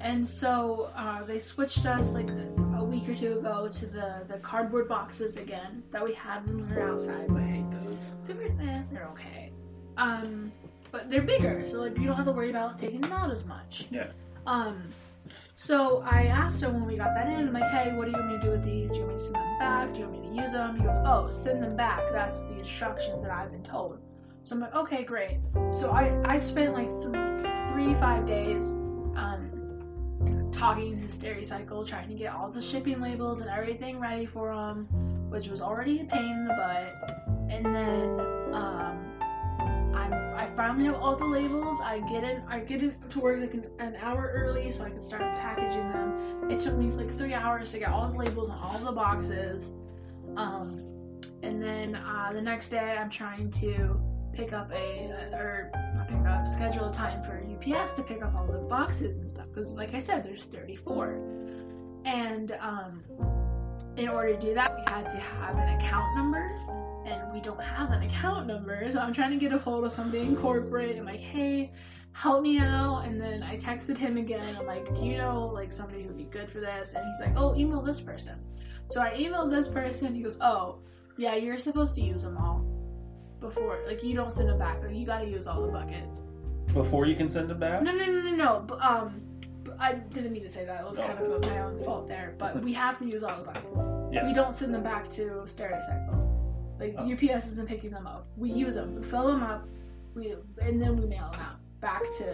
[0.00, 4.38] And so uh, they switched us like a week or two ago to the, the
[4.38, 7.26] cardboard boxes again that we had when we were outside.
[7.34, 8.06] I hate those.
[8.26, 9.52] They were, eh, they're okay.
[9.96, 10.52] Um,
[10.92, 13.44] but they're bigger, so like you don't have to worry about taking them out as
[13.46, 13.86] much.
[13.90, 14.08] Yeah.
[14.46, 14.82] Um,
[15.66, 18.18] so I asked him when we got that in, I'm like, hey, what do you
[18.18, 18.90] want me to do with these?
[18.90, 19.94] Do you want me to send them back?
[19.94, 20.76] Do you want me to use them?
[20.76, 22.02] He goes, oh, send them back.
[22.12, 23.98] That's the instructions that I've been told.
[24.44, 25.38] So I'm like, okay, great.
[25.72, 28.72] So I, I spent like th- three, five days
[29.16, 34.54] um, talking to Stericycle, trying to get all the shipping labels and everything ready for
[34.54, 34.86] them,
[35.30, 37.26] which was already a pain in the butt.
[37.48, 38.20] And then
[38.52, 39.03] um,
[40.56, 41.78] finally have all the labels.
[41.82, 42.42] I get it.
[42.48, 45.90] I get it to work like an, an hour early so I can start packaging
[45.92, 46.50] them.
[46.50, 49.72] It took me like three hours to get all the labels on all the boxes.
[50.36, 50.80] Um,
[51.42, 54.00] and then uh, the next day, I'm trying to
[54.32, 58.34] pick up a or not pick up schedule a time for UPS to pick up
[58.34, 61.20] all the boxes and stuff because, like I said, there's 34.
[62.04, 63.02] And um,
[63.96, 66.58] in order to do that, we had to have an account number
[67.06, 68.88] and we don't have an account number.
[68.92, 71.72] So I'm trying to get a hold of somebody in corporate and like, hey,
[72.12, 73.00] help me out.
[73.06, 74.56] And then I texted him again.
[74.58, 76.92] I'm like, do you know like somebody who would be good for this?
[76.94, 78.34] And he's like, oh, email this person.
[78.90, 80.14] So I emailed this person.
[80.14, 80.78] He goes, oh,
[81.16, 82.64] yeah, you're supposed to use them all
[83.40, 83.80] before.
[83.86, 84.82] Like you don't send them back.
[84.82, 86.22] Like you got to use all the buckets.
[86.72, 87.82] Before you can send them back?
[87.82, 88.64] No, no, no, no, no.
[88.66, 89.20] But, um,
[89.78, 90.80] I didn't mean to say that.
[90.82, 91.02] It was Oh.
[91.06, 92.34] kind of my own fault there.
[92.38, 93.82] But we have to use all the buckets.
[94.12, 94.26] Yeah.
[94.26, 96.30] We don't send them back to Stericycle.
[96.78, 97.10] Like Oh.
[97.10, 98.26] UPS isn't picking them up.
[98.36, 99.66] We use them, we fill them up,
[100.14, 102.24] we and then we mail them out back to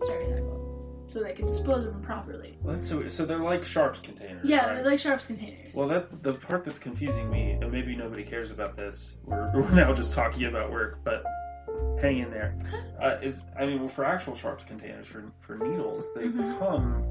[0.00, 2.58] Stericycle, so they can dispose of them properly.
[2.62, 4.44] Well, that's so, so they're like Sharps containers.
[4.44, 4.74] Yeah, right?
[4.74, 5.74] they're like Sharps containers.
[5.74, 9.16] Well, that the part that's confusing me, and maybe nobody cares about this.
[9.24, 11.24] We're, we're now just talking about work, but
[12.00, 12.56] hang in there.
[13.02, 16.58] Uh, is I mean, well, for actual sharps containers for for needles, they Mhm.
[16.58, 17.04] come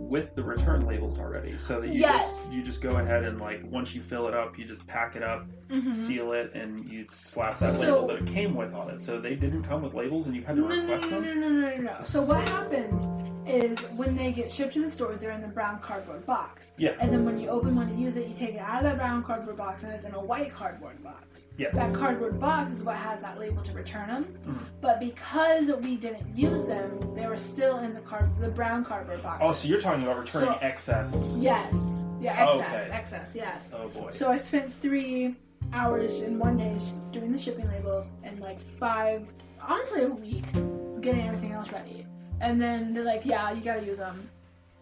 [0.00, 2.22] with the return labels already, so that you Yes.
[2.22, 5.14] just you just go ahead and like once you fill it up, you just pack
[5.14, 5.94] it up, Mhm.
[5.94, 9.00] seal it, and you slap that So- label that it came with on it.
[9.00, 11.20] So they didn't come with labels, and you had to No, no, no, request no,
[11.20, 11.40] them.
[11.40, 12.04] no, no, no, no.
[12.04, 13.04] So what happens
[13.46, 16.72] is when they get shipped to the store, they're in the brown cardboard box.
[16.76, 16.92] Yeah.
[17.00, 18.96] And then when you open one to use it, you take it out of that
[18.98, 21.46] brown cardboard box and it's in a white cardboard box.
[21.58, 21.74] Yes.
[21.74, 24.38] That cardboard box is what has that label to return them.
[24.46, 24.58] Mhm.
[24.80, 29.22] But because we didn't use them, they were still in the card, the brown cardboard
[29.22, 29.38] box.
[29.42, 31.34] Oh, so you're talking about returning So- excess.
[31.38, 31.74] Yes.
[32.20, 32.96] Yeah, Oh, excess, okay.
[32.96, 33.74] excess, yes.
[33.76, 34.10] Oh boy.
[34.12, 35.36] So I spent three
[35.72, 36.76] hours in one day
[37.12, 39.26] doing the shipping labels and like five,
[39.66, 40.44] honestly, a week
[41.00, 42.06] getting everything else ready.
[42.40, 44.28] And then they're like, yeah, you gotta use them.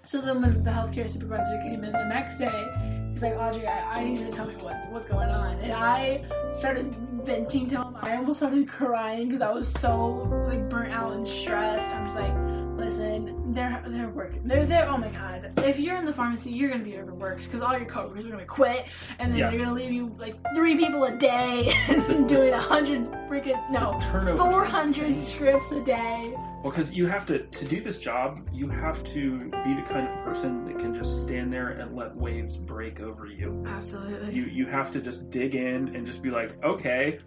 [0.05, 2.67] So then when the healthcare supervisor came in the next day,
[3.13, 5.59] he's like, Audrey, I, I need you to tell me what's, what's going on.
[5.59, 6.25] And I
[6.55, 6.95] started
[7.25, 7.97] venting to him.
[8.01, 11.95] I almost started crying because I was so like burnt out and stressed.
[11.95, 14.43] I'm just like, listen, they're they're working.
[14.47, 15.53] They're they're oh my god.
[15.59, 18.45] If you're in the pharmacy, you're gonna be overworked because all your coworkers are gonna
[18.47, 18.87] quit,
[19.19, 19.51] and then Yeah.
[19.51, 23.99] they're gonna leave you like three people a day and doing a hundred freaking no.
[24.11, 24.39] Turnover.
[24.39, 26.33] 400 scripts a day.
[26.63, 30.09] Well, because you have to to do this job, you have to be the kind
[30.09, 33.65] of person that can just stand there and let waves break over you.
[33.67, 34.35] Absolutely.
[34.35, 37.19] You you have to just dig in and just be like, okay,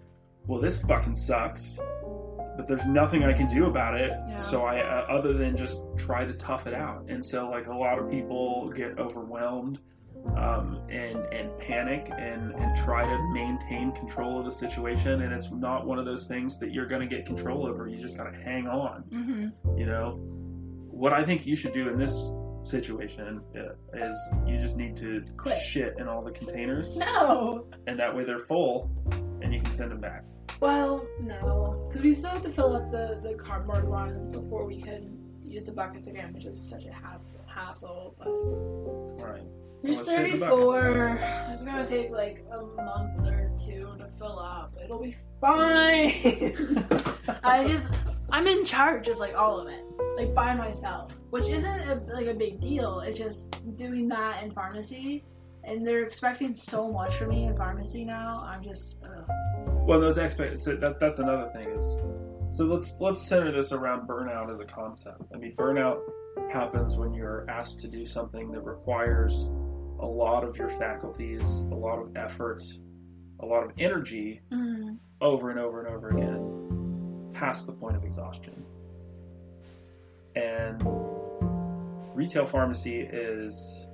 [0.48, 1.80] well this fucking sucks,
[2.62, 4.12] but there's nothing I can do about it.
[4.12, 4.36] Yeah.
[4.36, 7.06] So I uh, other than just try to tough it out.
[7.10, 9.80] And so like a lot of people get overwhelmed
[10.38, 15.22] um, and and panic and and try to maintain control of the situation.
[15.24, 17.88] And it's not one of those things that you're going to get control over.
[17.88, 19.48] You just got to hang on hmm
[19.78, 20.18] you know
[20.90, 22.12] what i think you should do in this
[22.64, 24.18] situation uh, is
[24.48, 25.60] you just need to Quit.
[25.62, 27.66] shit in all the containers, No.
[27.88, 28.90] and that way they're full,
[29.42, 30.24] and you can send them back.
[30.60, 34.82] Well, no, because we still have to fill up the the cardboard one before we
[34.82, 37.36] can use the buckets again, which is such a hassle.
[37.48, 39.42] Hassle, but All right.
[39.84, 41.20] there's Let's share the 34.
[41.52, 44.74] It's gonna take like a month or two to fill up.
[44.84, 46.12] It'll be fine.
[47.44, 47.88] I just
[48.30, 49.84] I'm in charge of like all of it,
[50.18, 53.00] like by myself, which isn't a, like a big deal.
[53.02, 53.46] It's just
[53.78, 55.24] doing that in pharmacy,
[55.64, 58.46] and they're expecting so much from me in pharmacy now.
[58.48, 58.96] I'm just.
[59.04, 59.30] Ugh.
[59.88, 61.84] Well, those expect so that that's another thing is
[62.56, 65.22] so let's let's center this around burnout as a concept.
[65.34, 66.00] I mean, burnout
[66.52, 69.34] happens when you're asked to do something that requires
[70.00, 72.64] a lot of your faculties, a lot of effort,
[73.40, 74.98] a lot of energy Mm.
[75.22, 78.66] over and over and over again, past the point of exhaustion.
[80.36, 80.82] And
[82.16, 83.86] retail pharmacy is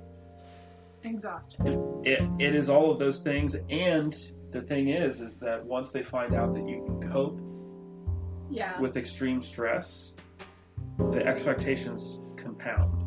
[1.04, 1.60] Exhausted.
[2.04, 4.16] it, it is all of those things and
[4.50, 7.38] the thing is is that once they find out that you can cope
[8.50, 8.78] Yeah.
[8.80, 10.12] with extreme stress,
[10.98, 13.04] the expectations compound.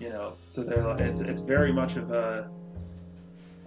[0.00, 2.50] You know, so they're like, it's it's very much of a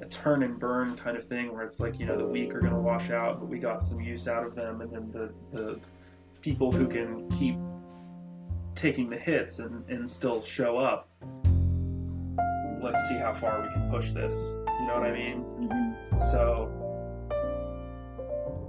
[0.02, 2.60] a turn and burn kind of thing where it's like you know the weak are
[2.60, 5.32] going to wash out, but we got some use out of them, and then the
[5.58, 5.80] the
[6.42, 7.56] people who can keep
[8.80, 11.10] taking the hits and, and still show up.
[12.82, 14.34] Let's see how far we can push this.
[14.34, 15.40] You know what I mean?
[15.42, 16.72] hmm So,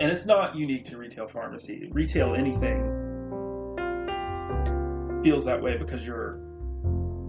[0.01, 1.89] and it's not unique to retail pharmacy.
[1.93, 2.97] Retail anything
[5.23, 6.41] feels that way because you're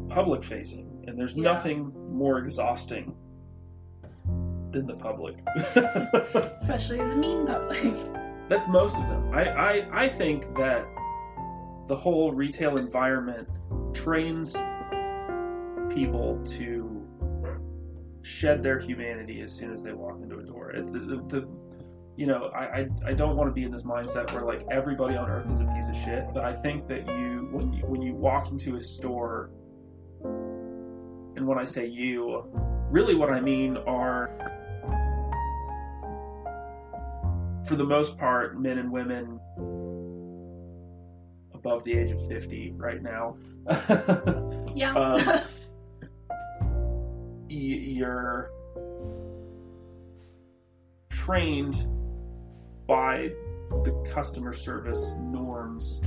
[0.10, 1.44] public facing, and there's Yeah.
[1.54, 3.16] nothing more exhausting
[4.72, 5.36] than the public.
[6.62, 7.94] Especially the mean public.
[8.50, 9.32] That's most of them.
[9.34, 10.84] I, I, I think that
[11.88, 13.48] the whole retail environment
[13.94, 14.56] trains
[15.94, 17.02] people to
[18.24, 20.74] shed their humanity as soon as they walk into a door.
[20.76, 21.48] The, the, the,
[22.16, 25.16] you know, I, I, I don't want to be in this mindset where like everybody
[25.16, 28.02] on earth is a piece of shit, but I think that you when you when
[28.02, 29.50] you walk into a store,
[30.24, 32.44] and when I say you,
[32.90, 34.30] really what I mean are
[37.68, 39.40] for the most part, men and women
[41.64, 43.38] above the age of 50 right now,
[44.74, 44.94] Yeah.
[44.96, 45.26] Um,
[47.50, 48.50] y- you're
[51.10, 51.86] trained
[52.88, 53.30] by
[53.84, 56.00] the customer service norms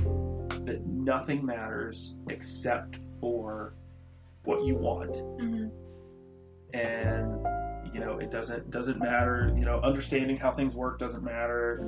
[0.65, 3.75] that nothing matters except for
[4.43, 5.71] what you want Mhm.
[6.73, 11.79] and you know it doesn't doesn't matter you know understanding how things work doesn't matter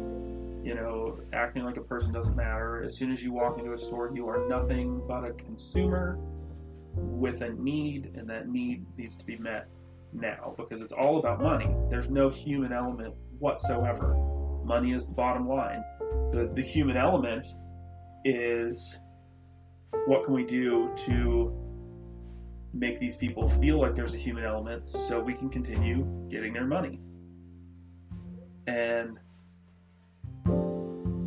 [0.68, 2.84] you know acting like a person doesn't matter.
[2.84, 6.20] As soon as you walk into a store you are nothing but a consumer
[6.94, 9.70] with a need and that need needs to be met
[10.12, 11.74] now because it's all about money.
[11.90, 14.16] There's no human element whatsoever.
[14.66, 15.82] Money is the bottom line.
[16.34, 17.48] The the human element
[18.26, 18.98] is
[20.06, 21.64] what can we do to
[22.74, 26.66] make these people feel like there's a human element so we can continue getting their
[26.66, 27.00] money.
[28.68, 29.18] And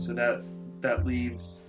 [0.00, 0.42] so that
[0.80, 1.62] that leaves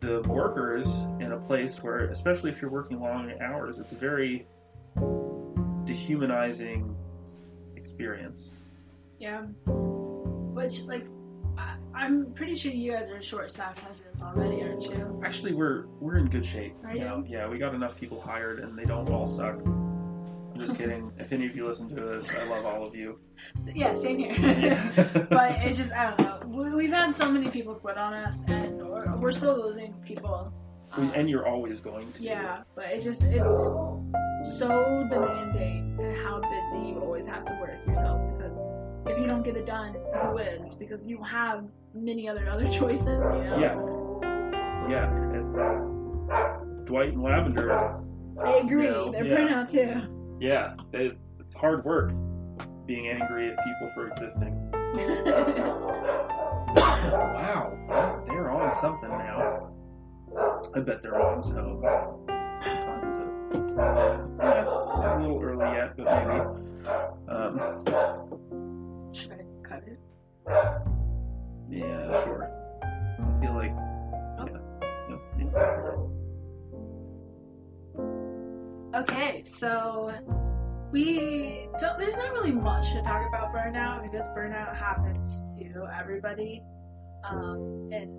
[0.00, 0.86] the workers
[1.20, 4.46] in a place where especially if you're working long hours, it's a very
[5.84, 6.94] dehumanizing
[7.76, 8.50] experience.
[9.18, 9.42] Yeah.
[9.66, 11.06] Which, like,
[11.56, 15.22] I, I'm pretty sure you guys are short staffed as is already, aren't you?
[15.24, 17.24] Actually we're we're in good shape Are you?
[17.26, 19.58] Yeah, we got enough people hired and they don't all suck.
[20.56, 21.12] I'm just kidding.
[21.18, 23.18] If any of you listen to this, I love all of you.
[23.74, 24.32] Yeah, same here.
[24.32, 25.26] Yeah.
[25.30, 26.40] but it just, I don't know.
[26.46, 30.50] We, we've had so many people quit on us, and we're, we're still losing people.
[30.92, 32.22] Um, and you're always going to.
[32.22, 37.86] Yeah, but it just, it's so demanding and how busy you always have to work
[37.86, 38.66] yourself because
[39.06, 40.74] if you don't get it done, who is?
[40.74, 44.20] Because you have many other other choices, you know?
[44.22, 44.88] Yeah.
[44.88, 48.00] Yeah, it's uh, Dwight and Lavender.
[48.42, 48.88] I agree.
[48.88, 49.36] No, They're yeah.
[49.36, 50.15] burnout too.
[50.40, 52.10] Yeah, they, it's hard work
[52.86, 54.54] being angry at people for existing.
[56.76, 59.70] Wow, they're on something now.
[60.74, 61.80] I bet they're on some.
[61.80, 64.36] What time?
[64.40, 66.40] Yeah, a little early yet, but maybe.
[67.28, 67.60] Um,
[69.12, 69.98] Should I cut it?
[71.70, 72.55] yeah, sure.
[78.96, 80.12] Okay, so
[80.90, 86.62] we don't, there's not really much to talk about burnout because burnout happens to everybody.
[87.24, 88.10] Um, and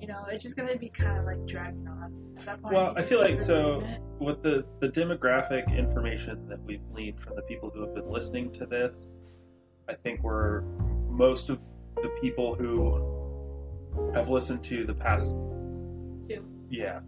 [0.00, 2.74] You know, it's just gonna be kind of like dragging on at that point.
[2.74, 3.82] Well, I feel like so-
[4.20, 8.52] with the the demographic information that we've gleaned from the people who have been listening
[8.52, 9.08] to this,
[9.88, 10.60] I think we're
[11.08, 11.58] most of
[11.96, 15.30] the people who have listened to the past
[16.28, 16.44] Two.
[16.70, 17.00] yeah,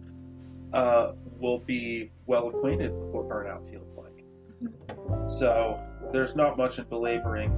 [0.73, 4.23] uh, will be well acquainted with what burnout feels like.
[5.29, 5.79] So
[6.11, 7.51] there's not much in belaboring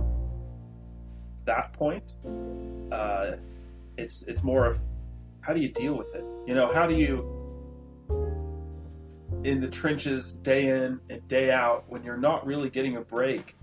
[1.46, 2.16] that point.
[2.92, 3.34] Uh,
[3.98, 4.80] it's it's more of
[5.42, 6.24] how do you deal with it?
[6.48, 7.40] You know, how do you
[9.44, 13.56] in the trenches day in and day out when you're not really getting a break?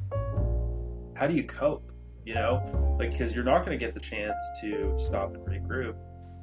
[1.14, 1.90] How do you cope?
[2.24, 5.96] You know, like because you're not going to get the chance to stop and regroup.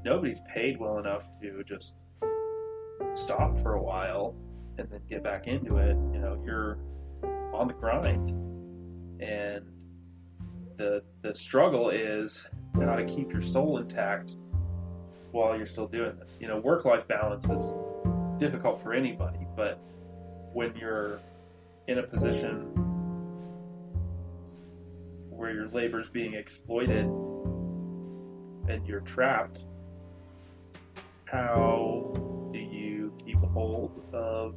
[0.03, 1.93] Nobody's paid well enough to just
[3.15, 4.35] stop for a while
[4.77, 5.95] and then get back into it.
[6.13, 6.77] You know, you're
[7.53, 8.29] on the grind,
[9.21, 9.65] and
[10.77, 12.43] the the struggle is
[12.75, 14.35] how to keep your soul intact
[15.31, 16.37] while you're still doing this.
[16.39, 17.73] You know, work life balance is
[18.39, 19.79] difficult for anybody, but
[20.53, 21.19] when you're
[21.87, 22.71] in a position
[25.29, 27.05] where your labor is being exploited
[28.67, 29.65] and you're trapped,
[31.25, 32.13] how
[33.57, 34.53] hold of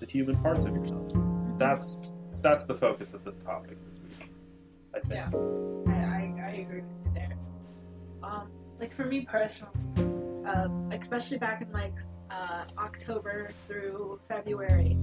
[0.00, 1.12] the human parts of yourself?
[1.56, 1.98] That's
[2.42, 4.30] that's the focus of this topic this week.
[4.94, 5.14] I think.
[5.14, 5.92] Yeah.
[5.92, 7.36] I, I, I agree with you there.
[8.22, 8.50] Um,
[8.80, 9.72] like for me personally,
[10.46, 11.94] um, especially back in like
[12.30, 14.98] uh, October through February,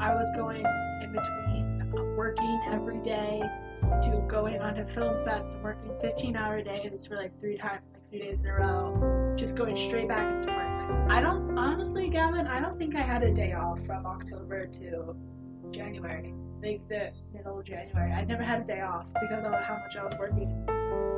[0.00, 0.64] I was going
[1.02, 3.42] in between uh, working every day
[4.02, 7.82] to going onto film sets and working 15 hour days for like three times,
[8.18, 11.10] days in a row, just going straight back into work.
[11.10, 15.16] I don't, honestly, Gavin, I don't think I had a day off from October to
[15.70, 18.12] January like the middle of January.
[18.12, 20.48] I never had a day off because of how much I was working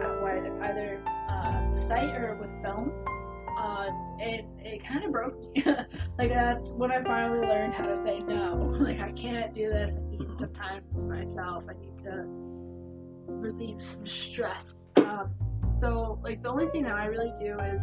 [0.02, 2.92] at what either uh, the site or with film.
[3.58, 5.62] Uh, it it kind of broke me.
[6.18, 8.72] like that's when I finally learned how to say no.
[8.80, 9.96] Like I can't do this.
[9.96, 11.64] I need some time for myself.
[11.68, 12.24] I need to
[13.26, 14.74] relieve some stress.
[14.96, 15.30] Um,
[15.84, 17.80] so like the only thing that I really do is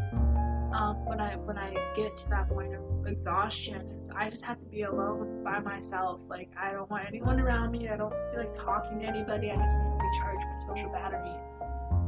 [0.73, 4.59] um, when I when I get to that point of exhaustion is I just have
[4.59, 6.19] to be alone by myself.
[6.27, 7.89] Like I don't want anyone around me.
[7.89, 9.51] I don't feel like talking to anybody.
[9.51, 11.35] I just need to recharge my social battery,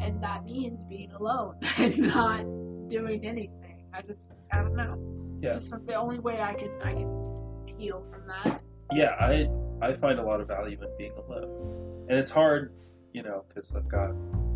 [0.02, 2.42] and that means being alone and not
[2.90, 3.84] doing anything.
[3.94, 4.98] I just I don't know.
[5.42, 5.54] Yeah.
[5.54, 8.62] Just the only way I can I can heal from that.
[8.94, 9.48] yeah, I
[9.84, 12.74] I find a lot of value in being alone, and it's hard,
[13.14, 14.12] you know, because I've got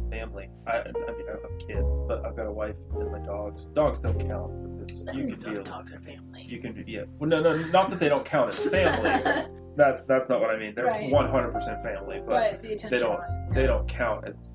[0.09, 0.49] family.
[0.65, 3.65] I, I mean, I have kids, but I've got a wife and my dogs.
[3.73, 6.43] Dogs don't count because you can be talk to family.
[6.47, 7.03] you can be yeah.
[7.19, 9.45] Well, no, no, not that they don't count as family.
[9.75, 10.73] that's that's not what I mean.
[10.75, 11.11] They're Right.
[11.11, 13.19] one hundred percent family, but but the attention they don't
[13.53, 14.49] they don't count as.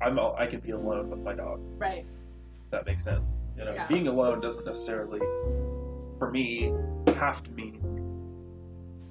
[0.00, 1.72] I'm al- I can be alone with my dogs.
[1.76, 2.04] Right.
[2.64, 3.22] If that makes sense.
[3.56, 3.86] You know, Yeah.
[3.86, 5.20] being alone doesn't necessarily,
[6.18, 6.74] for me,
[7.16, 7.80] have to mean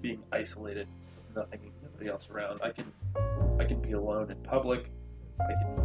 [0.01, 0.87] being isolated,
[1.17, 2.61] with nothing, nobody else around.
[2.61, 2.85] I can,
[3.59, 4.91] I can be alone in public.
[5.39, 5.75] I can,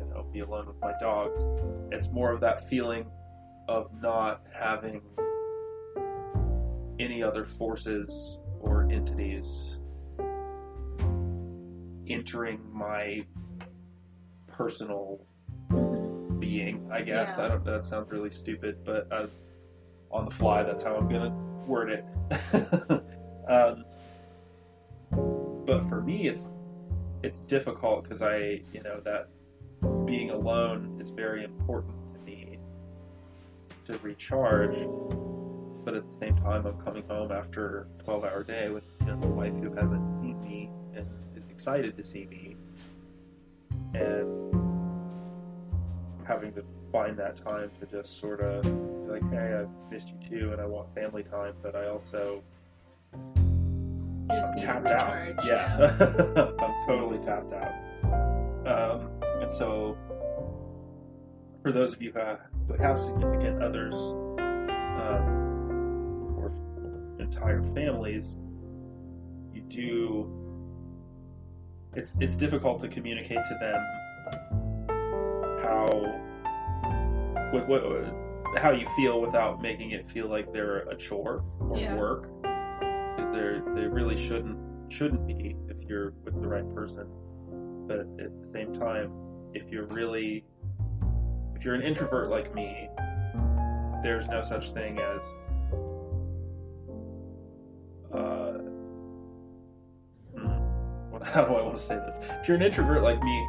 [0.00, 1.46] you know, be alone with my dogs.
[1.92, 3.06] It's more of that feeling
[3.68, 5.00] of not having
[6.98, 9.78] any other forces or entities
[12.08, 13.24] entering my
[14.46, 15.20] personal
[16.38, 17.34] being, I guess.
[17.36, 17.44] Yeah.
[17.44, 17.64] I don't.
[17.64, 19.26] Know, that sounds really stupid, but uh,
[20.10, 21.34] on the fly, that's how I'm gonna
[21.66, 22.04] word it.
[23.48, 23.84] um,
[25.66, 26.48] but for me, it's
[27.24, 29.28] it's difficult because I, you know, that
[30.04, 32.58] being alone is very important to me
[33.86, 34.76] to recharge.
[35.84, 39.14] But at the same time, I'm coming home after a 12-hour day with you know,
[39.14, 42.56] a wife who hasn't seen me and is excited to see me,
[43.94, 44.54] and
[46.26, 48.66] having to find that time to just sort of
[49.08, 52.42] like, hey, I've missed you too, and I want family time, but I also
[54.30, 55.12] Just tapped out.
[55.12, 55.96] recharge, Yeah,
[56.58, 57.74] I'm totally tapped out.
[58.66, 59.10] Um,
[59.42, 59.96] and so,
[61.62, 63.94] for those of you who have, who have significant others
[64.38, 66.52] um, or
[67.20, 68.36] entire families,
[69.52, 70.40] you do.
[71.96, 73.80] It's it's difficult to communicate to them
[75.62, 75.86] how
[77.52, 81.94] what, what how you feel without making it feel like they're a chore or Yeah.
[81.94, 82.28] work
[83.16, 84.58] because they're they really shouldn't
[84.92, 87.06] shouldn't be if you're with the right person
[87.86, 89.12] but at the same time
[89.54, 90.44] if you're really
[91.54, 92.88] if you're an introvert like me
[94.02, 95.34] there's no such thing as
[98.14, 98.52] uh,
[100.36, 102.16] hmm, how do I want to say this?
[102.40, 103.46] If you're an introvert like me,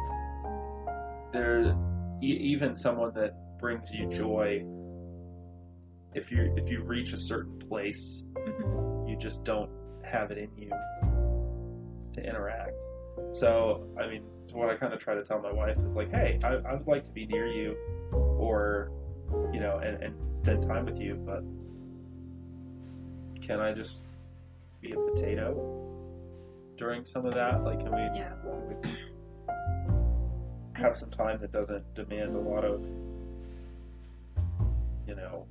[1.32, 1.76] there
[2.22, 4.64] even someone that brings you joy.
[6.14, 8.85] If you if you reach a certain place, Mhm.
[9.16, 9.70] You just don't
[10.02, 10.70] have it in you
[12.14, 12.72] to interact.
[13.32, 14.22] So, I mean,
[14.52, 16.86] what I kind of try to tell my wife is like, hey, I, I would
[16.86, 17.76] like to be near you,
[18.12, 18.90] or
[19.52, 21.42] you know, and, and spend time with you, but
[23.44, 24.02] can I just
[24.80, 25.54] be a potato
[26.76, 27.64] during some of that?
[27.64, 28.32] Like, can we, Yeah.
[28.42, 28.96] can we
[30.74, 32.82] have some time that doesn't demand a lot of,
[35.06, 35.46] you know,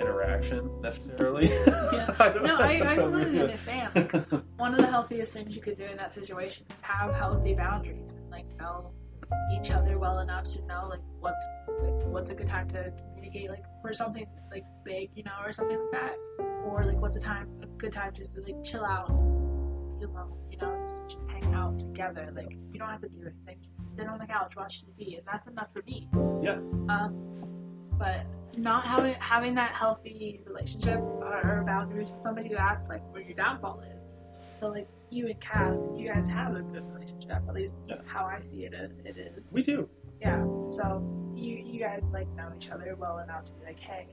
[0.00, 1.48] interaction necessarily?
[1.48, 2.14] Yeah.
[2.20, 2.56] I No.
[2.56, 4.42] I, I completely understand.
[4.56, 8.10] One of the healthiest things you could do in that situation is have healthy boundaries
[8.10, 8.92] and like know
[9.52, 11.46] each other well enough to know like what's
[11.82, 15.52] like, what's a good time to communicate like for something like big, you know, or
[15.52, 16.16] something like that,
[16.64, 19.08] or like what's a time a good time just to like chill out,
[19.98, 22.30] be alone, you know, just, just hang out together.
[22.34, 25.26] Like you don't have to do anything, just sit on the couch, watch TV, and
[25.26, 26.08] that's enough for me.
[26.42, 26.58] Yeah.
[26.88, 27.38] Um,
[27.98, 28.24] but
[28.56, 33.22] not having having that healthy relationship or, or boundaries with somebody who asks like where
[33.22, 34.02] your downfall is.
[34.60, 37.42] So like you and Cass, you guys have a good relationship.
[37.48, 37.96] At least Yeah.
[38.06, 39.44] how I see it, it it is.
[39.52, 39.88] We do.
[40.20, 40.44] Yeah.
[40.70, 41.02] So
[41.36, 44.08] you you guys like know each other well enough to be like, hey,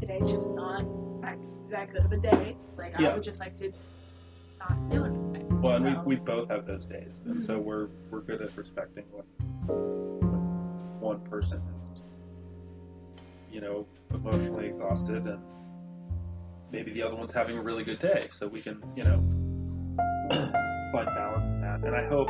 [0.00, 0.84] today's just not
[1.22, 1.38] that,
[1.70, 2.56] that good of a day.
[2.78, 3.10] Like Yeah.
[3.10, 3.72] I would just like to
[4.58, 5.60] not do anything.
[5.60, 7.64] Well, and So- we, we both have those days, and so mm-hmm.
[7.64, 9.24] we're we're good at respecting when,
[9.66, 11.92] when one person is,
[13.54, 15.38] you know, emotionally exhausted, and
[16.72, 19.22] maybe the other one's having a really good day, so we can, you know,
[20.92, 21.84] find balance in that.
[21.84, 22.28] And I hope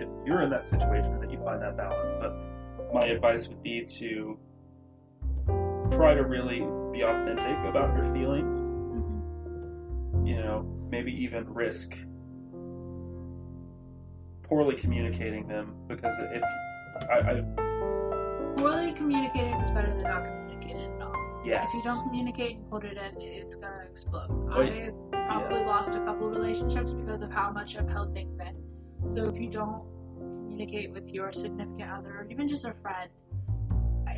[0.00, 2.12] if you're in that situation that you find that balance.
[2.20, 4.38] But my advice would be to
[5.90, 6.60] try to really
[6.92, 10.26] be authentic about your feelings Mhm.
[10.26, 11.96] you know, maybe even risk
[14.44, 16.42] poorly communicating them because if
[17.10, 17.44] I, I
[18.56, 20.43] Poorly communicating is better than not communicating at all.
[21.44, 24.28] Yes, If you don't communicate and hold it in, it's gonna explode.
[24.52, 24.90] Oh, yeah.
[25.12, 29.14] I probably lost a couple relationships because of how much I've held things in.
[29.16, 29.82] So if you don't
[30.18, 33.10] communicate with your significant other or even just a friend,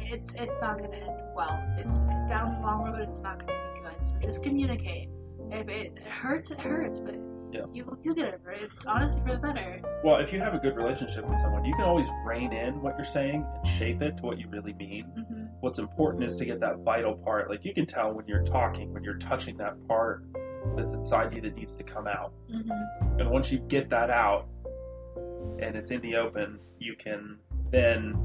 [0.09, 1.61] it's it's not gonna end well.
[1.79, 1.99] It's
[2.29, 3.09] down the long road.
[3.09, 4.07] It's not gonna be good.
[4.07, 5.09] So just communicate.
[5.51, 7.15] If it hurts, it hurts, but
[7.53, 7.65] Yeah.
[7.73, 8.63] you you get over it.
[8.63, 9.81] It's honestly for the better.
[10.05, 12.97] well, if you have a good relationship with someone, you can always rein in what
[12.99, 15.05] you're saying and shape it to what you really mean.
[15.07, 17.49] hmm What's important is to get that vital part.
[17.49, 20.25] Like you can tell when you're talking, when you're touching that part
[20.77, 22.33] that's inside you that needs to come out.
[22.51, 22.71] hmm
[23.19, 24.47] And once you get that out
[25.61, 27.39] and it's in the open, you can
[27.71, 28.17] then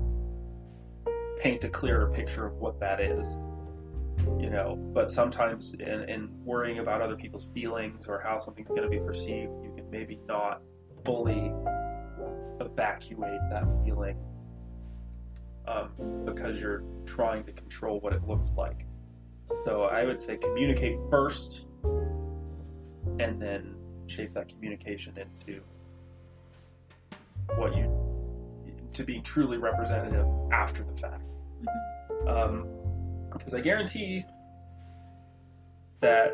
[1.39, 3.37] paint a clearer picture of what that is.
[4.39, 8.83] You know, but sometimes in, in worrying about other people's feelings or how something's going
[8.83, 10.61] to be perceived, you can maybe not
[11.03, 11.51] fully
[12.59, 14.17] evacuate that feeling
[15.67, 18.85] um, because you're trying to control what it looks like.
[19.65, 21.65] So I would say communicate first
[23.19, 23.75] and then
[24.07, 25.61] shape that communication into
[27.55, 27.89] what you
[28.93, 31.23] to being truly representative after the fact.
[32.27, 32.67] Um,
[33.31, 34.25] because I guarantee
[36.01, 36.33] that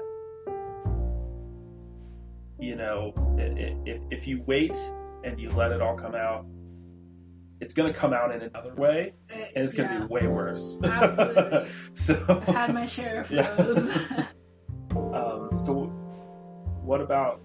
[2.59, 4.75] you know if if you wait
[5.23, 6.45] and you let it all come out,
[7.59, 10.01] it's going to come out in another way, and it's going to yeah.
[10.01, 10.77] be way worse.
[10.84, 11.69] Absolutely.
[11.95, 13.53] so I've had my share of Yeah.
[13.55, 13.89] those.
[14.95, 15.73] Um, so,
[16.84, 17.39] what about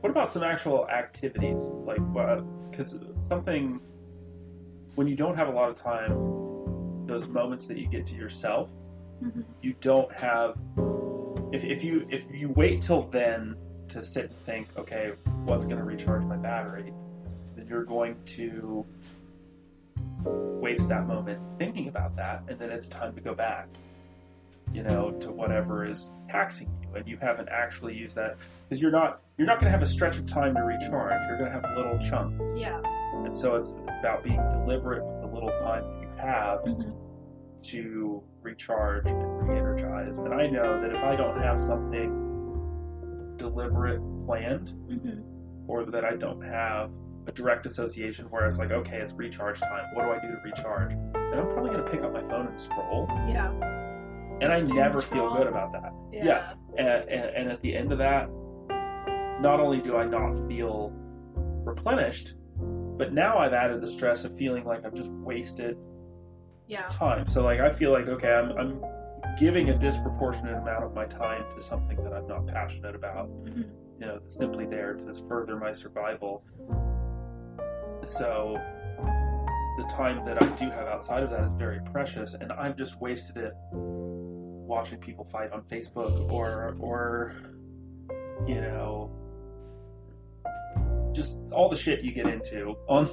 [0.00, 2.00] what about some actual activities like
[2.70, 3.80] because something
[4.94, 8.68] when you don't have a lot of time, those moments that you get to yourself,
[9.22, 9.44] Mhm.
[9.60, 10.56] you don't have.
[11.52, 13.56] If, if you if you wait till then
[13.88, 15.12] to sit and think, okay,
[15.44, 16.92] what's going to recharge my battery,
[17.56, 18.84] then you're going to
[20.30, 23.68] waste that moment thinking about that, and then it's time to go back
[24.72, 28.36] you know, to whatever is taxing you, and you haven't actually used that
[28.66, 31.12] because you're not you're not going to have a stretch of time to recharge.
[31.28, 32.80] You're going to have little chunks, yeah.
[33.26, 33.68] and so it's
[34.00, 36.94] about being deliberate with the little time that you have Mhm.
[37.64, 40.16] to recharge and re-energize.
[40.16, 45.22] And I know that if I don't have something deliberate planned, Mhm.
[45.68, 46.90] or that I don't have
[47.26, 49.84] a direct association where it's like, okay, it's recharge time.
[49.94, 50.92] What do I do to recharge?
[50.92, 53.50] And I'm probably going to pick up my phone and scroll, Yeah.
[54.40, 55.92] and I Doom never feel good about that.
[56.12, 56.24] Yeah.
[56.24, 56.52] Yeah.
[56.78, 58.28] and, and, and at the end of that,
[59.40, 60.92] not only do I not feel
[61.64, 62.34] replenished,
[62.98, 65.76] but now I've added the stress of feeling like I've just wasted
[66.66, 66.88] Yeah.
[66.90, 67.26] time.
[67.26, 68.82] So like I feel like okay, I'm, I'm
[69.38, 73.28] giving a disproportionate amount of my time to something that I'm not passionate about.
[73.44, 73.64] Mhm.
[74.00, 76.44] You know, simply there to further my survival.
[78.04, 78.54] So
[79.78, 83.00] the time that I do have outside of that is very precious, and I've just
[83.00, 87.34] wasted it watching people fight on Facebook or or
[88.46, 89.10] you know
[91.12, 93.04] just all the shit you get into on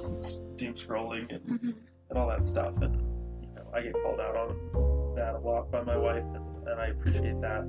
[0.56, 1.74] doom scrolling and, Mhm.
[2.08, 2.74] and all that stuff.
[2.80, 2.94] And
[3.42, 6.80] you know, I get called out on that a lot by my wife, and, and
[6.80, 7.64] I appreciate that.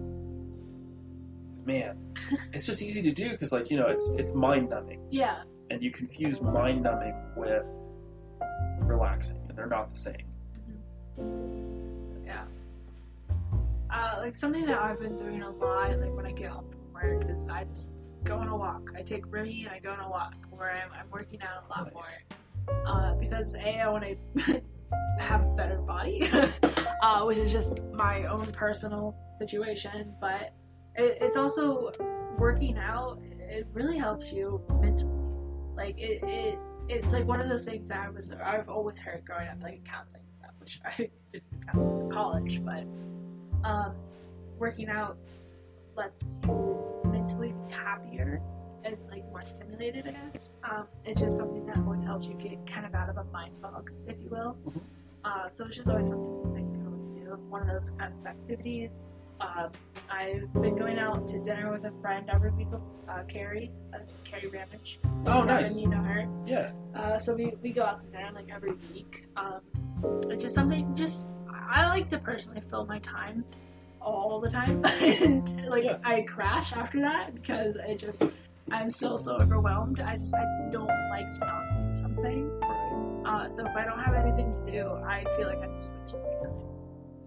[1.66, 1.98] Man,
[2.54, 5.44] it's just easy to do because, like you know, it's it's mind numbing Yeah.
[5.72, 7.64] And you confuse mind numbing with
[8.80, 10.26] relaxing, and they're not the same.
[12.26, 12.44] Yeah.
[13.90, 16.94] Uh, like something that I've been doing a lot, like when I get home from
[16.94, 17.88] work, is I just
[18.26, 18.90] go on a walk.
[18.98, 21.70] I take Remy and I go on a walk where I'm, I'm working out a
[21.70, 21.94] lot Nice.
[21.94, 22.86] more.
[22.86, 24.62] Uh, because A, I want to
[25.20, 26.30] have a better body,
[27.02, 30.54] uh, which is just my own personal situation, but
[30.96, 31.92] it, it's also
[32.38, 35.21] working out, it really helps you mentally.
[35.82, 36.60] Like, it, it
[36.90, 39.78] it's like one of those things that I was I've always heard growing up, like
[39.78, 42.86] in counseling and stuff, which I did counseling in college, but
[43.68, 43.96] um,
[44.60, 45.18] working out
[45.96, 48.44] lets you mentally be happier
[48.84, 50.50] and like more stimulated, I guess.
[50.64, 53.56] Um, it's just something that always helps you get kind of out of a mind
[53.60, 54.56] fog, if you will.
[54.68, 54.82] Mhm.
[55.26, 57.44] Uh, so it's just always something that you can always do.
[57.50, 58.92] One of those kind of activities.
[59.40, 59.72] Um,
[60.12, 62.68] I've been going out to dinner with a friend every week,
[63.10, 65.00] uh, Carrie, uh, Carrie Ramage.
[65.26, 65.76] Oh, nice.
[65.76, 66.28] you know her.
[66.46, 69.26] Yeah, Uh, so we, we go out to dinner like every week.
[69.38, 69.62] Um,
[70.30, 73.46] it's just something, just, I like to personally fill my time
[74.02, 74.84] all the time.
[74.86, 75.98] and like, Yeah.
[76.04, 78.22] I crash after that because I just,
[78.72, 80.00] I'm so, so overwhelmed.
[80.02, 82.52] I just, I don't like to not do something.
[83.26, 86.22] Uh, so if I don't have anything to do, I feel like I'm just wasting
[86.22, 86.31] my time.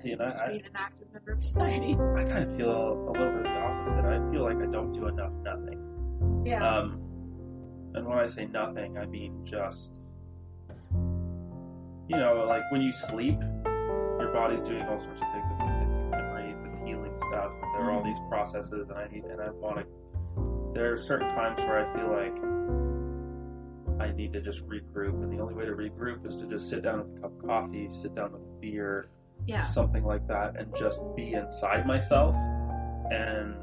[0.04, 1.96] See, and Just I, being an active member of society.
[1.98, 4.04] I, I kind of feel a little bit of the opposite.
[4.04, 6.44] I feel like I don't do enough nothing.
[6.44, 6.62] Yeah.
[6.62, 7.00] Um,
[7.94, 10.00] and when I say nothing, I mean just,
[10.92, 15.46] you know, like when you sleep, your body's doing all sorts of things.
[15.52, 17.50] It's, it's memories, it's healing stuff.
[17.72, 19.84] There are all these processes, and I need, and I want to.
[20.74, 22.36] There are certain times where I feel like
[24.06, 26.82] I need to just regroup, and the only way to regroup is to just sit
[26.82, 29.08] down with a cup of coffee, sit down with a beer,
[29.46, 29.62] yeah.
[29.62, 32.34] something like that, and just be inside myself
[33.10, 33.54] and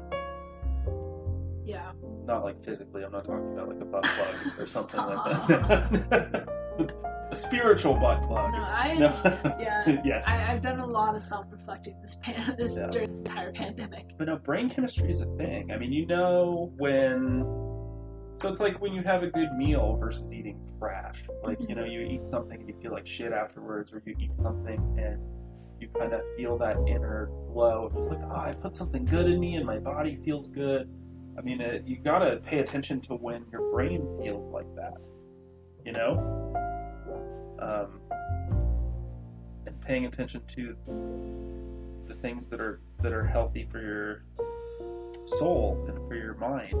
[1.64, 1.92] Yeah.
[2.24, 3.02] not like physically.
[3.04, 6.48] I'm not talking about like a butt plug or something like that.
[7.32, 8.52] a spiritual butt plug.
[8.52, 9.56] No, I No.
[9.58, 10.02] Yeah.
[10.04, 10.22] yeah.
[10.26, 12.88] I, I've done a lot of self-reflecting this pan this Yeah.
[12.88, 14.06] during this entire pandemic.
[14.18, 15.72] But no, brain chemistry is a thing.
[15.72, 17.42] I mean, you know when.
[18.40, 21.22] So it's like when you have a good meal versus eating trash.
[21.44, 21.78] Like, you mm-hmm.
[21.78, 25.20] know, you eat something and you feel like shit afterwards, or you eat something and
[25.82, 27.92] you kind of feel that inner glow.
[27.96, 30.88] It's like, oh, I put something good in me and my body feels good.
[31.36, 34.94] I mean, it, you gotta pay attention to when your brain feels like that.
[35.84, 36.54] You know?
[37.58, 38.00] Um,
[39.66, 40.76] and paying attention to
[42.06, 44.24] the things that are that are healthy for your
[45.38, 46.74] soul and for your mind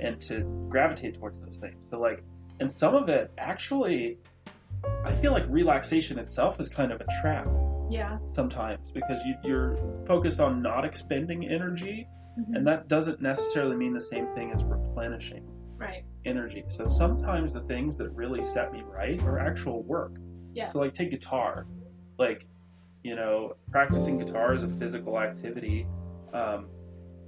[0.00, 2.22] and to gravitate towards those things so like
[2.60, 4.18] and some of it actually
[5.04, 7.48] i feel like relaxation itself is kind of a trap
[7.90, 8.18] Yeah.
[8.34, 9.76] sometimes because you, you're
[10.06, 12.06] focused on not expending energy
[12.38, 12.56] Mhm.
[12.56, 15.44] and that doesn't necessarily mean the same thing as replenishing
[15.76, 16.04] right.
[16.24, 16.64] energy.
[16.68, 20.12] So sometimes the things that really set me right are actual work.
[20.52, 20.68] Yeah.
[20.70, 21.66] So like take guitar,
[22.18, 22.46] like
[23.02, 25.86] you know practicing guitar is a physical activity.
[26.32, 26.68] Um,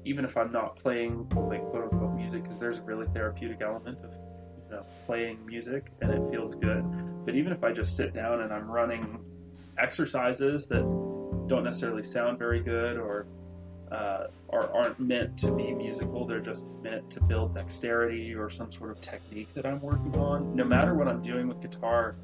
[0.05, 3.99] even if I'm not playing like quote unquote music, because there's a really therapeutic element
[4.05, 6.85] of you know playing music and it feels good.
[7.31, 9.21] But even if I just sit down and I'm running
[9.79, 10.83] exercises that
[11.47, 13.25] don't necessarily sound very good or
[13.93, 16.27] uh, are, aren't meant to be musical.
[16.27, 20.57] They're just meant to build dexterity or some sort of technique that I'm working on.
[20.57, 22.17] No matter what I'm doing with guitar,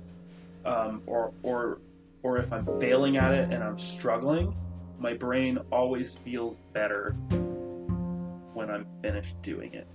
[0.64, 1.78] um, or or
[2.24, 4.56] or if I'm failing at it and I'm struggling,
[4.98, 7.12] my brain always feels better
[8.54, 9.86] when I'm finished doing it.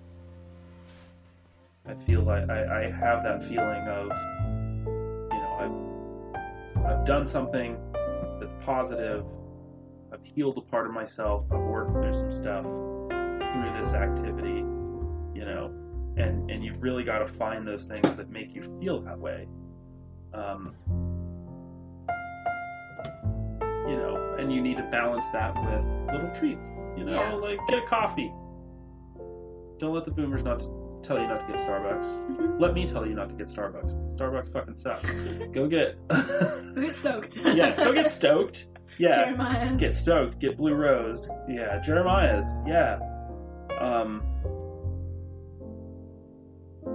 [1.86, 4.12] I feel like I, I have that feeling of,
[6.92, 7.78] I've done something
[8.40, 9.24] that's positive.
[10.12, 11.46] I've healed a part of myself.
[11.52, 14.60] I've worked through some stuff through this activity,
[15.34, 15.72] you know,
[16.18, 19.48] and and you've really got to find those things that make you feel that way.
[20.34, 20.76] Um,
[23.88, 26.72] you know, and you need to balance that with little treats.
[26.98, 27.34] You know, Yeah.
[27.36, 28.32] like get a coffee.
[29.80, 30.62] Don't let the boomers not
[31.04, 32.60] tell you not to get Starbucks.
[32.60, 34.18] Let me tell you not to get Starbucks.
[34.18, 35.10] Starbucks fucking sucks.
[35.54, 37.36] Go get go Get stoked.
[37.44, 38.68] yeah, go get stoked.
[38.98, 39.80] Yeah, Jeremiah's.
[39.80, 40.40] get stoked.
[40.40, 41.30] Get Blue Rose.
[41.50, 42.46] Yeah, Jeremiah's.
[42.68, 43.00] Yeah.
[43.80, 44.22] Um.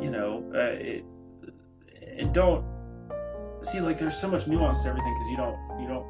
[0.00, 1.04] You know, uh, it,
[2.18, 2.64] and don't
[3.62, 6.06] see, like, there's so much nuance to everything because you don't you don't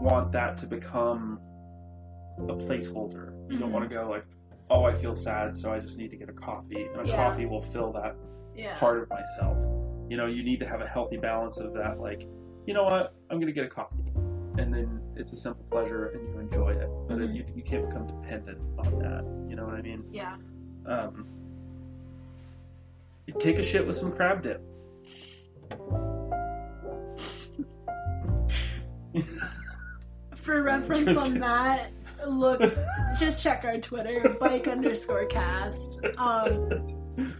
[0.00, 1.40] want that to become
[2.38, 3.32] a placeholder.
[3.50, 3.72] You don't Mhm.
[3.72, 4.24] want to go like,
[4.70, 7.16] oh, I feel sad, so I just need to get a coffee, and a Yeah.
[7.16, 8.14] coffee will fill that
[8.54, 8.78] Yeah.
[8.78, 9.58] part of myself.
[10.08, 11.98] You know, you need to have a healthy balance of that.
[12.00, 12.22] Like,
[12.66, 14.12] you know what, I'm gonna get a coffee,
[14.58, 16.88] and then it's a simple pleasure, and you enjoy it.
[17.08, 17.34] But it, Mhm.
[17.34, 19.24] you you can't become dependent on that.
[19.48, 20.04] You know what I mean?
[20.12, 20.36] Yeah.
[20.86, 21.26] Um,
[23.26, 24.62] you take a shit with some crab dip.
[30.36, 31.90] For reference on that,
[32.28, 32.60] look,
[33.18, 36.00] just check our Twitter, bike underscore cast.
[36.18, 37.34] Um,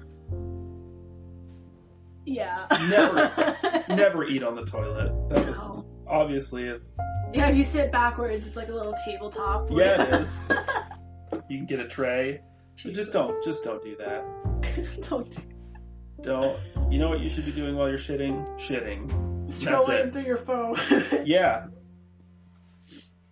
[2.27, 2.67] yeah.
[2.89, 5.13] Never- Never eat on the toilet.
[5.31, 5.87] That was No.
[6.07, 6.79] obviously a,
[7.33, 9.69] Yeah, if you sit backwards, it's like a little tabletop.
[9.71, 10.15] yeah, you.
[10.15, 10.43] it is.
[11.49, 12.41] You can get a tray.
[12.85, 14.25] But just don't, just don't do that.
[15.09, 15.43] don't do
[16.23, 16.59] Don't.
[16.93, 18.47] You know what you should be doing while you're shitting?
[18.59, 19.09] Shitting.
[19.51, 20.13] Scrolling it.
[20.13, 20.77] through your phone.
[21.25, 21.67] Yeah.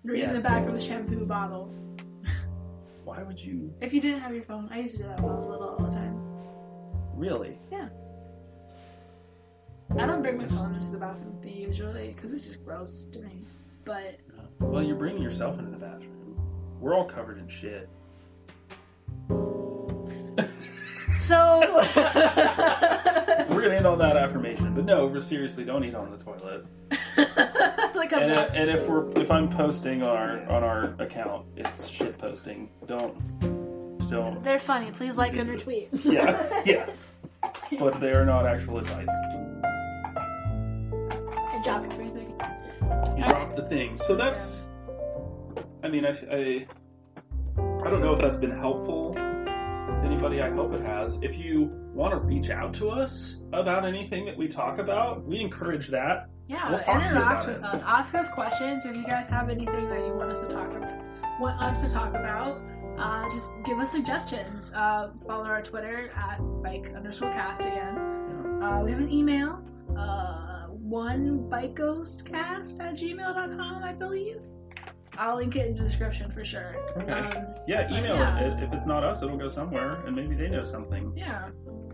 [0.05, 0.33] Reading Yeah.
[0.35, 1.73] the back of the shampoo bottle.
[3.05, 5.33] Why would you If you didn't have your phone, I used to do that when
[5.33, 6.15] I was little all the time.
[7.15, 7.59] really?
[7.71, 7.89] Yeah.
[9.99, 13.41] I don't bring my phone into the bathroom usually because it's just gross to me.
[13.85, 14.19] But
[14.61, 16.37] Well, you're bringing yourself into the bathroom.
[16.81, 17.89] We're all covered in shit.
[21.25, 21.61] so
[23.69, 26.65] gonna end on that affirmation, but no, seriously don't eat on the toilet.
[27.95, 28.53] like And, uh, mess.
[28.55, 32.71] and if we're if I'm posting on our on our account, it's shit posting.
[32.87, 33.15] Don't
[34.09, 34.43] don't.
[34.43, 34.91] They're funny.
[34.91, 35.89] Please like and retweet.
[36.05, 36.91] Yeah, yeah.
[37.79, 39.07] But they are not actual advice.
[41.37, 42.35] I dropped everything.
[43.17, 43.99] You drop the thing.
[44.07, 44.65] So that's.
[45.83, 46.67] I mean, I, I
[47.85, 49.15] I don't know if that's been helpful
[50.05, 50.41] anybody.
[50.43, 51.19] I hope it has.
[51.23, 55.41] If you want to reach out to us about anything that we talk about, we
[55.41, 56.29] encourage that.
[56.49, 57.65] Yeah, We'll talk to you interact with it.
[57.65, 57.83] us.
[57.85, 58.85] Ask us questions.
[58.87, 60.99] If you guys have anything that you want us to talk about,
[61.41, 62.61] want us to talk about,
[62.99, 64.73] uh, just give us suggestions.
[64.75, 67.99] Uh, follow our Twitter at bike underscore cast again.
[68.63, 69.63] Uh, we have an email,
[69.97, 74.41] uh, one bikeghostcast at gmail.com, I believe.
[75.19, 76.77] I'll link it in the description for sure.
[76.97, 77.11] Okay.
[77.13, 78.39] Um, Yeah, email Yeah.
[78.39, 78.63] it.
[78.63, 81.13] If it's not us, it'll go somewhere, and maybe they know something.
[81.17, 81.49] yeah.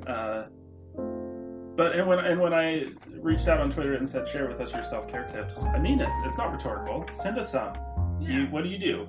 [0.07, 0.45] Uh,
[1.77, 2.87] but and when and when I
[3.21, 6.01] reached out on Twitter and said share with us your self care tips, I mean
[6.01, 6.09] it.
[6.25, 7.05] It's not rhetorical.
[7.23, 7.73] Send us some.
[8.21, 9.09] Do you, what do you do?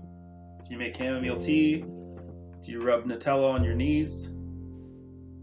[0.64, 1.82] Do you make chamomile tea?
[1.82, 4.32] Do you rub Nutella on your knees?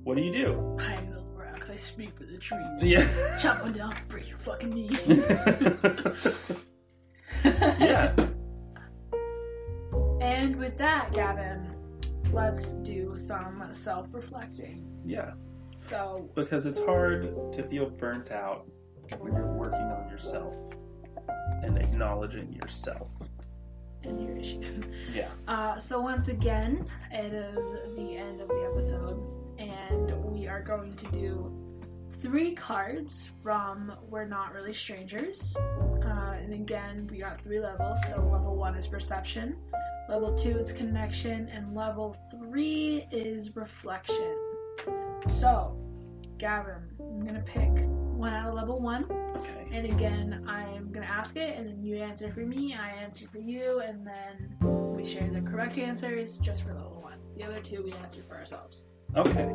[0.03, 0.77] What do you do?
[0.81, 1.71] I will rocks.
[1.71, 2.61] I speak for the trees.
[2.81, 3.07] Yeah.
[3.39, 4.99] Chop one down, break your fucking knees.
[7.45, 8.13] yeah.
[10.43, 11.71] And with that, Gavin,
[12.33, 14.85] let's do some self reflecting.
[15.07, 15.35] Yeah.
[15.89, 18.67] So, Because it's hard to feel burnt out
[19.19, 20.53] when you're working on yourself
[21.63, 23.07] and acknowledging yourself.
[24.03, 24.83] and your issue.
[25.15, 25.29] Yeah.
[25.47, 29.23] Uh, so, once again, it is the end of the episode,
[29.61, 31.53] and we are going to do
[32.21, 35.55] three cards from We're Not Really Strangers.
[36.43, 38.01] And again, we got three levels.
[38.09, 39.57] So, level one is perception,
[40.09, 44.37] level two is connection, and level three is reflection.
[45.39, 45.79] So,
[46.39, 49.05] Gavin, I'm gonna pick one out of level one.
[49.37, 49.69] Okay.
[49.71, 53.39] And again, I'm gonna ask it, and then you answer for me, I answer for
[53.39, 54.57] you, and then
[54.97, 57.19] we share the correct answers just for level one.
[57.37, 58.83] The other two we answer for ourselves.
[59.17, 59.55] Okay.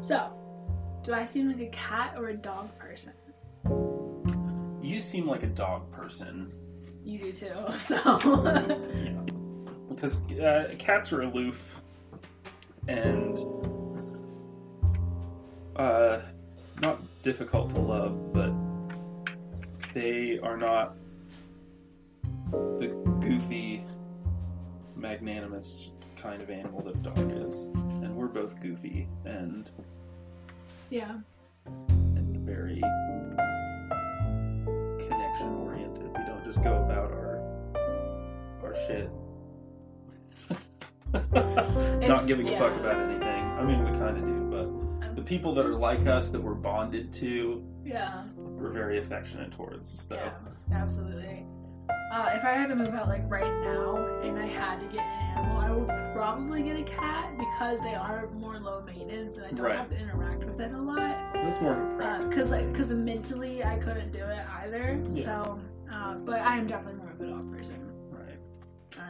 [0.00, 0.30] So,
[1.02, 3.12] do I seem like a cat or a dog person?
[4.84, 6.52] You seem like a dog person.
[7.02, 7.54] You do too.
[7.78, 9.20] So, Yeah.
[9.88, 11.80] Because uh, cats are aloof
[12.86, 13.38] and
[15.76, 16.20] uh,
[16.82, 18.52] not difficult to love, but
[19.94, 20.96] they are not
[22.50, 22.88] the
[23.22, 23.86] goofy,
[24.96, 25.88] magnanimous
[26.20, 27.54] kind of animal that a dog is.
[27.54, 29.70] And we're both goofy and,
[30.90, 31.14] yeah.
[31.66, 32.82] and very
[38.74, 39.10] our shit.
[42.08, 43.44] Not giving a fuck about anything.
[43.44, 44.48] I mean, we kind of do,
[45.00, 48.24] but the people that are like us, that we're bonded to, Yeah.
[48.36, 50.00] we're very affectionate towards.
[50.08, 50.16] So.
[50.16, 50.32] Yeah.
[50.72, 51.46] Absolutely.
[52.12, 55.00] Uh, if I had to move out like right now and I had to get
[55.00, 59.44] an animal, I would probably get a cat because they are more low maintenance and
[59.46, 59.76] I don't Right.
[59.76, 60.98] have to interact with it a lot.
[61.34, 62.28] That's more of a practice.
[62.28, 65.00] because like because mentally I couldn't do it either.
[65.10, 65.24] Yeah.
[65.24, 65.60] So,
[65.92, 67.80] uh, but I am definitely more of a dog person.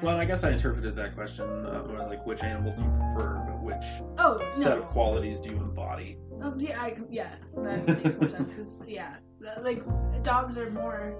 [0.02, 3.44] Well, I guess I interpreted that question uh, more like which animal do you prefer,
[3.47, 3.85] but which
[4.19, 6.19] oh set no, of qualities do you embody?
[6.43, 9.16] oh, yeah, I, yeah, that makes more sense because yeah,
[9.62, 9.82] like
[10.23, 11.15] dogs are more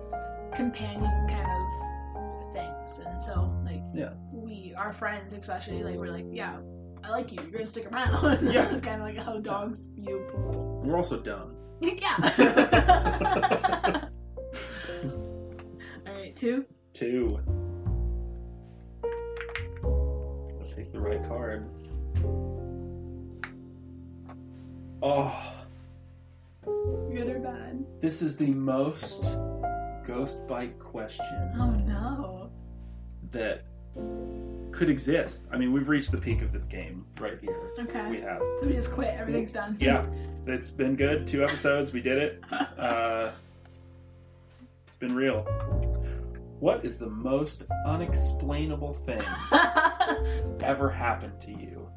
[0.55, 4.11] companion kind of things, and so like Yeah.
[4.33, 6.59] we our friends especially like we're like yeah.
[7.03, 7.39] I like you.
[7.43, 8.49] You're gonna stick around.
[8.53, 8.73] Yeah.
[8.73, 10.81] it's kind of like how dogs view people.
[10.83, 11.55] We're also dumb.
[11.81, 12.17] Yeah.
[16.07, 16.65] All right, two.
[16.95, 17.41] Two.
[20.95, 21.69] The right card.
[25.03, 25.53] Oh,
[26.65, 27.85] Good or bad?
[28.01, 29.23] this is the most
[30.07, 31.25] ghost bite question
[31.59, 32.51] Oh no.
[33.33, 33.65] that
[34.73, 35.43] could exist.
[35.53, 37.71] I mean, we've reached the peak of this game right here.
[37.79, 38.11] Okay.
[38.11, 38.41] We have.
[38.61, 39.15] So we just quit.
[39.19, 39.77] Everything's done.
[39.81, 40.05] Yeah,
[40.47, 41.27] it's been good.
[41.29, 42.43] Two episodes, we did it.
[42.79, 43.31] Uh,
[44.87, 45.47] it's been real.
[46.65, 49.23] What is the most unexplainable thing
[50.63, 51.91] ever happened to you?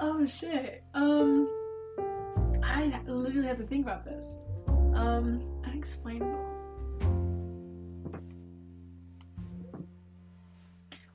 [0.00, 0.82] oh shit.
[0.94, 1.46] Um,
[2.64, 4.24] I literally have to think about this.
[4.94, 6.32] Um, unexplainable.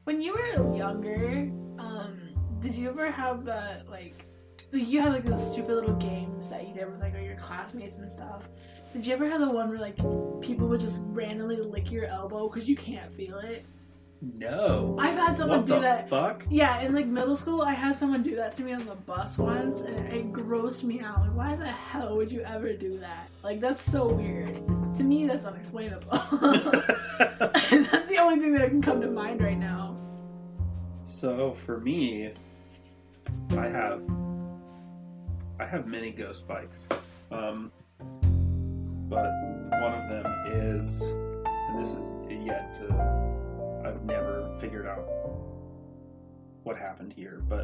[0.04, 2.20] When you were younger, um,
[2.60, 4.28] did you ever have the like?
[4.72, 7.98] You had like those stupid little games that you did with like all your classmates
[7.98, 8.44] and stuff.
[8.94, 9.98] Did you ever have the one where like
[10.42, 13.64] people would just randomly lick your elbow because you can't feel it?
[14.22, 14.98] No.
[15.00, 16.10] I've had someone what do the that.
[16.10, 16.44] fuck?
[16.50, 19.38] Yeah, in like middle school, I had someone do that to me on the bus
[19.38, 21.20] once, and it grossed me out.
[21.22, 23.30] Like, why the hell would you ever do that?
[23.44, 24.56] Like, that's so weird.
[24.98, 26.10] To me, that's unexplainable.
[26.12, 29.96] that's the only thing that can come to mind right now.
[31.04, 32.34] so for me,
[33.52, 34.02] I have
[35.60, 36.88] I have many ghost bikes,
[37.32, 37.72] um,
[39.10, 39.26] but
[39.82, 42.12] one of them is, and this is
[42.46, 42.86] yet to
[43.86, 45.06] I've never figured out
[46.64, 47.62] what happened here, but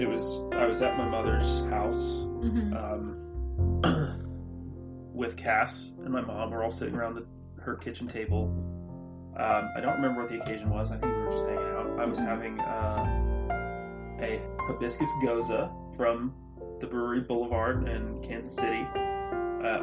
[0.00, 2.76] it was I was at my mother's house Mm-hmm.
[2.76, 3.80] um,
[5.14, 6.50] with Cass and my mom.
[6.50, 7.26] We're all sitting around the,
[7.62, 8.52] her kitchen table.
[9.38, 10.90] Um, I don't remember what the occasion was.
[10.90, 11.98] I think we were just hanging out.
[11.98, 16.34] I was having uh, a hibiscus Gose from
[16.80, 18.86] the brewery Boulevard in Kansas City.
[19.66, 19.78] Uh,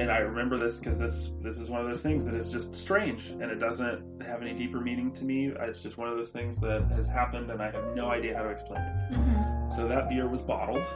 [0.00, 2.74] and I remember this because this this is one of those things that is just
[2.74, 5.52] strange and it doesn't have any deeper meaning to me.
[5.60, 8.42] It's just one of those things that has happened and I have no idea how
[8.42, 9.12] to explain it.
[9.14, 9.76] Mm-hmm.
[9.76, 10.86] So that beer was bottled.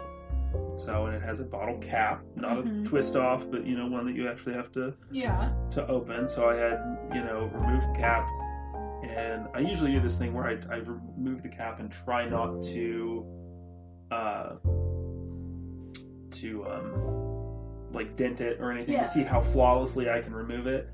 [0.78, 2.85] So and it has a bottle cap, not Mhm.
[2.86, 5.52] a twist off, but you know one that you actually have to Yeah.
[5.73, 6.27] to open.
[6.27, 6.78] So I had
[7.15, 8.27] you know removed the cap,
[9.06, 12.62] and I usually do this thing where I, I remove the cap and try not
[12.62, 13.24] to
[14.11, 14.56] uh
[16.40, 17.23] to um
[17.94, 19.04] like dent it or anything Yeah.
[19.04, 20.88] to see how flawlessly I can remove it,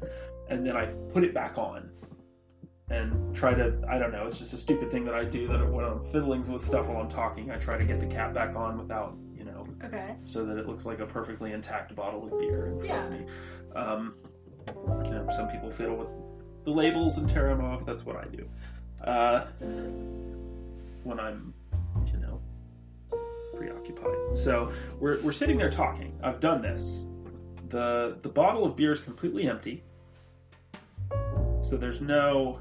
[0.48, 1.90] and then I put it back on.
[2.90, 5.64] And try to, I don't know, it's just a stupid thing that I do that
[5.72, 8.56] when I'm fiddling with stuff while I'm talking, I try to get the cap back
[8.56, 10.16] on without, you know, Okay.
[10.24, 13.04] so that it looks like a perfectly intact bottle of beer in front Yeah.
[13.06, 13.26] of me.
[13.76, 14.14] Um,
[15.04, 16.08] you know, some people fiddle with
[16.64, 17.86] the labels and tear them off.
[17.86, 18.44] That's what I do.
[19.04, 19.46] Uh,
[21.04, 21.54] when I'm,
[23.60, 24.16] preoccupied.
[24.38, 26.18] So we're, we're sitting there talking.
[26.22, 27.04] I've done this.
[27.68, 29.84] The the bottle of beer is completely empty.
[31.62, 32.58] So there's no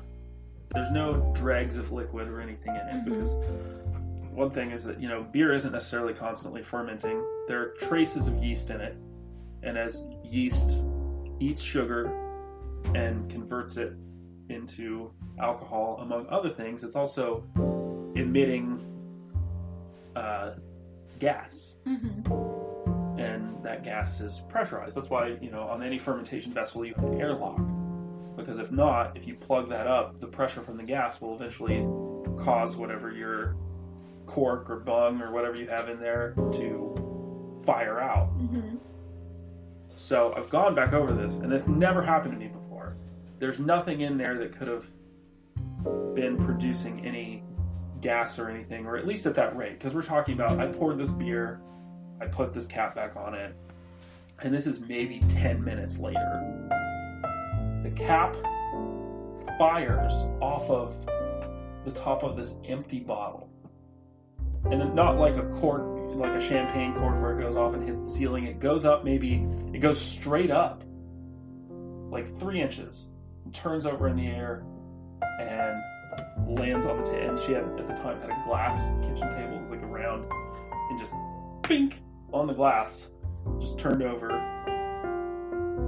[0.74, 3.06] there's no dregs of liquid or anything in it Mhm.
[3.06, 3.32] because
[4.36, 7.24] one thing is that you know beer isn't necessarily constantly fermenting.
[7.48, 8.96] There are traces of yeast in it,
[9.64, 10.70] and as yeast
[11.40, 12.12] eats sugar
[12.94, 13.94] and converts it
[14.50, 17.44] into alcohol, among other things, it's also
[18.16, 18.80] emitting
[20.16, 20.52] uh,
[21.20, 23.20] gas, Mm-hmm.
[23.20, 24.96] and that gas is pressurized.
[24.96, 27.60] That's why you know on any fermentation vessel you have an airlock,
[28.36, 31.86] because if not, if you plug that up, the pressure from the gas will eventually
[32.44, 33.56] cause whatever your
[34.28, 38.30] cork or bung or whatever you have in there to fire out.
[38.38, 38.76] Mm-hmm.
[39.96, 42.96] So I've gone back over this, and it's never happened to me before.
[43.40, 44.86] There's nothing in there that could have
[46.16, 47.44] been producing any
[48.02, 49.78] gas or anything, or at least at that rate.
[49.78, 51.62] Because we're talking about, I poured this beer,
[52.22, 53.56] I put this cap back on it,
[54.42, 56.70] and this is maybe 10 minutes later.
[57.84, 58.36] The cap
[59.58, 60.96] fires off of
[61.86, 63.50] the top of this empty bottle.
[64.66, 65.84] And not like a cork,
[66.16, 68.46] like a champagne cork where it goes off and hits the ceiling.
[68.46, 70.84] It goes up maybe, it goes straight up,
[72.10, 73.08] like three inches,
[73.54, 74.64] turns over in the air
[75.40, 75.82] and
[76.48, 77.30] lands on the table.
[77.30, 79.86] And she had, at the time, had a glass kitchen table, it was like a
[79.86, 80.26] round,
[80.90, 81.14] and just
[81.64, 82.02] pink
[82.34, 83.08] on the glass,
[83.60, 84.30] just turned over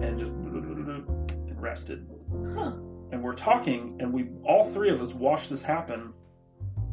[0.02, 2.07] and just and rested.
[2.53, 2.73] Huh.
[3.11, 6.14] And we're talking, and we all three of us watched this happen,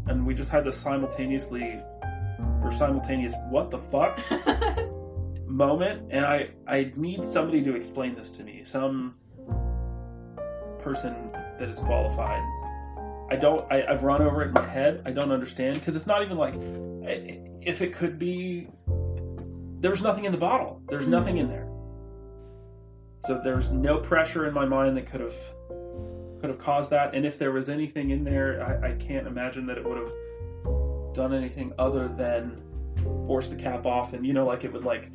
[0.07, 1.81] and we just had this simultaneously
[2.63, 4.19] or simultaneous what the fuck
[5.47, 8.63] moment, and I I need somebody to explain this to me.
[8.65, 9.15] Some
[10.81, 12.43] person that is qualified.
[13.31, 13.71] I don't.
[13.71, 15.03] I, I've run over it in my head.
[15.05, 16.55] I don't understand because it's not even like
[17.63, 18.69] if it could be.
[19.81, 20.83] There was nothing in the bottle.
[20.89, 21.69] There's nothing in there.
[23.27, 25.35] So there's no pressure in my mind that could have
[26.41, 27.15] could have caused that.
[27.15, 31.15] And if there was anything in there, I, I can't imagine that it would have
[31.15, 32.63] done anything other than
[33.27, 35.11] force the cap off and you know like it would like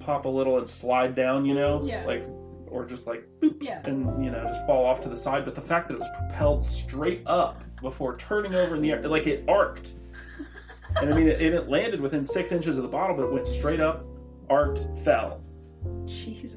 [0.00, 2.04] pop a little and slide down you know Yeah.
[2.04, 2.24] like
[2.70, 3.82] or just like boop Yeah.
[3.86, 6.08] and you know just fall off to the side but the fact that it was
[6.18, 9.92] propelled straight up before turning over in the air like it arced
[10.96, 13.46] and i mean it, it landed within six inches of the bottle but it went
[13.46, 14.04] straight up
[14.50, 15.40] arced fell
[16.06, 16.56] Jesus.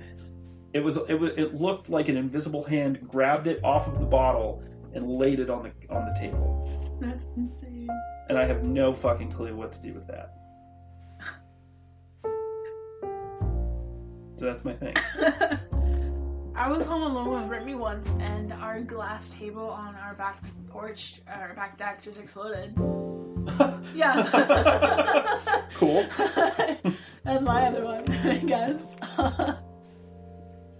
[0.74, 4.06] it was it was it looked like an invisible hand grabbed it off of the
[4.06, 4.64] bottle
[4.94, 7.90] and laid it on the on the table That's insane.
[8.30, 10.34] and i have no fucking clue what to do with that
[14.38, 14.96] so that's my thing
[16.54, 21.22] I was home alone with Brittany once, and our glass table on our back porch,
[21.28, 22.76] our back deck, just exploded.
[23.96, 25.68] Yeah.
[25.76, 28.96] cool That's my other one, I guess.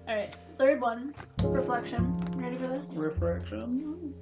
[0.08, 1.14] Alright, third one.
[1.44, 2.16] Reflection.
[2.36, 2.88] Ready for this?
[2.94, 4.14] refraction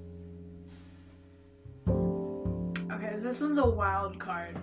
[1.88, 4.58] Okay, this one's a wild card.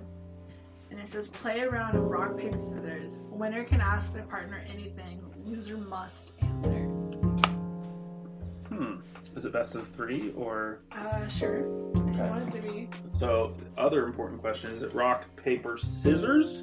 [0.90, 3.18] And it says play around round of rock, paper, scissors.
[3.30, 5.20] Winner can ask their partner anything.
[5.44, 6.32] Loser must.
[8.76, 9.36] Hmm.
[9.36, 11.60] Is it best of three or Uh, sure.
[12.10, 12.28] Okay.
[12.30, 12.88] want it to be.
[13.14, 13.52] so?
[13.76, 16.62] Other important question: Is it rock paper scissors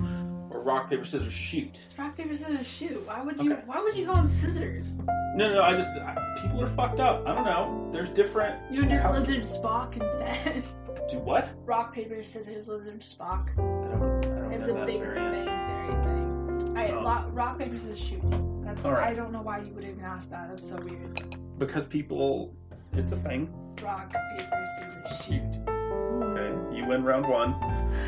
[0.49, 1.77] or rock paper scissors shoot?
[1.97, 3.07] Rock, paper, scissors, shoot.
[3.07, 3.61] Why would you Okay.
[3.65, 4.87] why would you go on scissors?
[5.35, 5.61] No, no.
[5.63, 7.25] I just I, people are fucked up.
[7.27, 7.89] I don't know.
[7.91, 8.59] There's different.
[8.71, 10.63] You would do How- lizard Spock instead.
[11.09, 11.49] Do what?
[11.65, 13.49] rock, paper, scissors, lizard Spock.
[13.51, 14.25] I don't.
[14.25, 16.67] I don't It's a big bang theory thing.
[16.69, 17.03] Alright, Oh.
[17.03, 18.21] rock, rock, paper, scissors, shoot.
[18.63, 19.11] That's All right.
[19.11, 20.47] I don't know why you would even ask that.
[20.49, 21.35] That's so weird.
[21.65, 22.53] Because people,
[22.91, 23.49] it's a thing.
[23.81, 24.65] Rock, paper,
[25.07, 25.69] scissors, shoot.
[25.69, 27.53] Okay, you win round one.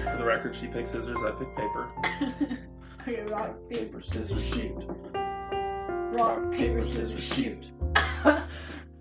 [0.04, 1.18] For the record, she picked scissors.
[1.26, 1.90] I picked paper.
[3.02, 4.76] okay, rock, paper, scissors, shoot.
[5.14, 7.72] Rock, Rock, paper, scissors, shoot.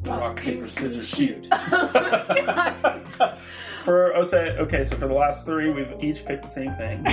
[0.02, 1.48] Rock, paper, scissors, shoot.
[1.76, 3.36] Oh
[3.84, 4.84] for oh, say okay.
[4.84, 7.04] So for the last three, we've each picked the same thing.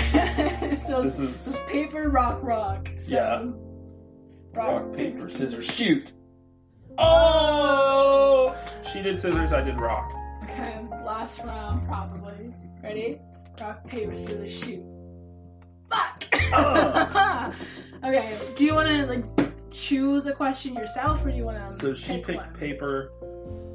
[0.85, 2.87] so This it's, is paper, rock, rock.
[3.01, 3.45] So, Yeah.
[4.53, 6.11] rock, paper, scissors, shoot.
[6.97, 8.55] Oh!
[8.91, 9.53] She did scissors.
[9.53, 10.11] I did rock.
[10.43, 12.53] Okay, last round probably.
[12.83, 13.19] Ready?
[13.59, 14.83] Rock, paper, scissors, shoot.
[15.89, 16.25] Fuck!
[16.53, 17.53] Ah.
[18.03, 19.23] okay, do you want to like
[19.71, 21.81] choose a question yourself, or do you want to?
[21.81, 22.53] So she pick picked one?
[22.55, 23.11] paper.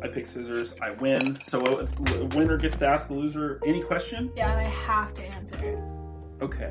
[0.02, 0.74] I picked scissors.
[0.82, 1.38] I win.
[1.46, 4.30] So a a winner gets to ask the loser any question.
[4.36, 5.82] Yeah, and I have to answer.
[6.42, 6.70] Okay.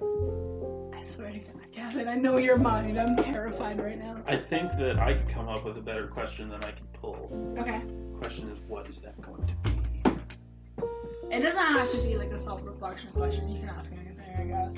[0.00, 1.61] I swear to God,
[1.92, 2.98] Gavin, I know your mind.
[2.98, 4.16] I'm terrified right now.
[4.26, 7.28] I think that I could come up with a better question than I can pull.
[7.58, 9.72] Okay, The question is, what is that going to be?
[11.30, 13.46] it doesn't have to be like a self-reflection question.
[13.48, 14.72] You can ask anything, I guess.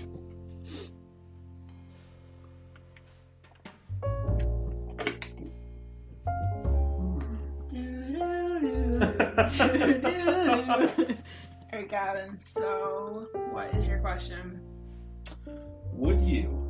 [11.73, 14.61] Alright, Gavin, so what is your question?
[15.93, 16.64] Would you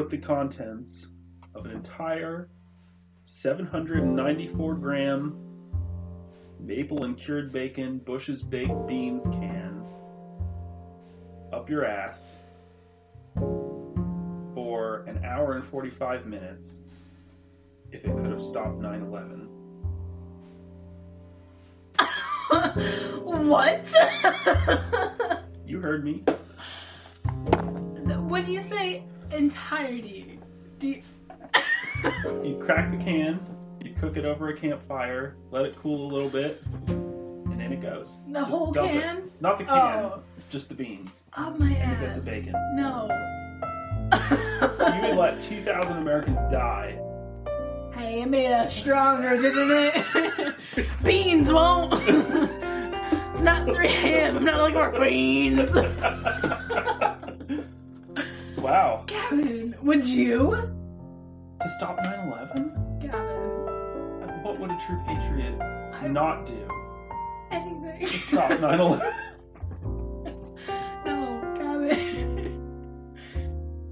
[0.00, 1.08] Put the contents
[1.54, 2.48] of an entire
[3.24, 5.36] 794 gram
[6.58, 9.84] maple and cured bacon Bush's baked beans can
[11.52, 12.36] up your ass
[14.54, 16.78] for an hour and 45 minutes
[17.92, 19.48] if it could have stopped 9 11?
[23.48, 23.94] what?
[25.66, 26.24] You heard me.
[28.30, 30.38] when you say entirety,
[30.78, 31.02] do you...
[32.42, 33.40] You crack the can,
[33.84, 37.82] you cook it over a campfire, let it cool a little bit, and in it
[37.82, 38.08] goes.
[38.28, 39.02] the Just whole dump it.
[39.02, 39.30] can?
[39.40, 42.00] Not the can, Oh, just the beans up my and ass.
[42.00, 42.54] bits of bacon.
[42.74, 43.08] No.
[44.78, 46.98] So you would let 2,000 Americans die.
[47.94, 50.86] Hey, it made us stronger, didn't it?
[51.04, 51.92] beans won't.
[52.08, 54.38] it's not 3 a.m.
[54.38, 55.70] I'm not looking for beans.
[58.60, 59.04] Wow.
[59.06, 60.50] Gavin, would you?
[61.60, 62.98] To stop 9 11?
[63.00, 66.68] Gavin, What would a true patriot I not do
[67.50, 68.06] anything.
[68.06, 69.12] to stop 9 11?
[71.04, 72.26] no, Gavin.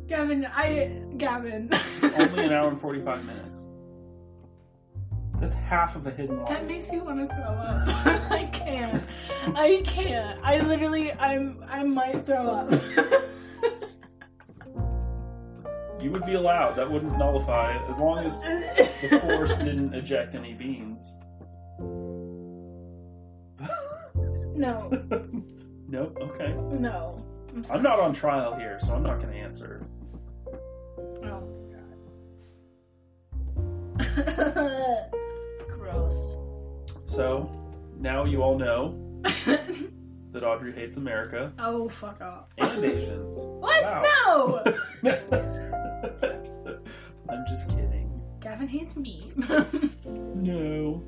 [0.08, 1.02] Gavin, I.
[1.18, 1.70] Gavin.
[2.02, 3.56] Only an hour and 45 minutes.
[5.40, 7.88] That's half of a hidden That makes me want to throw up.
[8.30, 9.02] I can't.
[9.54, 10.40] I can't.
[10.42, 12.72] I literally, I'm, I might throw up.
[16.00, 16.76] You would be allowed.
[16.76, 21.00] That wouldn't nullify it as long as the force didn't eject any beans.
[24.56, 24.88] no,
[25.88, 26.16] nope.
[26.20, 26.54] Okay.
[26.78, 27.22] no.
[27.50, 27.66] I'm.
[27.70, 29.84] I'm not on trial here, so I'm not going to answer.
[31.24, 31.30] Oh my
[34.14, 35.10] god.
[35.68, 36.36] Gross.
[37.06, 37.50] So
[37.98, 38.94] now you all know
[40.32, 42.46] that Audrey hates America oh, fuck off.
[42.58, 43.36] and Asians.
[43.36, 43.82] What?
[43.82, 44.62] Wow.
[45.02, 45.12] No!
[47.28, 48.10] I'm just kidding.
[48.40, 49.32] Gavin hates me.
[50.04, 51.02] No.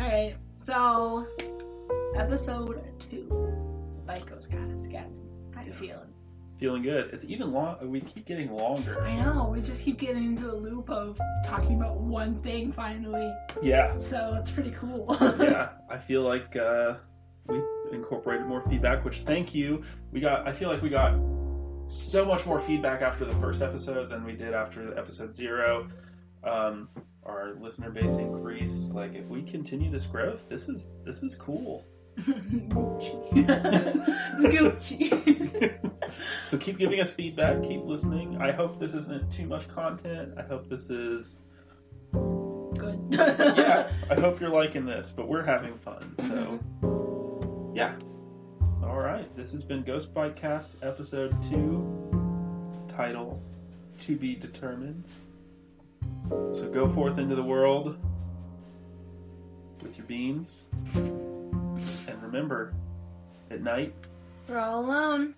[0.00, 1.26] Alright, so
[2.16, 3.28] episode two.
[4.06, 4.86] Fight goes guys.
[4.88, 5.12] Gavin,
[5.54, 6.08] how you feeling?
[6.58, 7.10] Feeling good.
[7.12, 7.76] It's even long.
[7.88, 9.00] We keep getting longer.
[9.02, 13.32] I know, we just keep getting into a loop of talking about one thing finally.
[13.62, 13.96] Yeah.
[14.00, 15.16] So it's pretty cool.
[15.40, 15.68] Yeah.
[15.88, 16.94] I feel like uh,
[17.46, 17.60] we
[17.92, 19.82] incorporated more feedback, which thank you.
[20.12, 20.46] We got.
[20.48, 21.14] I feel like we got
[21.88, 25.88] so much more feedback after the first episode than we did after episode zero.
[26.44, 26.88] Um,
[27.24, 28.90] our listener base increased.
[28.90, 31.84] Like, if we continue this growth, this is this is cool.
[32.18, 33.14] Gucci.
[34.38, 35.92] it's Gucci.
[36.48, 37.62] so keep giving us feedback.
[37.62, 38.38] Keep listening.
[38.40, 40.34] I hope this isn't too much content.
[40.36, 41.38] I hope this is.
[42.12, 43.00] Good.
[43.10, 43.90] Yeah.
[44.10, 46.14] I hope you're liking this, but we're having fun.
[46.28, 47.96] So, yeah.
[48.88, 49.34] All right.
[49.36, 51.86] This has been Ghost Bite Cast episode two.
[52.88, 53.40] Title
[54.00, 55.04] to be determined.
[56.30, 57.96] So go forth into the world
[59.82, 60.62] with your beans.
[60.94, 62.72] And remember,
[63.50, 63.94] at night,
[64.48, 65.34] We're all alone.